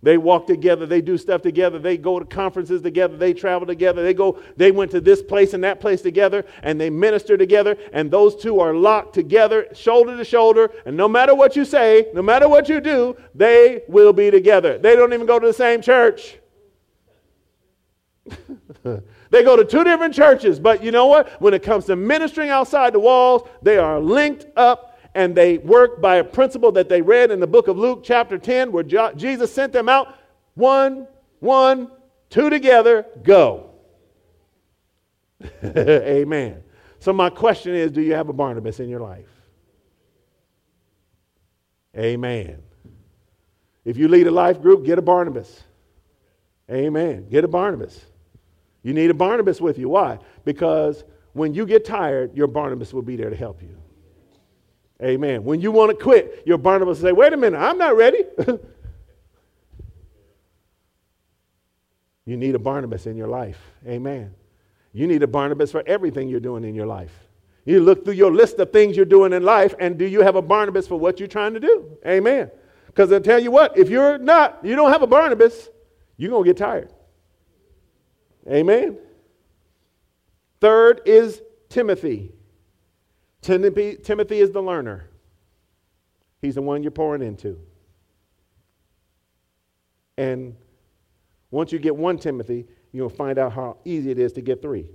They 0.02 0.16
walk 0.16 0.46
together, 0.46 0.86
they 0.86 1.02
do 1.02 1.18
stuff 1.18 1.42
together, 1.42 1.78
they 1.78 1.98
go 1.98 2.18
to 2.18 2.24
conferences 2.24 2.80
together, 2.80 3.18
they 3.18 3.34
travel 3.34 3.66
together, 3.66 4.02
they 4.02 4.14
go, 4.14 4.38
they 4.56 4.70
went 4.70 4.90
to 4.92 5.00
this 5.00 5.22
place 5.22 5.52
and 5.52 5.62
that 5.64 5.78
place 5.78 6.00
together, 6.00 6.46
and 6.62 6.80
they 6.80 6.88
minister 6.88 7.36
together, 7.36 7.76
and 7.92 8.10
those 8.10 8.34
two 8.34 8.60
are 8.60 8.74
locked 8.74 9.14
together, 9.14 9.66
shoulder 9.74 10.16
to 10.16 10.24
shoulder, 10.24 10.70
and 10.86 10.96
no 10.96 11.06
matter 11.06 11.34
what 11.34 11.54
you 11.54 11.66
say, 11.66 12.06
no 12.14 12.22
matter 12.22 12.48
what 12.48 12.68
you 12.68 12.80
do, 12.80 13.14
they 13.34 13.82
will 13.88 14.14
be 14.14 14.30
together. 14.30 14.78
They 14.78 14.96
don't 14.96 15.12
even 15.12 15.26
go 15.26 15.38
to 15.38 15.46
the 15.46 15.52
same 15.52 15.82
church. 15.82 16.38
They 19.30 19.44
go 19.44 19.56
to 19.56 19.64
two 19.64 19.84
different 19.84 20.12
churches, 20.12 20.58
but 20.58 20.82
you 20.82 20.90
know 20.90 21.06
what? 21.06 21.40
When 21.40 21.54
it 21.54 21.62
comes 21.62 21.84
to 21.86 21.94
ministering 21.94 22.50
outside 22.50 22.92
the 22.92 22.98
walls, 22.98 23.48
they 23.62 23.78
are 23.78 24.00
linked 24.00 24.46
up 24.56 24.89
and 25.14 25.34
they 25.34 25.58
work 25.58 26.00
by 26.00 26.16
a 26.16 26.24
principle 26.24 26.72
that 26.72 26.88
they 26.88 27.02
read 27.02 27.30
in 27.30 27.40
the 27.40 27.46
book 27.46 27.68
of 27.68 27.76
Luke, 27.76 28.02
chapter 28.04 28.38
10, 28.38 28.72
where 28.72 28.84
Jesus 28.84 29.52
sent 29.52 29.72
them 29.72 29.88
out 29.88 30.14
one, 30.54 31.06
one, 31.40 31.90
two 32.28 32.50
together, 32.50 33.06
go. 33.22 33.70
Amen. 35.64 36.62
So, 36.98 37.12
my 37.12 37.30
question 37.30 37.74
is 37.74 37.90
do 37.90 38.02
you 38.02 38.14
have 38.14 38.28
a 38.28 38.32
Barnabas 38.32 38.78
in 38.78 38.88
your 38.88 39.00
life? 39.00 39.28
Amen. 41.96 42.62
If 43.84 43.96
you 43.96 44.06
lead 44.06 44.26
a 44.26 44.30
life 44.30 44.60
group, 44.60 44.84
get 44.84 44.98
a 44.98 45.02
Barnabas. 45.02 45.64
Amen. 46.70 47.26
Get 47.28 47.42
a 47.42 47.48
Barnabas. 47.48 48.04
You 48.82 48.94
need 48.94 49.10
a 49.10 49.14
Barnabas 49.14 49.60
with 49.60 49.78
you. 49.78 49.88
Why? 49.88 50.18
Because 50.44 51.04
when 51.32 51.54
you 51.54 51.66
get 51.66 51.84
tired, 51.84 52.36
your 52.36 52.46
Barnabas 52.46 52.92
will 52.94 53.02
be 53.02 53.16
there 53.16 53.30
to 53.30 53.36
help 53.36 53.62
you. 53.62 53.76
Amen. 55.02 55.44
When 55.44 55.60
you 55.60 55.72
want 55.72 55.90
to 55.90 56.02
quit, 56.02 56.42
your 56.44 56.58
Barnabas 56.58 56.98
will 56.98 57.08
say, 57.08 57.12
wait 57.12 57.32
a 57.32 57.36
minute, 57.36 57.58
I'm 57.58 57.78
not 57.78 57.96
ready. 57.96 58.22
you 62.26 62.36
need 62.36 62.54
a 62.54 62.58
Barnabas 62.58 63.06
in 63.06 63.16
your 63.16 63.28
life. 63.28 63.58
Amen. 63.86 64.34
You 64.92 65.06
need 65.06 65.22
a 65.22 65.26
Barnabas 65.26 65.70
for 65.72 65.82
everything 65.86 66.28
you're 66.28 66.40
doing 66.40 66.64
in 66.64 66.74
your 66.74 66.86
life. 66.86 67.12
You 67.64 67.80
look 67.80 68.04
through 68.04 68.14
your 68.14 68.32
list 68.32 68.58
of 68.58 68.72
things 68.72 68.96
you're 68.96 69.06
doing 69.06 69.32
in 69.32 69.42
life, 69.42 69.74
and 69.78 69.96
do 69.98 70.04
you 70.04 70.20
have 70.22 70.36
a 70.36 70.42
Barnabas 70.42 70.86
for 70.86 70.98
what 70.98 71.18
you're 71.18 71.28
trying 71.28 71.54
to 71.54 71.60
do? 71.60 71.96
Amen. 72.06 72.50
Because 72.86 73.12
I'll 73.12 73.20
tell 73.20 73.38
you 73.38 73.50
what, 73.50 73.78
if 73.78 73.88
you're 73.88 74.18
not, 74.18 74.58
you 74.64 74.76
don't 74.76 74.90
have 74.90 75.02
a 75.02 75.06
Barnabas, 75.06 75.68
you're 76.16 76.30
going 76.30 76.44
to 76.44 76.48
get 76.48 76.56
tired. 76.56 76.92
Amen. 78.50 78.98
Third 80.60 81.02
is 81.06 81.40
Timothy. 81.68 82.32
Timothy. 83.42 83.96
Timothy 83.96 84.40
is 84.40 84.50
the 84.50 84.62
learner. 84.62 85.08
He's 86.42 86.54
the 86.54 86.62
one 86.62 86.82
you're 86.82 86.90
pouring 86.90 87.22
into. 87.22 87.58
And 90.16 90.56
once 91.50 91.72
you 91.72 91.78
get 91.78 91.96
one 91.96 92.18
Timothy, 92.18 92.66
to 92.92 93.08
find 93.08 93.38
out 93.38 93.52
how 93.52 93.78
easy 93.84 94.10
it 94.10 94.18
is 94.18 94.32
to 94.32 94.40
get 94.40 94.60
three. 94.60 94.90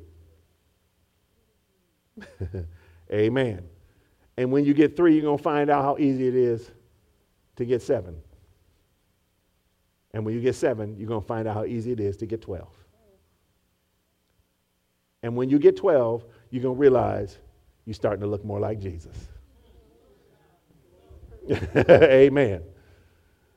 Amen. 3.11 3.63
And 4.37 4.51
when 4.51 4.65
you 4.65 4.73
get 4.73 4.97
three, 4.97 5.13
you're 5.13 5.23
going 5.23 5.37
to 5.37 5.43
find 5.43 5.69
out 5.69 5.83
how 5.83 5.97
easy 5.97 6.27
it 6.27 6.35
is 6.35 6.71
to 7.55 7.65
get 7.65 7.81
seven. 7.81 8.15
And 10.13 10.25
when 10.25 10.33
you 10.33 10.41
get 10.41 10.55
seven, 10.55 10.95
you're 10.97 11.07
going 11.07 11.21
to 11.21 11.27
find 11.27 11.47
out 11.47 11.55
how 11.55 11.65
easy 11.65 11.91
it 11.91 11.99
is 11.99 12.17
to 12.17 12.25
get 12.25 12.41
12. 12.41 12.67
And 15.23 15.35
when 15.35 15.49
you 15.49 15.59
get 15.59 15.75
12, 15.75 16.23
you're 16.51 16.63
going 16.63 16.75
to 16.75 16.79
realize 16.79 17.39
you're 17.85 17.93
starting 17.93 18.21
to 18.21 18.27
look 18.27 18.43
more 18.43 18.59
like 18.59 18.79
Jesus. 18.79 19.15
Amen. 21.89 22.63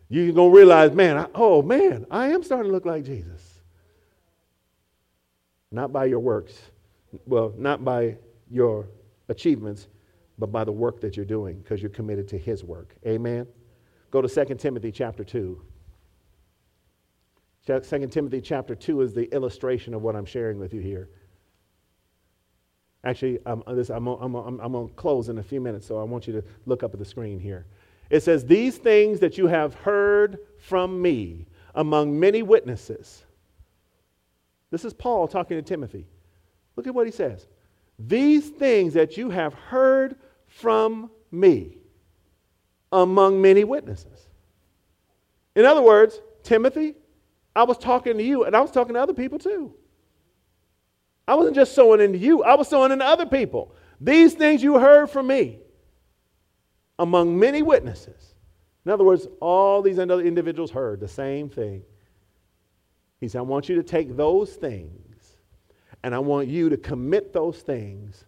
You're 0.09 0.33
going 0.33 0.53
to 0.53 0.57
realize, 0.57 0.93
man, 0.93 1.19
I, 1.19 1.27
oh 1.35 1.63
man, 1.63 2.07
I 2.11 2.29
am 2.29 2.43
starting 2.43 2.71
to 2.71 2.73
look 2.73 2.87
like 2.87 3.05
Jesus. 3.05 3.61
Not 5.71 5.93
by 5.93 6.07
your 6.07 6.21
works, 6.21 6.59
well, 7.27 7.53
not 7.57 7.85
by 7.85 8.17
your 8.51 8.89
achievements, 9.29 9.89
but 10.39 10.53
by 10.53 10.65
the 10.65 10.73
work 10.73 11.01
that 11.01 11.17
you're 11.17 11.27
doing 11.27 11.59
because 11.59 11.83
you're 11.83 11.91
committed 11.91 12.29
to 12.29 12.39
his 12.39 12.65
work. 12.65 12.95
Amen. 13.07 13.47
Go 14.11 14.23
to 14.23 14.47
2 14.47 14.55
Timothy 14.55 14.91
chapter 14.93 15.25
2. 15.25 15.61
2 17.67 18.07
Timothy 18.07 18.41
chapter 18.41 18.75
2 18.75 19.03
is 19.03 19.13
the 19.13 19.31
illustration 19.35 19.93
of 19.93 20.01
what 20.01 20.17
I'm 20.17 20.25
sharing 20.25 20.59
with 20.59 20.73
you 20.73 20.81
here. 20.81 21.11
Actually, 23.05 23.39
I'm, 23.47 23.63
this, 23.69 23.91
I'm, 23.91 24.07
I'm, 24.07 24.35
I'm, 24.35 24.61
I'm 24.61 24.73
going 24.73 24.89
to 24.89 24.95
close 24.95 25.29
in 25.29 25.39
a 25.39 25.43
few 25.43 25.61
minutes, 25.61 25.87
so 25.87 25.99
I 25.99 26.03
want 26.03 26.27
you 26.27 26.33
to 26.35 26.45
look 26.67 26.83
up 26.83 26.93
at 26.93 26.99
the 26.99 27.05
screen 27.05 27.39
here. 27.39 27.67
It 28.11 28.23
says, 28.23 28.45
These 28.45 28.79
things 28.79 29.21
that 29.21 29.39
you 29.39 29.47
have 29.47 29.75
heard 29.75 30.39
from 30.59 31.01
me 31.01 31.47
among 31.75 32.19
many 32.19 32.43
witnesses. 32.43 33.25
This 34.71 34.85
is 34.85 34.93
Paul 34.93 35.29
talking 35.29 35.57
to 35.57 35.63
Timothy. 35.63 36.07
Look 36.77 36.87
at 36.87 36.95
what 36.95 37.07
he 37.07 37.13
says. 37.13 37.47
These 37.99 38.51
things 38.51 38.95
that 38.95 39.17
you 39.17 39.31
have 39.31 39.55
heard 39.55 40.17
from 40.47 41.11
me 41.31 41.79
among 42.93 43.41
many 43.41 43.65
witnesses. 43.65 44.29
In 45.55 45.65
other 45.65 45.83
words, 45.83 46.21
Timothy, 46.43 46.95
I 47.55 47.65
was 47.65 47.79
talking 47.79 48.17
to 48.17 48.23
you 48.23 48.45
and 48.45 48.55
I 48.55 48.61
was 48.61 48.71
talking 48.71 48.95
to 48.95 49.01
other 49.01 49.15
people 49.15 49.39
too. 49.39 49.75
I 51.29 51.35
wasn't 51.35 51.57
just 51.57 51.75
sowing 51.75 52.01
into 52.01 52.17
you, 52.17 52.43
I 52.43 52.55
was 52.55 52.69
sowing 52.69 52.91
into 52.91 53.05
other 53.05 53.27
people. 53.27 53.75
These 54.01 54.33
things 54.33 54.63
you 54.63 54.79
heard 54.79 55.11
from 55.11 55.27
me 55.27 55.59
among 56.99 57.39
many 57.39 57.61
witnesses. 57.61 58.35
In 58.87 58.91
other 58.91 59.05
words, 59.05 59.29
all 59.39 59.83
these 59.83 59.99
individuals 59.99 60.71
heard 60.71 61.01
the 61.01 61.09
same 61.09 61.51
thing. 61.51 61.83
He 63.21 63.29
said, 63.29 63.41
I 63.41 63.43
want 63.43 63.69
you 63.69 63.77
to 63.77 63.83
take 63.83 64.17
those 64.17 64.55
things 64.55 65.37
and 66.03 66.15
I 66.15 66.19
want 66.19 66.49
you 66.49 66.71
to 66.71 66.79
commit 66.79 67.35
those 67.35 67.61
things 67.61 68.25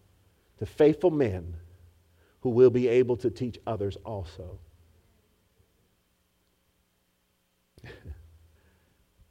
to 0.58 0.66
faithful 0.66 1.10
men 1.10 1.56
who 2.40 2.50
will 2.50 2.68
be 2.70 2.86
able 2.88 3.16
to 3.18 3.30
teach 3.30 3.58
others 3.66 3.96
also. 4.04 4.58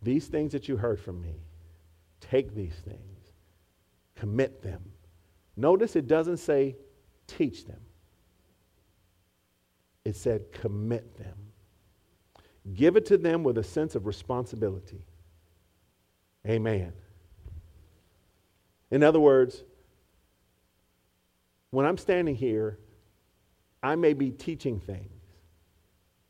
these 0.02 0.26
things 0.26 0.54
that 0.54 0.68
you 0.68 0.78
heard 0.78 1.00
from 1.00 1.22
me, 1.22 1.36
take 2.20 2.56
these 2.56 2.76
things, 2.84 3.19
commit 4.20 4.62
them. 4.62 4.84
Notice 5.56 5.96
it 5.96 6.08
doesn't 6.08 6.38
say 6.38 6.76
teach 7.28 7.66
them, 7.66 7.80
it 10.06 10.16
said 10.16 10.52
commit 10.52 11.18
them. 11.18 11.36
Give 12.74 12.98
it 12.98 13.06
to 13.08 13.18
them 13.18 13.44
with 13.44 13.58
a 13.58 13.64
sense 13.64 13.96
of 13.96 14.06
responsibility. 14.06 15.06
Amen. 16.48 16.94
In 18.92 19.04
other 19.04 19.20
words, 19.20 19.64
when 21.72 21.86
I'm 21.86 21.98
standing 21.98 22.36
here, 22.36 22.80
I 23.82 23.96
may 23.96 24.14
be 24.14 24.32
teaching 24.32 24.80
things. 24.80 25.22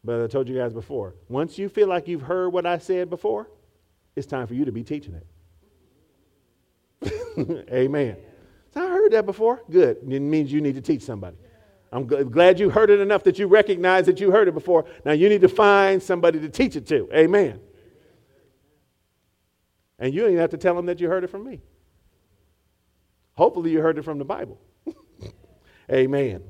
But 0.03 0.21
I 0.21 0.27
told 0.27 0.47
you 0.47 0.55
guys 0.55 0.73
before, 0.73 1.15
once 1.27 1.57
you 1.57 1.67
feel 1.67 1.87
like 1.87 2.07
you've 2.07 2.21
heard 2.21 2.49
what 2.49 2.65
I 2.65 2.77
said 2.77 3.09
before, 3.09 3.49
it's 4.15 4.27
time 4.27 4.47
for 4.47 4.53
you 4.53 4.65
to 4.65 4.71
be 4.71 4.83
teaching 4.83 5.13
it. 5.13 5.25
Amen. 7.71 8.17
So 8.73 8.83
I 8.83 8.87
heard 8.87 9.11
that 9.11 9.25
before. 9.25 9.63
Good. 9.69 9.97
It 10.07 10.21
means 10.21 10.51
you 10.51 10.61
need 10.61 10.75
to 10.75 10.81
teach 10.81 11.01
somebody. 11.01 11.37
I'm 11.91 12.05
glad 12.05 12.59
you 12.59 12.69
heard 12.69 12.91
it 12.91 12.99
enough 12.99 13.23
that 13.23 13.39
you 13.39 13.47
recognize 13.47 14.05
that 14.05 14.19
you 14.19 14.29
heard 14.29 14.47
it 14.47 14.53
before. 14.53 14.85
Now 15.05 15.13
you 15.13 15.27
need 15.27 15.41
to 15.41 15.49
find 15.49 16.01
somebody 16.01 16.39
to 16.39 16.49
teach 16.49 16.75
it 16.75 16.85
to. 16.87 17.09
Amen. 17.13 17.59
And 19.97 20.13
you 20.13 20.21
don't 20.21 20.29
even 20.31 20.41
have 20.41 20.51
to 20.51 20.57
tell 20.57 20.75
them 20.75 20.85
that 20.85 20.99
you 20.99 21.09
heard 21.09 21.23
it 21.23 21.29
from 21.29 21.45
me. 21.45 21.61
Hopefully, 23.35 23.71
you 23.71 23.81
heard 23.81 23.97
it 23.97 24.03
from 24.03 24.17
the 24.17 24.25
Bible. 24.25 24.59
Amen. 25.91 26.43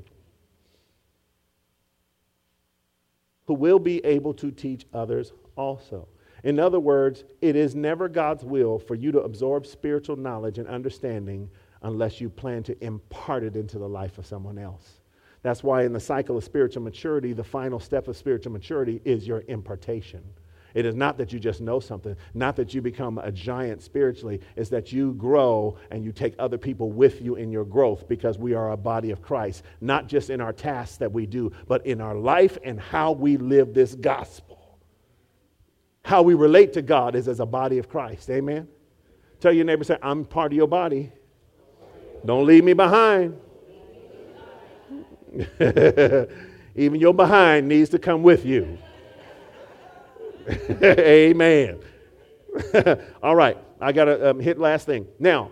Who 3.46 3.54
will 3.54 3.80
be 3.80 4.04
able 4.06 4.34
to 4.36 4.52
teach 4.52 4.86
others 4.94 5.32
also. 5.56 6.08
In 6.44 6.60
other 6.60 6.80
words, 6.80 7.24
it 7.42 7.56
is 7.56 7.76
never 7.76 8.08
God's 8.08 8.44
will 8.44 8.80
for 8.80 8.96
you 8.96 9.12
to 9.12 9.22
absorb 9.22 9.66
spiritual 9.66 10.16
knowledge 10.16 10.58
and 10.58 10.68
understanding 10.68 11.50
unless 11.82 12.20
you 12.20 12.30
plan 12.30 12.64
to 12.64 12.84
impart 12.84 13.44
it 13.44 13.56
into 13.56 13.80
the 13.80 13.88
life 13.88 14.18
of 14.18 14.26
someone 14.26 14.58
else. 14.58 15.00
That's 15.42 15.64
why, 15.64 15.84
in 15.84 15.94
the 15.94 16.00
cycle 16.00 16.38
of 16.38 16.44
spiritual 16.44 16.84
maturity, 16.84 17.34
the 17.34 17.44
final 17.44 17.80
step 17.80 18.08
of 18.08 18.18
spiritual 18.18 18.52
maturity 18.52 19.02
is 19.06 19.28
your 19.28 19.44
impartation. 19.48 20.22
It 20.74 20.86
is 20.86 20.96
not 20.96 21.18
that 21.18 21.34
you 21.34 21.40
just 21.40 21.62
know 21.62 21.80
something, 21.80 22.16
not 22.34 22.56
that 22.58 22.74
you 22.74 22.82
become 22.82 23.18
a 23.18 23.32
giant 23.32 23.82
spiritually. 23.82 24.40
It's 24.56 24.70
that 24.70 24.92
you 24.92 25.14
grow 25.14 25.78
and 25.90 26.04
you 26.04 26.12
take 26.12 26.36
other 26.38 26.58
people 26.58 26.92
with 26.92 27.22
you 27.22 27.36
in 27.36 27.52
your 27.52 27.66
growth 27.66 28.08
because 28.08 28.38
we 28.38 28.54
are 28.54 28.72
a 28.72 28.78
body 28.78 29.12
of 29.12 29.22
Christ, 29.22 29.64
not 29.82 30.08
just 30.08 30.30
in 30.30 30.42
our 30.42 30.54
tasks 30.54 30.98
that 30.98 31.12
we 31.12 31.26
do, 31.26 31.52
but 31.68 31.86
in 31.86 32.02
our 32.02 32.16
life 32.16 32.58
and 32.64 32.80
how 32.80 33.14
we 33.14 33.38
live 33.38 33.74
this 33.74 33.96
gospel. 33.96 34.49
How 36.10 36.24
we 36.24 36.34
relate 36.34 36.74
to 36.74 36.82
God 36.82 37.14
is 37.14 37.28
as 37.28 37.40
a 37.40 37.46
body 37.46 37.78
of 37.78 37.88
Christ. 37.88 38.32
Amen? 38.32 38.68
Tell 39.40 39.54
your 39.54 39.64
neighbor, 39.64 39.84
say, 39.84 39.96
I'm 40.02 40.26
part 40.26 40.52
of 40.52 40.58
your 40.58 40.68
body. 40.68 41.12
Don't 42.26 42.48
leave 42.48 42.64
me 42.64 42.74
behind. 42.74 43.40
Even 46.76 47.00
your 47.00 47.14
behind 47.14 47.68
needs 47.68 47.92
to 47.92 48.00
come 48.00 48.24
with 48.24 48.44
you. 48.44 48.80
Amen. 50.84 51.80
All 53.22 53.36
right, 53.36 53.60
I 53.80 53.92
got 53.92 54.06
to 54.06 54.32
um, 54.32 54.40
hit 54.40 54.58
last 54.58 54.88
thing. 54.88 55.06
Now, 55.20 55.52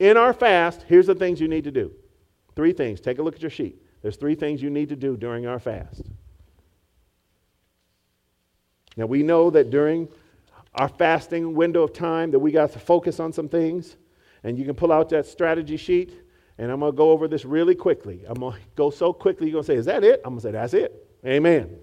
in 0.00 0.16
our 0.16 0.32
fast, 0.32 0.84
here's 0.88 1.06
the 1.06 1.14
things 1.14 1.40
you 1.40 1.46
need 1.46 1.62
to 1.62 1.70
do. 1.70 1.92
Three 2.56 2.72
things. 2.72 3.00
Take 3.00 3.20
a 3.20 3.22
look 3.22 3.36
at 3.36 3.40
your 3.40 3.52
sheet. 3.52 3.80
There's 4.02 4.16
three 4.16 4.34
things 4.34 4.60
you 4.60 4.70
need 4.70 4.88
to 4.88 4.96
do 4.96 5.16
during 5.16 5.46
our 5.46 5.60
fast. 5.60 6.02
Now, 8.96 9.06
we 9.06 9.22
know 9.22 9.50
that 9.50 9.70
during 9.70 10.08
our 10.74 10.88
fasting 10.88 11.54
window 11.54 11.82
of 11.82 11.92
time 11.92 12.30
that 12.30 12.38
we 12.38 12.52
got 12.52 12.72
to 12.72 12.78
focus 12.78 13.20
on 13.20 13.32
some 13.32 13.48
things. 13.48 13.96
And 14.44 14.58
you 14.58 14.64
can 14.64 14.74
pull 14.74 14.92
out 14.92 15.08
that 15.10 15.26
strategy 15.26 15.76
sheet, 15.76 16.14
and 16.58 16.70
I'm 16.70 16.80
going 16.80 16.92
to 16.92 16.96
go 16.96 17.10
over 17.10 17.28
this 17.28 17.44
really 17.44 17.74
quickly. 17.74 18.22
I'm 18.26 18.40
going 18.40 18.54
to 18.54 18.60
go 18.74 18.90
so 18.90 19.12
quickly, 19.12 19.48
you're 19.48 19.54
going 19.54 19.64
to 19.64 19.72
say, 19.72 19.76
Is 19.76 19.86
that 19.86 20.04
it? 20.04 20.20
I'm 20.24 20.32
going 20.32 20.40
to 20.40 20.48
say, 20.48 20.52
That's 20.52 20.74
it. 20.74 21.06
Amen. 21.24 21.76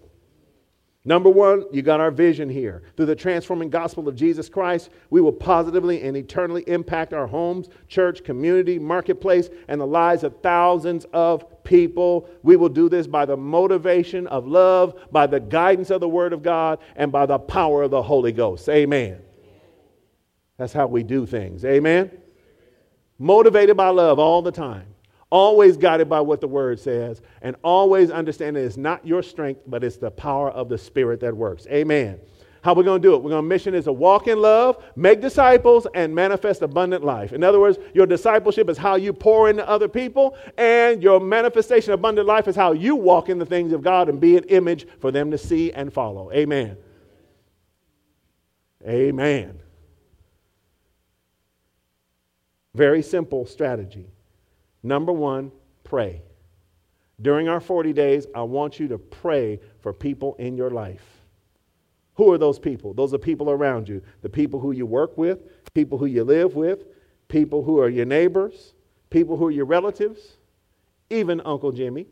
Number 1.05 1.29
one, 1.29 1.63
you 1.71 1.81
got 1.81 2.01
our 2.01 2.11
vision 2.11 2.49
here. 2.49 2.83
Through 2.97 3.05
the 3.05 3.15
transforming 3.15 3.69
gospel 3.69 4.09
of 4.09 4.15
Jesus 4.15 4.49
Christ, 4.49 4.89
we 5.09 5.21
will 5.21 5.31
positively 5.31 6.01
and 6.01 6.17
eternally 6.17 6.65
impact 6.67 7.13
our 7.13 7.27
homes, 7.27 7.69
church, 7.87 8.25
community, 8.25 8.77
marketplace, 8.77 9.49
and 9.69 9.79
the 9.79 9.87
lives 9.87 10.25
of 10.25 10.41
thousands 10.41 11.05
of 11.13 11.45
people. 11.67 12.29
We 12.41 12.55
will 12.55 12.69
do 12.69 12.89
this 12.89 13.05
by 13.05 13.25
the 13.25 13.37
motivation 13.37 14.25
of 14.27 14.47
love, 14.47 14.95
by 15.11 15.27
the 15.27 15.39
guidance 15.39 15.91
of 15.91 16.01
the 16.01 16.09
Word 16.09 16.33
of 16.33 16.41
God, 16.41 16.79
and 16.95 17.11
by 17.11 17.25
the 17.25 17.37
power 17.37 17.83
of 17.83 17.91
the 17.91 18.01
Holy 18.01 18.31
Ghost. 18.31 18.67
Amen. 18.69 19.19
That's 20.57 20.73
how 20.73 20.87
we 20.87 21.03
do 21.03 21.25
things. 21.25 21.63
Amen. 21.65 22.11
Motivated 23.19 23.77
by 23.77 23.89
love 23.89 24.17
all 24.17 24.41
the 24.41 24.51
time 24.51 24.87
always 25.29 25.77
guided 25.77 26.07
by 26.07 26.21
what 26.21 26.41
the 26.41 26.47
word 26.47 26.79
says, 26.79 27.21
and 27.41 27.55
always 27.63 28.11
understanding 28.11 28.63
it's 28.63 28.77
not 28.77 29.05
your 29.05 29.21
strength, 29.21 29.61
but 29.67 29.83
it's 29.83 29.97
the 29.97 30.11
power 30.11 30.49
of 30.51 30.69
the 30.69 30.77
Spirit 30.77 31.19
that 31.19 31.35
works. 31.35 31.67
Amen. 31.67 32.19
How 32.61 32.71
are 32.71 32.75
we 32.75 32.83
going 32.83 33.01
to 33.01 33.07
do 33.07 33.13
it? 33.13 33.21
We're 33.21 33.29
going 33.29 33.43
to 33.43 33.47
mission 33.47 33.73
is 33.73 33.85
to 33.85 33.93
walk 33.93 34.27
in 34.27 34.41
love, 34.41 34.83
make 34.95 35.21
disciples, 35.21 35.87
and 35.93 36.13
manifest 36.13 36.61
abundant 36.61 37.03
life. 37.03 37.33
In 37.33 37.43
other 37.43 37.59
words, 37.59 37.77
your 37.93 38.05
discipleship 38.05 38.69
is 38.69 38.77
how 38.77 38.95
you 38.95 39.13
pour 39.13 39.49
into 39.49 39.67
other 39.67 39.87
people, 39.87 40.35
and 40.57 41.01
your 41.01 41.19
manifestation 41.19 41.93
of 41.93 41.99
abundant 41.99 42.27
life 42.27 42.47
is 42.47 42.55
how 42.55 42.71
you 42.71 42.95
walk 42.95 43.29
in 43.29 43.37
the 43.37 43.45
things 43.45 43.73
of 43.73 43.81
God 43.81 44.09
and 44.09 44.19
be 44.19 44.37
an 44.37 44.43
image 44.45 44.87
for 44.99 45.11
them 45.11 45.31
to 45.31 45.37
see 45.37 45.71
and 45.71 45.93
follow. 45.93 46.31
Amen. 46.31 46.77
Amen. 48.87 49.59
Very 52.73 53.01
simple 53.01 53.45
strategy. 53.45 54.07
Number 54.83 55.11
one, 55.11 55.51
pray. 55.83 56.21
During 57.21 57.47
our 57.47 57.59
40 57.59 57.93
days, 57.93 58.27
I 58.35 58.43
want 58.43 58.79
you 58.79 58.87
to 58.89 58.97
pray 58.97 59.59
for 59.79 59.91
people 59.91 60.35
in 60.35 60.55
your 60.55 60.69
life 60.69 61.16
Who 62.17 62.31
are 62.31 62.37
those 62.39 62.57
people? 62.57 62.95
Those 62.95 63.13
are 63.13 63.19
people 63.19 63.51
around 63.51 63.87
you. 63.87 64.01
The 64.23 64.29
people 64.29 64.59
who 64.59 64.71
you 64.71 64.87
work 64.87 65.15
with, 65.17 65.39
people 65.75 65.99
who 65.99 66.07
you 66.07 66.23
live 66.23 66.55
with, 66.55 66.85
people 67.27 67.63
who 67.63 67.79
are 67.79 67.89
your 67.89 68.05
neighbors, 68.05 68.73
people 69.11 69.37
who 69.37 69.45
are 69.45 69.51
your 69.51 69.65
relatives, 69.65 70.37
even 71.11 71.39
Uncle 71.41 71.71
Jimmy. 71.71 72.07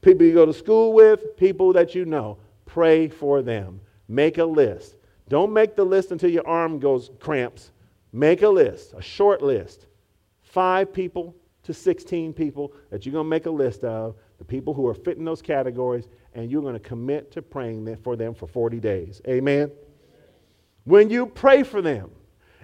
People 0.00 0.24
you 0.24 0.34
go 0.34 0.46
to 0.46 0.54
school 0.54 0.92
with, 0.92 1.36
people 1.36 1.72
that 1.72 1.96
you 1.96 2.04
know. 2.04 2.38
Pray 2.64 3.08
for 3.08 3.42
them. 3.42 3.80
Make 4.06 4.38
a 4.38 4.44
list. 4.44 4.96
Don't 5.28 5.52
make 5.52 5.74
the 5.74 5.84
list 5.84 6.12
until 6.12 6.30
your 6.30 6.46
arm 6.46 6.78
goes 6.78 7.10
cramps. 7.18 7.72
Make 8.12 8.42
a 8.42 8.48
list, 8.48 8.94
a 8.96 9.02
short 9.02 9.42
list. 9.42 9.86
Five 10.42 10.92
people 10.92 11.34
to 11.64 11.74
16 11.74 12.32
people 12.32 12.72
that 12.90 13.04
you're 13.04 13.12
going 13.12 13.24
to 13.24 13.30
make 13.30 13.46
a 13.46 13.50
list 13.50 13.82
of, 13.84 14.14
the 14.38 14.44
people 14.44 14.74
who 14.74 14.86
are 14.86 14.94
fitting 14.94 15.24
those 15.24 15.40
categories, 15.40 16.08
and 16.34 16.50
you're 16.50 16.62
going 16.62 16.74
to 16.74 16.80
commit 16.80 17.32
to 17.32 17.42
praying 17.42 17.96
for 18.02 18.16
them 18.16 18.34
for 18.34 18.46
40 18.46 18.80
days. 18.80 19.20
Amen? 19.28 19.70
When 20.84 21.10
you 21.10 21.26
pray 21.26 21.62
for 21.62 21.82
them, 21.82 22.10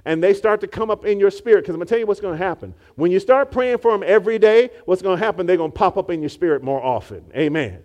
and 0.04 0.22
they 0.22 0.32
start 0.32 0.60
to 0.62 0.66
come 0.66 0.90
up 0.90 1.04
in 1.04 1.20
your 1.20 1.30
spirit, 1.30 1.62
because 1.62 1.74
I'm 1.74 1.80
going 1.80 1.86
to 1.86 1.90
tell 1.90 1.98
you 1.98 2.06
what's 2.06 2.20
going 2.20 2.38
to 2.38 2.42
happen. 2.44 2.72
When 2.94 3.10
you 3.10 3.20
start 3.20 3.50
praying 3.50 3.78
for 3.78 3.92
them 3.92 4.02
every 4.06 4.38
day, 4.38 4.70
what's 4.86 5.02
going 5.02 5.18
to 5.18 5.24
happen? 5.24 5.44
They're 5.44 5.58
going 5.58 5.72
to 5.72 5.76
pop 5.76 5.98
up 5.98 6.10
in 6.10 6.22
your 6.22 6.30
spirit 6.30 6.62
more 6.62 6.82
often. 6.82 7.24
Amen. 7.36 7.82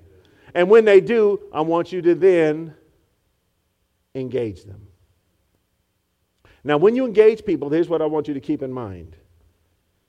And 0.54 0.70
when 0.70 0.86
they 0.86 1.02
do, 1.02 1.42
I 1.52 1.62
want 1.62 1.92
you 1.92 2.02
to 2.02 2.16
then 2.16 2.76
engage 4.16 4.64
them. 4.64 4.88
Now, 6.64 6.78
when 6.78 6.96
you 6.96 7.06
engage 7.06 7.44
people, 7.44 7.70
here's 7.70 7.90
what 7.90 8.02
I 8.02 8.06
want 8.06 8.28
you 8.28 8.34
to 8.36 8.40
keep 8.40 8.62
in 8.62 8.72
mind. 8.72 9.18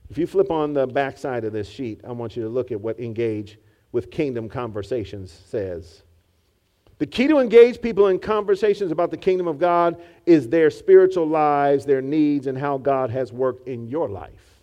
If 0.08 0.18
you 0.18 0.26
flip 0.26 0.50
on 0.50 0.72
the 0.72 0.86
back 0.86 1.18
side 1.18 1.44
of 1.44 1.52
this 1.52 1.68
sheet, 1.68 2.02
I 2.06 2.12
want 2.12 2.36
you 2.36 2.44
to 2.44 2.48
look 2.48 2.70
at 2.70 2.80
what 2.80 3.00
engage 3.00 3.58
with 3.94 4.10
kingdom 4.10 4.48
conversations 4.48 5.30
says. 5.46 6.02
The 6.98 7.06
key 7.06 7.28
to 7.28 7.38
engage 7.38 7.80
people 7.80 8.08
in 8.08 8.18
conversations 8.18 8.90
about 8.90 9.12
the 9.12 9.16
kingdom 9.16 9.46
of 9.46 9.56
God 9.56 10.02
is 10.26 10.48
their 10.48 10.68
spiritual 10.68 11.28
lives, 11.28 11.86
their 11.86 12.02
needs, 12.02 12.48
and 12.48 12.58
how 12.58 12.76
God 12.76 13.10
has 13.10 13.32
worked 13.32 13.68
in 13.68 13.86
your 13.86 14.08
life. 14.08 14.60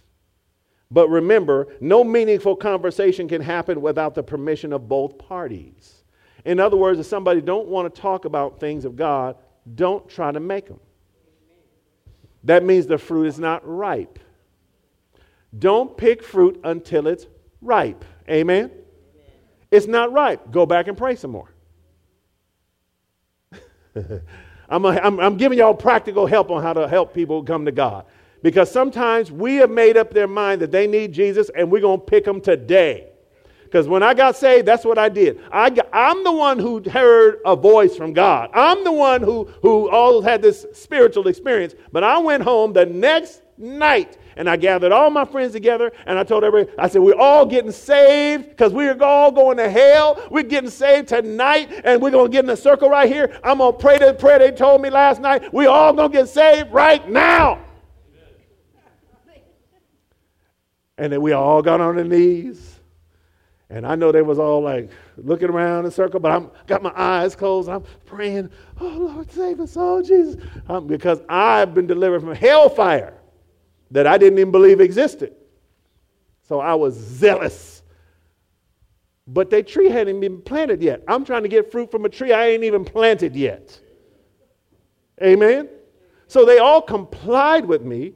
But 0.91 1.07
remember, 1.09 1.69
no 1.79 2.03
meaningful 2.03 2.57
conversation 2.57 3.29
can 3.29 3.41
happen 3.41 3.81
without 3.81 4.15
the 4.15 4.23
permission 4.23 4.73
of 4.73 4.89
both 4.89 5.17
parties. 5.17 6.03
In 6.43 6.59
other 6.59 6.75
words, 6.75 6.99
if 6.99 7.05
somebody 7.05 7.39
don't 7.39 7.69
want 7.69 7.93
to 7.93 8.01
talk 8.01 8.25
about 8.25 8.59
things 8.59 8.83
of 8.83 8.97
God, 8.97 9.37
don't 9.75 10.09
try 10.09 10.33
to 10.33 10.41
make 10.41 10.67
them. 10.67 10.81
That 12.43 12.65
means 12.65 12.85
the 12.85 12.97
fruit 12.97 13.27
is 13.27 13.39
not 13.39 13.65
ripe. 13.65 14.19
Don't 15.57 15.95
pick 15.95 16.21
fruit 16.21 16.59
until 16.65 17.07
it's 17.07 17.27
ripe. 17.61 18.03
Amen? 18.29 18.71
It's 19.71 19.87
not 19.87 20.11
ripe. 20.11 20.51
Go 20.51 20.65
back 20.65 20.87
and 20.87 20.97
pray 20.97 21.15
some 21.15 21.31
more. 21.31 21.49
I'm, 24.69 24.85
a, 24.85 24.89
I'm, 24.89 25.19
I'm 25.19 25.37
giving 25.37 25.57
y'all 25.57 25.73
practical 25.73 26.27
help 26.27 26.51
on 26.51 26.61
how 26.61 26.73
to 26.73 26.87
help 26.87 27.13
people 27.13 27.43
come 27.43 27.65
to 27.65 27.71
God. 27.71 28.05
Because 28.43 28.71
sometimes 28.71 29.31
we 29.31 29.55
have 29.57 29.69
made 29.69 29.97
up 29.97 30.11
their 30.11 30.27
mind 30.27 30.61
that 30.61 30.71
they 30.71 30.87
need 30.87 31.13
Jesus 31.13 31.49
and 31.55 31.71
we're 31.71 31.81
going 31.81 31.99
to 31.99 32.05
pick 32.05 32.25
them 32.25 32.41
today. 32.41 33.07
Because 33.63 33.87
when 33.87 34.03
I 34.03 34.13
got 34.13 34.35
saved, 34.35 34.67
that's 34.67 34.83
what 34.83 34.97
I 34.97 35.07
did. 35.07 35.39
I 35.49 35.73
I'm 35.93 36.25
the 36.25 36.31
one 36.31 36.59
who 36.59 36.81
heard 36.89 37.39
a 37.45 37.55
voice 37.55 37.95
from 37.95 38.11
God. 38.11 38.49
I'm 38.53 38.83
the 38.83 38.91
one 38.91 39.21
who, 39.21 39.45
who 39.61 39.89
always 39.89 40.25
had 40.25 40.41
this 40.41 40.65
spiritual 40.73 41.27
experience. 41.29 41.75
But 41.93 42.03
I 42.03 42.17
went 42.17 42.43
home 42.43 42.73
the 42.73 42.85
next 42.85 43.43
night 43.57 44.17
and 44.35 44.49
I 44.49 44.55
gathered 44.55 44.91
all 44.91 45.09
my 45.09 45.25
friends 45.25 45.53
together 45.53 45.91
and 46.05 46.17
I 46.17 46.23
told 46.23 46.43
everybody, 46.43 46.75
I 46.77 46.87
said, 46.87 47.01
we're 47.01 47.19
all 47.19 47.45
getting 47.45 47.71
saved 47.71 48.49
because 48.49 48.73
we're 48.73 49.01
all 49.01 49.31
going 49.31 49.57
to 49.57 49.69
hell. 49.69 50.21
We're 50.29 50.43
getting 50.43 50.69
saved 50.69 51.09
tonight 51.09 51.81
and 51.83 52.01
we're 52.01 52.11
going 52.11 52.27
to 52.27 52.31
get 52.31 52.45
in 52.45 52.49
a 52.49 52.57
circle 52.57 52.89
right 52.89 53.09
here. 53.09 53.39
I'm 53.43 53.59
going 53.59 53.73
to 53.73 53.77
pray 53.77 53.97
the 53.97 54.13
prayer 54.13 54.39
they 54.39 54.51
told 54.51 54.81
me 54.81 54.89
last 54.89 55.21
night. 55.21 55.53
we 55.53 55.65
all 55.65 55.93
going 55.93 56.11
to 56.11 56.17
get 56.17 56.29
saved 56.29 56.71
right 56.71 57.07
now. 57.09 57.59
And 60.97 61.11
then 61.11 61.21
we 61.21 61.31
all 61.31 61.61
got 61.61 61.81
on 61.81 61.97
our 61.97 62.03
knees 62.03 62.71
and 63.71 63.87
I 63.87 63.95
know 63.95 64.11
they 64.11 64.21
was 64.21 64.37
all 64.37 64.61
like 64.61 64.89
looking 65.17 65.49
around 65.49 65.85
in 65.85 65.91
circle, 65.91 66.19
but 66.19 66.31
I'm 66.31 66.51
got 66.67 66.83
my 66.83 66.91
eyes 66.93 67.35
closed. 67.35 67.69
I'm 67.69 67.83
praying, 68.05 68.49
oh 68.81 68.87
Lord, 68.87 69.31
save 69.31 69.61
us, 69.61 69.75
oh 69.77 70.01
Jesus, 70.01 70.35
um, 70.67 70.87
because 70.87 71.21
I've 71.29 71.73
been 71.73 71.87
delivered 71.87 72.19
from 72.19 72.35
hellfire 72.35 73.13
that 73.91 74.07
I 74.07 74.17
didn't 74.17 74.39
even 74.39 74.51
believe 74.51 74.81
existed. 74.81 75.35
So 76.47 76.59
I 76.59 76.73
was 76.73 76.95
zealous. 76.95 77.83
But 79.27 79.49
that 79.51 79.67
tree 79.67 79.89
hadn't 79.89 80.19
been 80.19 80.41
planted 80.41 80.81
yet. 80.81 81.03
I'm 81.07 81.23
trying 81.23 81.43
to 81.43 81.49
get 81.49 81.71
fruit 81.71 81.91
from 81.91 82.05
a 82.05 82.09
tree 82.09 82.33
I 82.33 82.47
ain't 82.47 82.63
even 82.63 82.83
planted 82.83 83.35
yet. 83.35 83.79
Amen. 85.21 85.69
So 86.27 86.45
they 86.45 86.57
all 86.57 86.81
complied 86.81 87.65
with 87.65 87.83
me 87.83 88.13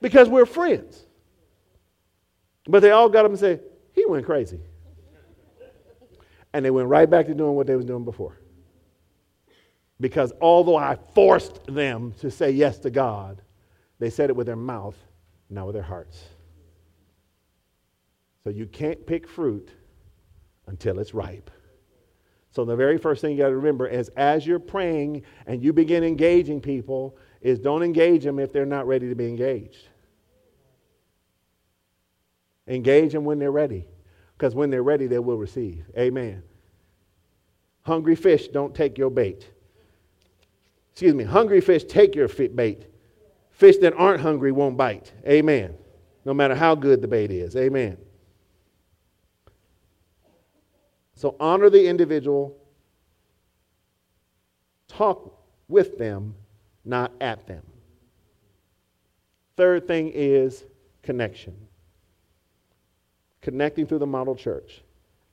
because 0.00 0.28
we're 0.28 0.46
friends. 0.46 1.04
But 2.66 2.80
they 2.80 2.90
all 2.90 3.08
got 3.08 3.24
up 3.24 3.30
and 3.30 3.38
said, 3.38 3.62
he 3.92 4.04
went 4.06 4.26
crazy. 4.26 4.60
And 6.52 6.64
they 6.64 6.70
went 6.70 6.88
right 6.88 7.08
back 7.08 7.26
to 7.26 7.34
doing 7.34 7.54
what 7.54 7.66
they 7.66 7.76
was 7.76 7.84
doing 7.84 8.04
before. 8.04 8.40
Because 10.00 10.32
although 10.40 10.76
I 10.76 10.98
forced 11.14 11.64
them 11.66 12.14
to 12.20 12.30
say 12.30 12.50
yes 12.50 12.78
to 12.78 12.90
God, 12.90 13.42
they 13.98 14.10
said 14.10 14.30
it 14.30 14.36
with 14.36 14.46
their 14.46 14.56
mouth, 14.56 14.96
not 15.50 15.66
with 15.66 15.74
their 15.74 15.82
hearts. 15.82 16.24
So 18.42 18.50
you 18.50 18.66
can't 18.66 19.06
pick 19.06 19.28
fruit 19.28 19.70
until 20.66 20.98
it's 20.98 21.14
ripe. 21.14 21.50
So 22.50 22.64
the 22.64 22.76
very 22.76 22.98
first 22.98 23.20
thing 23.20 23.32
you 23.32 23.38
got 23.38 23.48
to 23.48 23.56
remember 23.56 23.88
is 23.88 24.10
as 24.10 24.46
you're 24.46 24.58
praying 24.58 25.22
and 25.46 25.62
you 25.62 25.72
begin 25.72 26.04
engaging 26.04 26.60
people, 26.60 27.16
is 27.40 27.58
don't 27.58 27.82
engage 27.82 28.24
them 28.24 28.38
if 28.38 28.52
they're 28.52 28.64
not 28.64 28.86
ready 28.86 29.08
to 29.08 29.14
be 29.14 29.26
engaged. 29.26 29.88
Engage 32.66 33.12
them 33.12 33.24
when 33.24 33.38
they're 33.38 33.50
ready, 33.50 33.86
because 34.36 34.54
when 34.54 34.70
they're 34.70 34.82
ready, 34.82 35.06
they 35.06 35.18
will 35.18 35.36
receive. 35.36 35.84
Amen. 35.98 36.42
Hungry 37.82 38.16
fish 38.16 38.48
don't 38.48 38.74
take 38.74 38.96
your 38.96 39.10
bait. 39.10 39.50
Excuse 40.92 41.12
me, 41.12 41.24
hungry 41.24 41.60
fish 41.60 41.84
take 41.84 42.14
your 42.14 42.28
bait. 42.28 42.86
Fish 43.54 43.76
that 43.78 43.94
aren't 43.94 44.20
hungry 44.20 44.52
won't 44.52 44.76
bite. 44.76 45.12
Amen. 45.26 45.74
No 46.24 46.34
matter 46.34 46.54
how 46.54 46.74
good 46.74 47.00
the 47.00 47.08
bait 47.08 47.30
is. 47.30 47.56
Amen. 47.56 47.96
So 51.14 51.36
honor 51.38 51.70
the 51.70 51.86
individual, 51.86 52.56
talk 54.88 55.38
with 55.68 55.96
them, 55.96 56.34
not 56.84 57.12
at 57.20 57.46
them. 57.46 57.62
Third 59.56 59.86
thing 59.86 60.10
is 60.12 60.64
connection 61.02 61.54
connecting 63.44 63.86
through 63.86 63.98
the 63.98 64.06
model 64.06 64.34
church. 64.34 64.82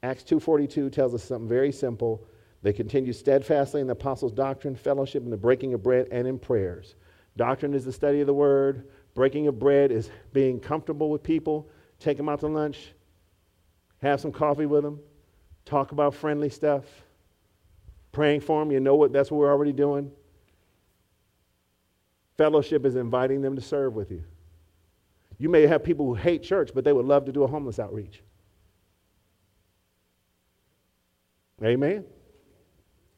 Acts 0.04 0.24
2:42 0.24 0.90
tells 0.92 1.16
us 1.16 1.24
something 1.24 1.48
very 1.48 1.72
simple. 1.72 2.24
They 2.62 2.74
continue 2.74 3.14
steadfastly 3.14 3.80
in 3.80 3.88
the 3.88 3.94
apostles' 3.94 4.34
doctrine, 4.34 4.76
fellowship, 4.76 5.24
in 5.24 5.30
the 5.30 5.38
breaking 5.38 5.74
of 5.74 5.82
bread, 5.82 6.10
and 6.12 6.28
in 6.28 6.38
prayers. 6.38 6.96
Doctrine 7.38 7.74
is 7.74 7.86
the 7.86 7.94
study 7.94 8.22
of 8.22 8.28
the 8.28 8.34
word. 8.34 8.88
Breaking 9.14 9.48
of 9.48 9.60
bread 9.60 9.92
is 9.92 10.10
being 10.34 10.60
comfortable 10.60 11.10
with 11.10 11.24
people. 11.24 11.70
Take 12.00 12.18
them 12.18 12.30
out 12.30 12.40
to 12.42 12.48
lunch. 12.48 12.94
Have 14.02 14.20
some 14.20 14.32
coffee 14.32 14.66
with 14.66 14.84
them. 14.84 15.00
Talk 15.66 15.92
about 15.92 16.14
friendly 16.14 16.50
stuff. 16.50 16.84
Praying 18.12 18.42
for 18.42 18.60
them. 18.60 18.72
You 18.72 18.80
know 18.80 18.96
what? 18.96 19.14
That's 19.14 19.32
what 19.32 19.38
we're 19.38 19.52
already 19.52 19.74
doing. 19.74 20.12
Fellowship 22.38 22.86
is 22.86 22.96
inviting 22.96 23.42
them 23.42 23.56
to 23.56 23.62
serve 23.62 23.94
with 23.94 24.12
you. 24.12 24.24
You 25.38 25.50
may 25.50 25.68
have 25.68 25.84
people 25.84 26.06
who 26.06 26.16
hate 26.16 26.44
church, 26.44 26.72
but 26.74 26.84
they 26.84 26.94
would 26.94 27.06
love 27.06 27.26
to 27.26 27.32
do 27.32 27.44
a 27.44 27.48
homeless 27.48 27.80
outreach. 27.80 28.22
Amen. 31.64 32.06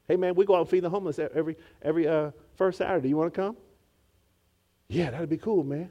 Hey, 0.06 0.16
man, 0.16 0.34
we 0.34 0.44
go 0.44 0.54
out 0.54 0.60
and 0.60 0.68
feed 0.68 0.84
the 0.84 0.90
homeless 0.90 1.18
every, 1.18 1.56
every 1.80 2.06
uh, 2.06 2.30
first 2.56 2.78
Saturday. 2.78 3.08
You 3.08 3.16
want 3.16 3.32
to 3.32 3.40
come? 3.40 3.56
Yeah, 4.88 5.10
that'd 5.10 5.28
be 5.28 5.36
cool, 5.36 5.64
man. 5.64 5.90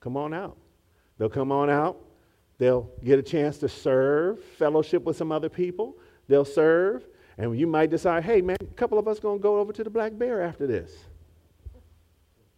Come 0.00 0.16
on 0.16 0.32
out. 0.32 0.56
They'll 1.18 1.28
come 1.28 1.52
on 1.52 1.68
out. 1.68 1.98
They'll 2.58 2.90
get 3.04 3.18
a 3.18 3.22
chance 3.22 3.58
to 3.58 3.68
serve, 3.68 4.42
fellowship 4.58 5.04
with 5.04 5.16
some 5.16 5.32
other 5.32 5.48
people. 5.48 5.96
They'll 6.28 6.44
serve. 6.44 7.06
And 7.38 7.58
you 7.58 7.66
might 7.66 7.90
decide, 7.90 8.24
hey, 8.24 8.42
man, 8.42 8.56
a 8.60 8.74
couple 8.74 8.98
of 8.98 9.08
us 9.08 9.18
going 9.18 9.38
to 9.38 9.42
go 9.42 9.58
over 9.58 9.72
to 9.72 9.84
the 9.84 9.90
Black 9.90 10.16
Bear 10.18 10.42
after 10.42 10.66
this. 10.66 10.92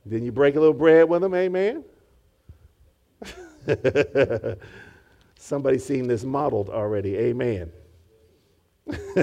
Then 0.04 0.24
you 0.24 0.32
break 0.32 0.56
a 0.56 0.60
little 0.60 0.74
bread 0.74 1.08
with 1.08 1.22
them, 1.22 1.34
amen. 1.34 1.84
Somebody's 5.36 5.84
seen 5.84 6.08
this 6.08 6.24
modeled 6.24 6.68
already. 6.68 7.16
Amen. 7.16 7.70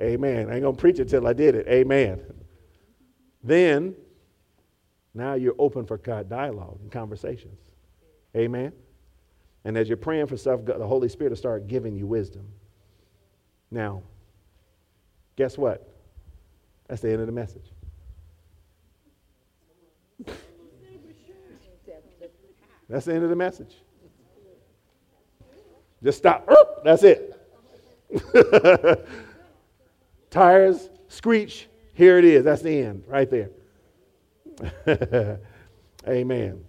Amen. 0.00 0.48
I 0.48 0.54
ain't 0.54 0.62
going 0.62 0.62
to 0.62 0.80
preach 0.80 0.98
it 0.98 1.08
till 1.08 1.26
I 1.26 1.32
did 1.32 1.54
it. 1.54 1.66
Amen. 1.68 2.20
Then, 3.42 3.94
now 5.14 5.34
you're 5.34 5.56
open 5.58 5.86
for 5.86 5.96
dialogue 5.96 6.78
and 6.80 6.90
conversations. 6.90 7.58
Amen. 8.36 8.72
And 9.64 9.76
as 9.76 9.88
you're 9.88 9.96
praying 9.96 10.26
for 10.26 10.36
stuff, 10.36 10.64
the 10.64 10.86
Holy 10.86 11.08
Spirit 11.08 11.30
will 11.30 11.36
start 11.36 11.66
giving 11.66 11.96
you 11.96 12.06
wisdom. 12.06 12.46
Now, 13.70 14.02
guess 15.36 15.58
what? 15.58 15.86
That's 16.88 17.02
the 17.02 17.10
end 17.10 17.20
of 17.20 17.26
the 17.26 17.32
message. 17.32 17.70
That's 22.88 23.06
the 23.06 23.14
end 23.14 23.22
of 23.22 23.30
the 23.30 23.36
message. 23.36 23.76
Just 26.02 26.18
stop. 26.18 26.48
Er, 26.48 26.56
that's 26.82 27.04
it. 27.04 27.36
Tires 30.30 30.90
screech. 31.08 31.68
Here 31.94 32.18
it 32.18 32.24
is. 32.24 32.44
That's 32.44 32.62
the 32.62 32.76
end 32.76 33.04
right 33.06 33.30
there. 33.30 33.50
Amen. 36.08 36.64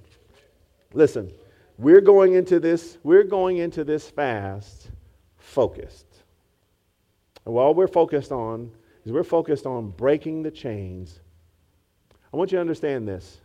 Listen, 0.93 1.31
we're 1.77 2.01
going 2.01 2.33
into 2.33 2.59
this, 2.59 2.97
we're 3.03 3.23
going 3.23 3.57
into 3.57 3.83
this 3.83 4.09
fast 4.09 4.91
focused. 5.37 6.05
And 7.45 7.53
what 7.53 7.75
we're 7.75 7.87
focused 7.87 8.31
on 8.31 8.71
is 9.05 9.11
we're 9.11 9.23
focused 9.23 9.65
on 9.65 9.89
breaking 9.91 10.43
the 10.43 10.51
chains. 10.51 11.19
I 12.33 12.37
want 12.37 12.51
you 12.51 12.57
to 12.57 12.61
understand 12.61 13.07
this. 13.07 13.39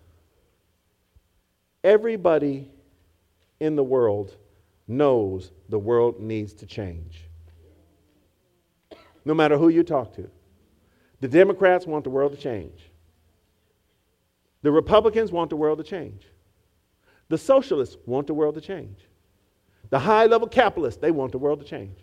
Everybody 1.83 2.69
in 3.61 3.77
the 3.77 3.85
world 3.85 4.37
knows 4.89 5.53
the 5.69 5.79
world 5.79 6.21
needs 6.21 6.53
to 6.55 6.67
change. 6.67 7.23
No 9.25 9.35
matter 9.35 9.57
who 9.57 9.69
you 9.69 9.83
talk 9.83 10.15
to. 10.17 10.31
The 11.21 11.29
Democrats 11.29 11.87
want 11.87 12.05
the 12.05 12.11
world 12.11 12.33
to 12.33 12.39
change. 12.39 12.91
The 14.67 14.73
Republicans 14.73 15.31
want 15.31 15.51
the 15.51 15.55
world 15.55 15.79
to 15.79 15.85
change. 15.85 16.27
The 17.29 17.39
socialists 17.39 17.97
want 18.05 18.27
the 18.27 18.35
world 18.35 18.57
to 18.57 18.61
change. 18.61 18.99
The 19.91 19.99
high 20.01 20.27
level 20.27 20.49
capitalists, 20.49 21.01
they 21.01 21.13
want 21.13 21.31
the 21.31 21.39
world 21.39 21.61
to 21.61 21.65
change. 21.65 21.97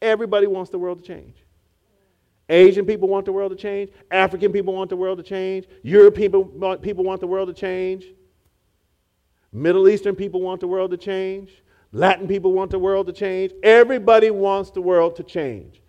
Everybody 0.00 0.46
wants 0.46 0.70
the 0.70 0.78
world 0.78 1.02
to 1.02 1.04
change. 1.04 1.34
Asian 2.48 2.86
people 2.86 3.08
want 3.08 3.24
the 3.24 3.32
world 3.32 3.50
to 3.50 3.56
change. 3.56 3.90
African 4.12 4.52
people 4.52 4.74
want 4.74 4.90
the 4.90 4.96
world 4.96 5.18
to 5.18 5.24
change. 5.24 5.66
European 5.82 6.30
people 6.30 6.76
people 6.76 7.02
want 7.02 7.20
the 7.20 7.26
world 7.26 7.48
to 7.48 7.52
change. 7.52 8.04
Middle 9.52 9.88
Eastern 9.88 10.14
people 10.14 10.40
want 10.40 10.60
the 10.60 10.68
world 10.68 10.92
to 10.92 10.96
change. 10.96 11.50
Latin 11.90 12.28
people 12.28 12.52
want 12.52 12.70
the 12.70 12.78
world 12.78 13.08
to 13.08 13.12
change. 13.12 13.52
Everybody 13.64 14.30
wants 14.30 14.70
the 14.70 14.82
world 14.82 15.16
to 15.16 15.24
change. 15.24 15.82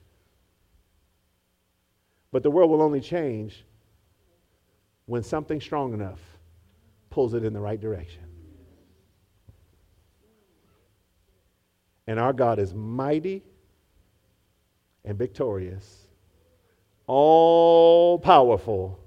But 2.32 2.42
the 2.42 2.50
world 2.50 2.72
will 2.72 2.82
only 2.82 3.00
change 3.00 3.64
when 5.06 5.24
something 5.24 5.62
strong 5.62 5.94
enough 5.94 6.20
pulls 7.10 7.34
it 7.34 7.44
in 7.44 7.54
the 7.54 7.60
right 7.60 7.80
direction. 7.80 8.24
And 12.08 12.20
our 12.20 12.34
God 12.34 12.60
is 12.60 12.74
mighty 12.74 13.44
and 15.04 15.18
victorious, 15.18 16.08
all 17.08 18.20
powerful 18.20 19.00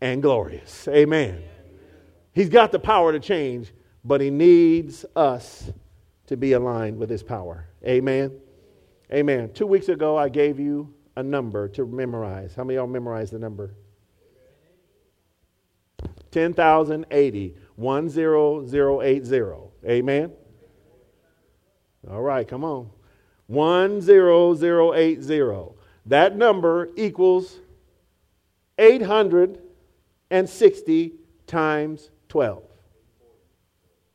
and 0.00 0.22
glorious. 0.22 0.86
Amen. 0.88 1.42
He's 2.32 2.48
got 2.48 2.70
the 2.70 2.78
power 2.78 3.12
to 3.12 3.20
change, 3.20 3.72
but 4.04 4.20
He 4.20 4.30
needs 4.30 5.04
us 5.16 5.70
to 6.26 6.36
be 6.36 6.52
aligned 6.52 6.98
with 6.98 7.10
His 7.10 7.22
power. 7.22 7.66
Amen. 7.84 8.38
Amen. 9.12 9.52
Two 9.52 9.66
weeks 9.66 9.88
ago, 9.88 10.16
I 10.16 10.28
gave 10.28 10.60
you 10.60 10.92
a 11.16 11.22
number 11.22 11.68
to 11.68 11.86
memorize. 11.86 12.54
How 12.54 12.62
many 12.62 12.76
of 12.76 12.82
y'all 12.82 12.92
memorized 12.92 13.32
the 13.32 13.38
number? 13.38 13.74
10,080. 16.30 17.56
10080. 17.76 19.54
Amen. 19.86 20.32
All 22.10 22.22
right, 22.22 22.46
come 22.46 22.64
on. 22.64 22.90
10080. 23.48 25.74
That 26.06 26.36
number 26.36 26.90
equals 26.96 27.58
860 28.78 31.12
times 31.46 32.10
12. 32.28 32.62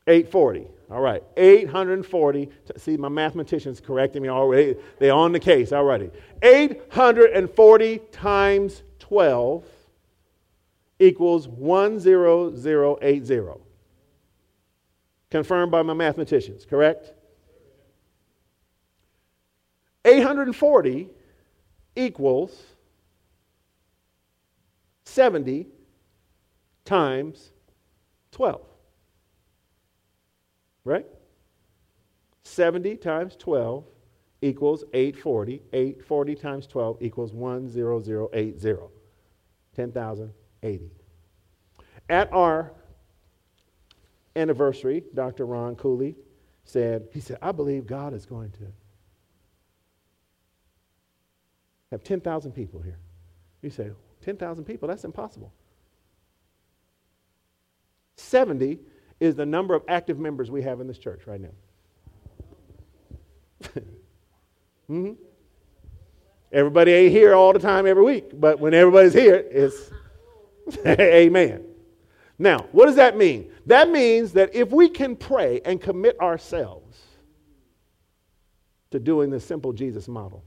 840. 0.06 0.68
All 0.90 1.00
right. 1.00 1.22
840. 1.36 2.50
See, 2.76 2.96
my 2.96 3.08
mathematicians 3.08 3.80
correcting 3.80 4.22
me 4.22 4.28
already. 4.28 4.76
They're 4.98 5.12
on 5.12 5.32
the 5.32 5.40
case 5.40 5.72
already. 5.72 6.10
840 6.42 7.98
times 8.12 8.82
12 8.98 9.64
equals 10.98 11.46
10080. 11.46 13.42
Confirmed 15.30 15.72
by 15.72 15.82
my 15.82 15.94
mathematicians, 15.94 16.64
correct? 16.64 17.12
840 20.04 21.08
equals 21.96 22.62
70 25.04 25.66
times 26.84 27.50
12. 28.32 28.60
Right? 30.84 31.06
70 32.44 32.96
times 32.96 33.36
12 33.36 33.84
equals 34.42 34.84
840. 34.92 35.62
840 35.72 36.34
times 36.34 36.66
12 36.66 36.98
equals 37.00 37.32
10080. 37.32 38.76
10,080. 40.64 40.90
At 42.08 42.32
our 42.32 42.72
anniversary, 44.36 45.04
Dr. 45.14 45.46
Ron 45.46 45.76
Cooley 45.76 46.16
said, 46.64 47.08
he 47.12 47.20
said, 47.20 47.38
I 47.42 47.52
believe 47.52 47.86
God 47.86 48.14
is 48.14 48.26
going 48.26 48.50
to 48.52 48.66
have 51.90 52.02
10,000 52.02 52.52
people 52.52 52.80
here. 52.80 52.98
You 53.62 53.70
say, 53.70 53.90
10,000 54.22 54.64
people? 54.64 54.88
That's 54.88 55.04
impossible. 55.04 55.52
70 58.16 58.78
is 59.20 59.34
the 59.34 59.46
number 59.46 59.74
of 59.74 59.82
active 59.88 60.18
members 60.18 60.50
we 60.50 60.62
have 60.62 60.80
in 60.80 60.86
this 60.86 60.98
church 60.98 61.26
right 61.26 61.40
now. 61.40 61.48
mm-hmm. 64.90 65.12
Everybody 66.52 66.92
ain't 66.92 67.12
here 67.12 67.34
all 67.34 67.52
the 67.52 67.58
time 67.58 67.86
every 67.86 68.04
week, 68.04 68.40
but 68.40 68.60
when 68.60 68.74
everybody's 68.74 69.12
here, 69.12 69.44
it's 69.50 69.90
amen. 70.86 71.64
Now, 72.38 72.66
what 72.72 72.86
does 72.86 72.96
that 72.96 73.16
mean? 73.16 73.50
That 73.66 73.90
means 73.90 74.32
that 74.32 74.54
if 74.54 74.70
we 74.70 74.88
can 74.88 75.16
pray 75.16 75.60
and 75.64 75.80
commit 75.80 76.18
ourselves 76.20 76.98
to 78.90 78.98
doing 78.98 79.30
the 79.30 79.40
simple 79.40 79.72
Jesus 79.72 80.08
model, 80.08 80.44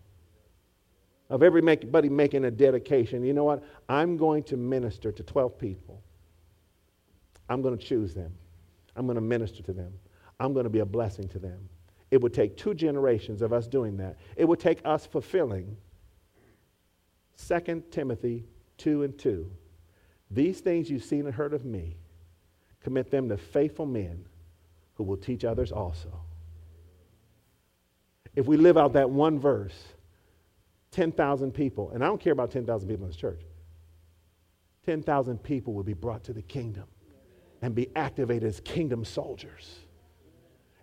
of 1.30 1.44
everybody 1.44 2.10
making 2.10 2.46
a 2.46 2.52
dedication. 2.52 3.24
You 3.24 3.34
know 3.34 3.44
what? 3.44 3.64
I'm 3.90 4.18
going 4.18 4.44
to 4.44 4.58
minister 4.58 5.12
to 5.12 5.24
12 5.24 5.58
people. 5.58 6.02
I'm 7.50 7.62
going 7.62 7.78
to 7.78 7.84
choose 7.84 8.14
them. 8.14 8.34
I'm 8.96 9.06
going 9.06 9.16
to 9.16 9.22
minister 9.22 9.62
to 9.64 9.74
them. 9.74 9.94
I'm 10.40 10.54
going 10.54 10.64
to 10.64 10.70
be 10.70 10.80
a 10.80 10.86
blessing 10.86 11.28
to 11.30 11.40
them. 11.40 11.70
It 12.12 12.22
would 12.22 12.34
take 12.34 12.56
two 12.56 12.74
generations 12.74 13.42
of 13.42 13.52
us 13.52 13.68
doing 13.68 13.98
that. 13.98 14.18
It 14.36 14.46
would 14.46 14.60
take 14.60 14.80
us 14.86 15.06
fulfilling 15.06 15.76
2 17.48 17.84
Timothy 17.92 18.46
2 18.78 19.04
and 19.04 19.18
2. 19.18 19.52
These 20.30 20.60
things 20.60 20.90
you've 20.90 21.04
seen 21.04 21.26
and 21.26 21.34
heard 21.34 21.54
of 21.54 21.66
me, 21.66 21.98
commit 22.84 23.12
them 23.12 23.30
to 23.30 23.38
faithful 23.38 23.86
men 23.86 24.26
who 24.96 25.04
will 25.04 25.18
teach 25.18 25.44
others 25.44 25.72
also. 25.72 26.10
If 28.36 28.46
we 28.46 28.58
live 28.58 28.78
out 28.78 28.94
that 28.94 29.10
one 29.10 29.40
verse, 29.40 29.76
10,000 30.92 31.52
people, 31.52 31.92
and 31.92 32.04
I 32.04 32.08
don't 32.08 32.22
care 32.22 32.34
about 32.34 32.52
10,000 32.52 32.88
people 32.88 33.06
in 33.06 33.10
this 33.10 33.18
church, 33.18 33.42
10,000 34.86 35.44
people 35.44 35.74
will 35.74 35.84
be 35.84 35.94
brought 35.94 36.24
to 36.26 36.34
the 36.34 36.42
kingdom 36.42 36.86
and 37.62 37.74
be 37.76 37.90
activated 37.96 38.48
as 38.48 38.60
kingdom 38.62 39.04
soldiers. 39.04 39.80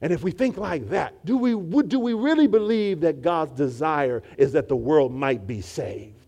And 0.00 0.12
if 0.12 0.22
we 0.22 0.30
think 0.30 0.58
like 0.58 0.90
that, 0.90 1.24
do 1.24 1.38
we, 1.38 1.54
do 1.84 1.98
we 1.98 2.12
really 2.12 2.46
believe 2.46 3.00
that 3.00 3.22
God's 3.22 3.52
desire 3.52 4.22
is 4.36 4.52
that 4.52 4.68
the 4.68 4.76
world 4.76 5.12
might 5.12 5.46
be 5.46 5.60
saved? 5.60 6.23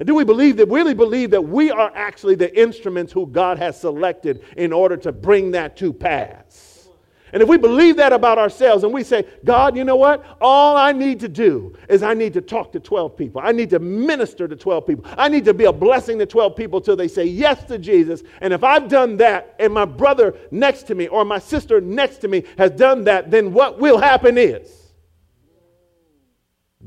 And 0.00 0.06
do 0.06 0.14
we 0.14 0.24
believe 0.24 0.56
that, 0.56 0.68
really 0.68 0.94
believe 0.94 1.30
that 1.30 1.42
we 1.42 1.70
are 1.70 1.92
actually 1.94 2.34
the 2.34 2.58
instruments 2.58 3.12
who 3.12 3.26
God 3.26 3.58
has 3.58 3.78
selected 3.78 4.42
in 4.56 4.72
order 4.72 4.96
to 4.96 5.12
bring 5.12 5.50
that 5.50 5.76
to 5.76 5.92
pass? 5.92 6.88
And 7.34 7.42
if 7.42 7.48
we 7.48 7.58
believe 7.58 7.98
that 7.98 8.12
about 8.12 8.38
ourselves 8.38 8.82
and 8.82 8.94
we 8.94 9.04
say, 9.04 9.26
God, 9.44 9.76
you 9.76 9.84
know 9.84 9.96
what? 9.96 10.24
All 10.40 10.74
I 10.74 10.92
need 10.92 11.20
to 11.20 11.28
do 11.28 11.76
is 11.88 12.02
I 12.02 12.14
need 12.14 12.32
to 12.32 12.40
talk 12.40 12.72
to 12.72 12.80
12 12.80 13.14
people. 13.14 13.42
I 13.44 13.52
need 13.52 13.68
to 13.70 13.78
minister 13.78 14.48
to 14.48 14.56
12 14.56 14.86
people. 14.86 15.04
I 15.18 15.28
need 15.28 15.44
to 15.44 15.54
be 15.54 15.66
a 15.66 15.72
blessing 15.72 16.18
to 16.18 16.26
12 16.26 16.56
people 16.56 16.80
till 16.80 16.96
they 16.96 17.06
say 17.06 17.24
yes 17.24 17.62
to 17.64 17.78
Jesus. 17.78 18.22
And 18.40 18.54
if 18.54 18.64
I've 18.64 18.88
done 18.88 19.18
that 19.18 19.54
and 19.60 19.72
my 19.72 19.84
brother 19.84 20.34
next 20.50 20.84
to 20.84 20.94
me 20.94 21.08
or 21.08 21.26
my 21.26 21.38
sister 21.38 21.78
next 21.78 22.18
to 22.18 22.28
me 22.28 22.44
has 22.56 22.70
done 22.70 23.04
that, 23.04 23.30
then 23.30 23.52
what 23.52 23.78
will 23.78 23.98
happen 23.98 24.38
is 24.38 24.92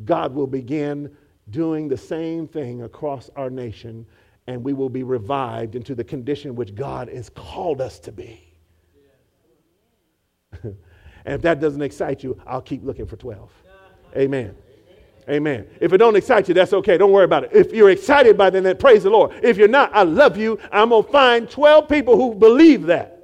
God 0.04 0.34
will 0.34 0.48
begin 0.48 1.16
doing 1.50 1.88
the 1.88 1.98
same 1.98 2.48
thing 2.48 2.84
across 2.84 3.30
our 3.36 3.50
nation 3.50 4.06
and 4.48 4.64
we 4.64 4.74
will 4.74 4.90
be 4.90 5.04
revived 5.04 5.76
into 5.76 5.96
the 5.96 6.04
condition 6.04 6.56
which 6.56 6.76
God 6.76 7.08
has 7.10 7.30
called 7.30 7.80
us 7.82 8.00
to 8.00 8.12
be. 8.12 8.42
and 10.64 10.76
if 11.26 11.42
that 11.42 11.60
doesn't 11.60 11.82
excite 11.82 12.24
you, 12.24 12.40
I'll 12.46 12.62
keep 12.62 12.84
looking 12.84 13.06
for 13.06 13.16
12. 13.16 13.50
Amen. 14.18 14.56
Amen. 15.30 15.66
If 15.80 15.94
it 15.94 15.98
don't 15.98 16.18
excite 16.18 16.50
you, 16.50 16.54
that's 16.54 16.74
okay. 16.74 16.98
Don't 16.98 17.14
worry 17.14 17.24
about 17.24 17.46
it. 17.46 17.52
If 17.54 17.72
you're 17.72 17.92
excited 17.92 18.38
by 18.38 18.50
it, 18.50 18.52
then 18.52 18.76
praise 18.76 19.04
the 19.04 19.10
Lord. 19.10 19.32
If 19.42 19.58
you're 19.58 19.70
not, 19.70 19.96
I 19.96 20.04
love 20.04 20.36
you. 20.36 20.60
I'm 20.72 20.90
going 20.90 21.06
to 21.06 21.12
find 21.12 21.50
12 21.50 21.88
people 21.88 22.18
who 22.18 22.36
believe 22.36 22.84
that. 22.88 23.22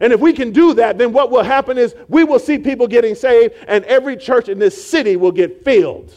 And 0.00 0.12
if 0.12 0.18
we 0.18 0.32
can 0.32 0.50
do 0.50 0.74
that, 0.74 0.98
then 0.98 1.12
what 1.12 1.30
will 1.30 1.44
happen 1.44 1.78
is 1.78 1.94
we 2.08 2.24
will 2.24 2.38
see 2.38 2.58
people 2.58 2.88
getting 2.88 3.14
saved, 3.14 3.54
and 3.68 3.84
every 3.84 4.16
church 4.16 4.48
in 4.48 4.58
this 4.58 4.82
city 4.82 5.14
will 5.14 5.30
get 5.30 5.62
filled. 5.62 6.12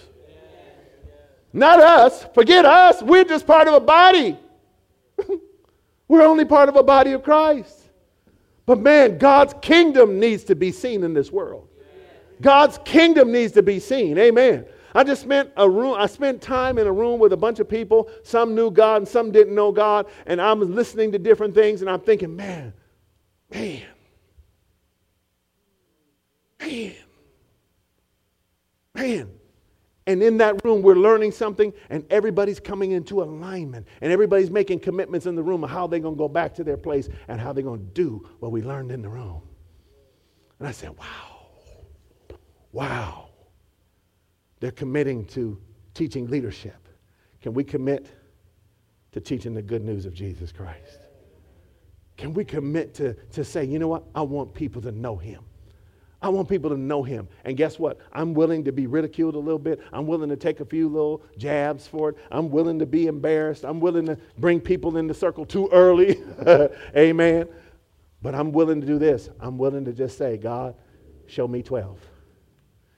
Not 1.53 1.79
us. 1.79 2.25
Forget 2.33 2.65
us. 2.65 3.03
We're 3.03 3.23
just 3.23 3.45
part 3.45 3.67
of 3.67 3.75
a 3.75 3.79
body. 3.79 4.37
We're 6.07 6.23
only 6.23 6.45
part 6.45 6.67
of 6.67 6.75
a 6.75 6.83
body 6.83 7.11
of 7.11 7.23
Christ. 7.23 7.79
But 8.65 8.79
man, 8.79 9.19
God's 9.19 9.53
kingdom 9.61 10.19
needs 10.19 10.43
to 10.45 10.55
be 10.55 10.71
seen 10.71 11.03
in 11.03 11.13
this 11.13 11.31
world. 11.31 11.67
God's 12.41 12.79
kingdom 12.83 13.31
needs 13.31 13.53
to 13.53 13.61
be 13.61 13.79
seen. 13.79 14.17
Amen. 14.17 14.65
I 14.95 15.03
just 15.03 15.21
spent 15.21 15.51
a 15.57 15.69
room, 15.69 15.95
I 15.97 16.05
spent 16.07 16.41
time 16.41 16.77
in 16.77 16.87
a 16.87 16.91
room 16.91 17.19
with 17.19 17.33
a 17.33 17.37
bunch 17.37 17.59
of 17.59 17.69
people. 17.69 18.09
Some 18.23 18.55
knew 18.55 18.69
God 18.71 18.97
and 18.97 19.07
some 19.07 19.31
didn't 19.31 19.55
know 19.55 19.71
God. 19.71 20.07
And 20.25 20.41
I'm 20.41 20.75
listening 20.75 21.11
to 21.11 21.19
different 21.19 21.53
things 21.53 21.81
and 21.81 21.89
I'm 21.89 21.99
thinking, 21.99 22.35
man, 22.35 22.73
man, 23.51 23.81
man, 26.59 26.93
man. 28.93 29.29
And 30.05 30.21
in 30.21 30.37
that 30.37 30.63
room, 30.65 30.81
we're 30.81 30.95
learning 30.95 31.31
something, 31.31 31.71
and 31.89 32.05
everybody's 32.09 32.59
coming 32.59 32.91
into 32.91 33.23
alignment. 33.23 33.87
And 34.01 34.11
everybody's 34.11 34.49
making 34.51 34.79
commitments 34.79 35.25
in 35.25 35.35
the 35.35 35.43
room 35.43 35.63
of 35.63 35.69
how 35.69 35.87
they're 35.87 35.99
going 35.99 36.15
to 36.15 36.19
go 36.19 36.27
back 36.27 36.53
to 36.55 36.63
their 36.63 36.77
place 36.77 37.07
and 37.29 37.39
how 37.39 37.53
they're 37.53 37.63
going 37.63 37.79
to 37.79 37.93
do 37.93 38.27
what 38.39 38.51
we 38.51 38.61
learned 38.61 38.91
in 38.91 39.01
the 39.01 39.09
room. 39.09 39.41
And 40.59 40.67
I 40.67 40.71
said, 40.71 40.97
wow, 40.97 41.47
wow. 42.71 43.29
They're 44.59 44.71
committing 44.71 45.25
to 45.27 45.59
teaching 45.93 46.27
leadership. 46.27 46.87
Can 47.41 47.53
we 47.53 47.63
commit 47.63 48.07
to 49.11 49.21
teaching 49.21 49.53
the 49.53 49.61
good 49.61 49.83
news 49.83 50.05
of 50.05 50.13
Jesus 50.13 50.51
Christ? 50.51 50.99
Can 52.17 52.33
we 52.33 52.45
commit 52.45 52.93
to, 52.95 53.13
to 53.31 53.43
say, 53.43 53.63
you 53.63 53.79
know 53.79 53.87
what? 53.87 54.03
I 54.15 54.21
want 54.21 54.53
people 54.53 54.81
to 54.83 54.91
know 54.91 55.15
him. 55.15 55.43
I 56.23 56.29
want 56.29 56.47
people 56.47 56.69
to 56.69 56.77
know 56.77 57.03
him. 57.03 57.27
And 57.43 57.57
guess 57.57 57.77
what? 57.77 57.99
I'm 58.13 58.33
willing 58.33 58.63
to 58.63 58.71
be 58.71 58.87
ridiculed 58.87 59.35
a 59.35 59.39
little 59.39 59.59
bit. 59.59 59.81
I'm 59.91 60.07
willing 60.07 60.29
to 60.29 60.37
take 60.37 60.61
a 60.61 60.65
few 60.65 60.87
little 60.87 61.21
jabs 61.37 61.85
for 61.85 62.09
it. 62.09 62.17
I'm 62.31 62.49
willing 62.49 62.79
to 62.79 62.85
be 62.85 63.07
embarrassed. 63.07 63.65
I'm 63.65 63.81
willing 63.81 64.05
to 64.05 64.17
bring 64.37 64.61
people 64.61 64.95
in 64.95 65.05
the 65.05 65.13
circle 65.13 65.45
too 65.45 65.67
early. 65.73 66.23
Amen. 66.97 67.49
But 68.21 68.35
I'm 68.35 68.53
willing 68.53 68.79
to 68.79 68.87
do 68.87 68.97
this. 68.97 69.29
I'm 69.41 69.57
willing 69.57 69.83
to 69.83 69.91
just 69.91 70.17
say, 70.17 70.37
God, 70.37 70.75
show 71.27 71.45
me 71.45 71.61
12. 71.61 71.99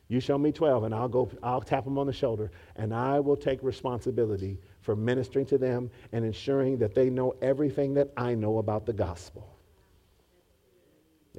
You 0.07 0.19
show 0.19 0.37
me 0.37 0.51
12, 0.51 0.83
and 0.83 0.93
I'll 0.93 1.07
go, 1.07 1.31
I'll 1.41 1.61
tap 1.61 1.83
them 1.83 1.97
on 1.97 2.05
the 2.05 2.13
shoulder, 2.13 2.51
and 2.75 2.93
I 2.93 3.19
will 3.19 3.35
take 3.35 3.63
responsibility 3.63 4.59
for 4.81 4.95
ministering 4.95 5.47
to 5.47 5.57
them 5.57 5.89
and 6.11 6.23
ensuring 6.23 6.77
that 6.77 6.93
they 6.93 7.09
know 7.09 7.33
everything 7.41 7.95
that 7.95 8.11
I 8.15 8.35
know 8.35 8.59
about 8.59 8.85
the 8.85 8.93
gospel. 8.93 9.54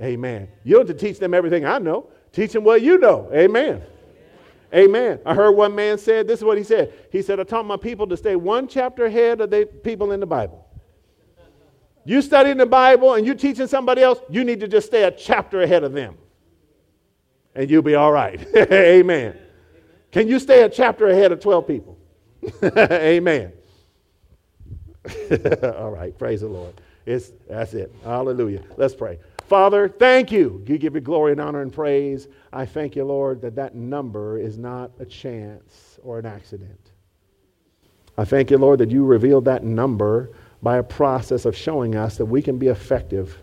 Amen. 0.03 0.49
You 0.65 0.77
don't 0.77 0.89
have 0.89 0.97
to 0.97 1.07
teach 1.07 1.19
them 1.19 1.35
everything 1.35 1.65
I 1.65 1.79
know. 1.79 2.11
Teach 2.33 2.53
them 2.53 2.65
what 2.65 2.83
you 2.83 2.99
know. 2.99 3.31
Amen. 3.33 3.83
Amen. 4.75 5.21
I 5.25 5.35
heard 5.35 5.53
one 5.53 5.75
man 5.75 5.97
said, 5.97 6.27
this 6.27 6.41
is 6.41 6.45
what 6.45 6.59
he 6.59 6.65
said. 6.65 6.93
He 7.11 7.23
said, 7.23 7.41
I 7.41 7.45
taught 7.45 7.65
my 7.65 7.77
people 7.77 8.07
to 8.09 8.17
stay 8.17 8.37
one 8.37 8.69
chapter 8.69 9.07
ahead 9.07 9.41
of 9.41 9.51
the 9.51 9.65
people 9.65 10.13
in 10.13 10.21
the 10.21 10.27
Bible. 10.27 10.67
You 12.05 12.21
studying 12.23 12.57
the 12.57 12.67
Bible 12.67 13.15
and 13.15 13.27
you 13.27 13.35
teaching 13.35 13.67
somebody 13.67 14.03
else, 14.03 14.21
you 14.29 14.45
need 14.45 14.61
to 14.61 14.69
just 14.69 14.87
stay 14.87 15.05
a 15.05 15.11
chapter 15.11 15.63
ahead 15.63 15.83
of 15.83 15.93
them. 15.93 16.17
And 17.55 17.71
you'll 17.71 17.83
be 17.83 17.95
all 17.95 18.13
right. 18.13 18.41
Amen. 18.57 19.37
Can 20.13 20.29
you 20.29 20.39
stay 20.39 20.63
a 20.63 20.69
chapter 20.69 21.09
ahead 21.09 21.33
of 21.33 21.41
12 21.41 21.67
people? 21.67 21.99
Amen. 22.63 23.53
all 25.63 25.91
right. 25.91 26.17
Praise 26.19 26.43
the 26.43 26.49
Lord. 26.49 26.75
It's, 27.07 27.33
that's 27.49 27.75
it. 27.75 27.95
Hallelujah. 28.05 28.63
Let's 28.77 28.95
pray. 28.95 29.19
Father, 29.49 29.89
thank 29.89 30.33
you. 30.33 30.63
You 30.67 30.77
give 30.77 30.97
you 30.97 31.01
glory 31.01 31.33
and 31.33 31.41
honor 31.41 31.63
and 31.63 31.73
praise. 31.73 32.27
I 32.53 32.67
thank 32.67 32.97
you, 32.97 33.05
Lord, 33.05 33.41
that 33.43 33.55
that 33.55 33.77
number 33.77 34.39
is 34.39 34.59
not 34.59 34.91
a 34.99 35.05
chance 35.05 36.01
or 36.03 36.19
an 36.19 36.27
accident. 36.27 36.91
I 38.19 38.25
thank 38.25 38.51
you, 38.51 38.59
Lord, 38.59 38.81
that 38.81 38.91
you 38.91 39.05
revealed 39.05 39.45
that 39.45 39.63
number 39.63 40.31
by 40.63 40.79
a 40.79 40.83
process 40.83 41.45
of 41.45 41.57
showing 41.57 41.95
us 41.95 42.17
that 42.17 42.25
we 42.25 42.43
can 42.43 42.59
be 42.59 42.69
effective. 42.69 43.39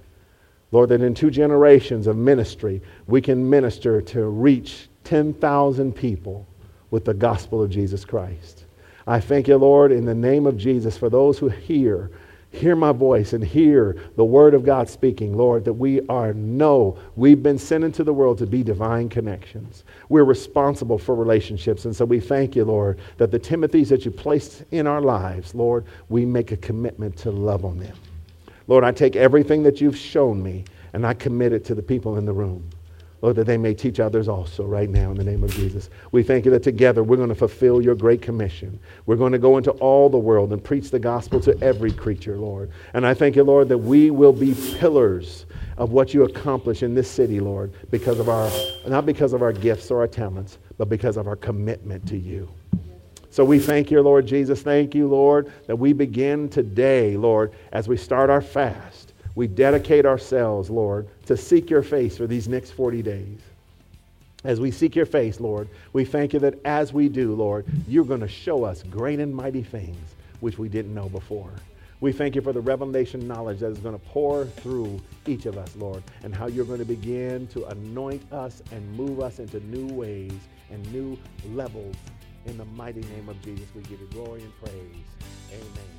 Lord, 0.72 0.90
that 0.90 1.02
in 1.02 1.14
two 1.14 1.32
generations 1.32 2.08
of 2.08 2.18
ministry, 2.18 2.82
we 3.08 3.22
can 3.22 3.50
minister 3.50 4.02
to 4.02 4.26
reach 4.26 4.90
10,000 5.06 5.94
people 5.94 6.46
with 6.92 7.06
the 7.06 7.14
gospel 7.14 7.62
of 7.64 7.70
Jesus 7.70 8.04
Christ. 8.04 8.66
I 9.08 9.20
thank 9.20 9.48
you, 9.48 9.56
Lord, 9.58 9.92
in 9.92 10.06
the 10.06 10.16
name 10.16 10.46
of 10.46 10.58
Jesus, 10.58 10.98
for 10.98 11.10
those 11.10 11.38
who 11.38 11.50
hear 11.50 12.12
hear 12.54 12.76
my 12.76 12.92
voice 12.92 13.34
and 13.34 13.44
hear 13.44 13.98
the 14.16 14.24
word 14.24 14.54
of 14.54 14.64
God 14.64 14.88
speaking, 14.88 15.36
Lord, 15.36 15.66
that 15.66 15.74
we 15.74 16.06
are 16.08 16.34
no, 16.34 16.98
we've 17.16 17.42
been 17.42 17.58
sent 17.58 17.84
into 17.84 18.04
the 18.04 18.14
world 18.14 18.38
to 18.38 18.46
be 18.46 18.64
divine 18.64 19.10
connections. 19.10 19.84
We're 20.08 20.24
responsible 20.24 21.00
for 21.00 21.16
relationships. 21.16 21.86
And 21.86 21.96
so 21.96 22.06
we 22.06 22.20
thank 22.20 22.56
you, 22.56 22.64
Lord, 22.64 23.00
that 23.18 23.32
the 23.32 23.40
Timothys 23.40 23.90
that 23.90 24.06
you 24.06 24.12
placed 24.12 24.64
in 24.70 24.86
our 24.86 25.02
lives, 25.02 25.56
Lord, 25.56 25.86
we 26.10 26.26
make 26.26 26.52
a 26.52 26.58
commitment 26.58 27.18
to 27.18 27.32
love 27.32 27.66
on 27.66 27.80
them. 27.80 27.98
Lord, 28.68 28.84
I 28.84 28.92
take 28.92 29.16
everything 29.16 29.64
that 29.64 29.82
you've 29.82 29.98
shown 29.98 30.42
me 30.42 30.66
and 30.94 31.08
I 31.08 31.16
commit 31.16 31.54
it 31.54 31.66
to 31.66 31.76
the 31.76 31.82
people 31.82 32.18
in 32.18 32.26
the 32.26 32.34
room. 32.34 32.70
Lord, 33.24 33.38
that 33.38 33.46
they 33.46 33.58
may 33.58 33.74
teach 33.74 34.02
others 34.02 34.28
also 34.28 34.66
right 34.66 34.90
now 34.90 35.10
in 35.10 35.16
the 35.16 35.24
name 35.24 35.46
of 35.46 35.52
Jesus. 35.52 35.90
We 36.12 36.24
thank 36.24 36.44
you 36.44 36.52
that 36.52 36.62
together 36.62 37.04
we're 37.04 37.16
going 37.16 37.30
to 37.30 37.36
fulfill 37.36 37.82
your 37.82 37.96
great 37.96 38.22
commission. 38.22 38.78
We're 39.06 39.16
going 39.16 39.32
to 39.32 39.40
go 39.40 39.58
into 39.58 39.72
all 39.72 40.10
the 40.10 40.18
world 40.20 40.52
and 40.52 40.62
preach 40.62 40.92
the 40.92 41.00
gospel 41.00 41.40
to 41.40 41.58
every 41.64 41.94
creature, 41.94 42.36
Lord. 42.36 42.70
And 42.94 43.08
I 43.08 43.14
thank 43.14 43.38
you, 43.38 43.46
Lord, 43.46 43.70
that 43.70 43.78
we 43.78 44.12
will 44.12 44.34
be 44.34 44.54
pillars 44.78 45.46
of 45.78 45.94
what 45.94 46.14
you 46.14 46.26
accomplish 46.26 46.84
in 46.84 46.96
this 46.96 47.10
city, 47.10 47.40
Lord, 47.40 47.72
because 47.92 48.20
of 48.20 48.28
our, 48.28 48.52
not 48.90 49.06
because 49.06 49.32
of 49.32 49.42
our 49.42 49.54
gifts 49.54 49.90
or 49.90 50.02
our 50.02 50.08
talents, 50.08 50.58
but 50.78 50.90
because 50.90 51.16
of 51.16 51.26
our 51.26 51.38
commitment 51.38 52.06
to 52.10 52.18
you. 52.18 52.50
So 53.30 53.46
we 53.46 53.58
thank 53.58 53.90
you, 53.90 54.02
Lord 54.02 54.28
Jesus. 54.28 54.62
Thank 54.62 54.94
you, 54.94 55.08
Lord, 55.08 55.50
that 55.68 55.78
we 55.78 55.94
begin 55.94 56.50
today, 56.50 57.16
Lord, 57.16 57.54
as 57.72 57.88
we 57.88 57.96
start 57.96 58.30
our 58.30 58.42
fast 58.42 59.14
we 59.36 59.48
dedicate 59.48 60.06
ourselves, 60.06 60.70
Lord, 60.70 61.08
to 61.26 61.38
seek 61.38 61.70
your 61.70 61.84
face 61.84 62.18
for 62.18 62.28
these 62.28 62.48
next 62.48 62.72
40 62.72 63.02
days. 63.02 63.40
As 64.44 64.60
we 64.60 64.72
seek 64.72 64.96
your 64.96 65.06
face, 65.06 65.40
Lord, 65.40 65.70
we 65.94 66.04
thank 66.04 66.34
you 66.34 66.40
that 66.40 66.60
as 66.66 66.92
we 66.92 67.08
do, 67.08 67.34
Lord, 67.34 67.66
you're 67.88 68.04
going 68.04 68.20
to 68.20 68.28
show 68.28 68.66
us 68.66 68.84
great 68.84 69.20
and 69.20 69.34
mighty 69.34 69.64
things 69.64 70.16
which 70.42 70.58
we 70.58 70.68
didn't 70.68 70.94
know 70.94 71.08
before. 71.08 71.52
We 72.02 72.12
thank 72.12 72.36
you 72.36 72.42
for 72.42 72.52
the 72.52 72.60
revelation 72.60 73.26
knowledge 73.26 73.60
that 73.60 73.72
is 73.72 73.78
going 73.78 73.98
to 73.98 74.06
pour 74.08 74.44
through 74.44 75.00
each 75.26 75.46
of 75.46 75.58
us, 75.58 75.74
Lord, 75.78 76.04
and 76.24 76.36
how 76.36 76.48
you're 76.48 76.66
going 76.66 76.80
to 76.80 76.86
begin 76.86 77.48
to 77.48 77.66
anoint 77.68 78.30
us 78.34 78.62
and 78.72 78.92
move 78.92 79.22
us 79.22 79.40
into 79.40 79.62
new 79.62 79.88
ways 79.94 80.34
and 80.70 80.92
new 80.92 81.18
levels. 81.54 81.96
In 82.46 82.58
the 82.58 82.66
mighty 82.66 83.02
name 83.02 83.30
of 83.30 83.42
Jesus, 83.42 83.68
we 83.74 83.82
give 83.84 84.02
you 84.02 84.08
glory 84.12 84.42
and 84.42 84.52
praise. 84.60 85.06
Amen. 85.54 85.93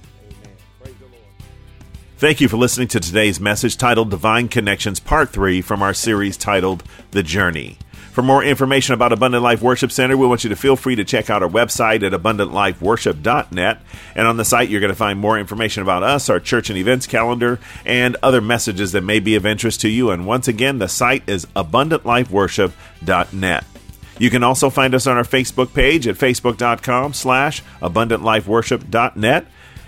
Thank 2.16 2.40
you 2.40 2.48
for 2.48 2.56
listening 2.56 2.86
to 2.88 2.98
today's 3.00 3.40
message 3.40 3.76
titled 3.76 4.08
Divine 4.08 4.46
Connections 4.46 5.00
Part 5.00 5.30
3 5.30 5.60
from 5.60 5.82
our 5.82 5.92
series 5.92 6.36
titled 6.36 6.84
The 7.10 7.24
Journey. 7.24 7.76
For 8.12 8.22
more 8.22 8.44
information 8.44 8.94
about 8.94 9.12
Abundant 9.12 9.42
Life 9.42 9.60
Worship 9.60 9.90
Center, 9.90 10.16
we 10.16 10.28
want 10.28 10.44
you 10.44 10.50
to 10.50 10.56
feel 10.56 10.76
free 10.76 10.94
to 10.94 11.02
check 11.02 11.28
out 11.28 11.42
our 11.42 11.48
website 11.48 12.04
at 12.04 12.12
abundantlifeworship.net. 12.12 13.80
And 14.14 14.28
on 14.28 14.36
the 14.36 14.44
site, 14.44 14.68
you're 14.68 14.80
going 14.80 14.92
to 14.92 14.96
find 14.96 15.18
more 15.18 15.36
information 15.36 15.82
about 15.82 16.04
us, 16.04 16.30
our 16.30 16.38
church 16.38 16.70
and 16.70 16.78
events 16.78 17.08
calendar, 17.08 17.58
and 17.84 18.16
other 18.22 18.40
messages 18.40 18.92
that 18.92 19.02
may 19.02 19.18
be 19.18 19.34
of 19.34 19.44
interest 19.44 19.80
to 19.80 19.88
you. 19.88 20.12
And 20.12 20.24
once 20.24 20.46
again, 20.46 20.78
the 20.78 20.86
site 20.86 21.28
is 21.28 21.46
abundantlifeworship.net. 21.56 23.64
You 24.20 24.30
can 24.30 24.44
also 24.44 24.70
find 24.70 24.94
us 24.94 25.08
on 25.08 25.16
our 25.16 25.24
Facebook 25.24 25.74
page 25.74 26.06
at 26.06 26.14
facebook.com 26.14 27.14
slash 27.14 27.64
abundantlifeworship.net. 27.82 29.46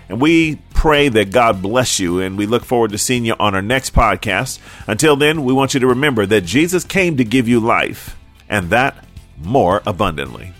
And 0.09 0.21
we 0.21 0.57
pray 0.73 1.09
that 1.09 1.31
God 1.31 1.61
bless 1.61 1.99
you, 1.99 2.19
and 2.19 2.37
we 2.37 2.45
look 2.45 2.63
forward 2.63 2.91
to 2.91 2.97
seeing 2.97 3.25
you 3.25 3.35
on 3.39 3.55
our 3.55 3.61
next 3.61 3.93
podcast. 3.93 4.59
Until 4.87 5.15
then, 5.15 5.43
we 5.43 5.53
want 5.53 5.73
you 5.73 5.79
to 5.79 5.87
remember 5.87 6.25
that 6.25 6.41
Jesus 6.41 6.83
came 6.83 7.17
to 7.17 7.23
give 7.23 7.47
you 7.47 7.59
life, 7.59 8.15
and 8.47 8.69
that 8.69 9.05
more 9.43 9.81
abundantly. 9.85 10.53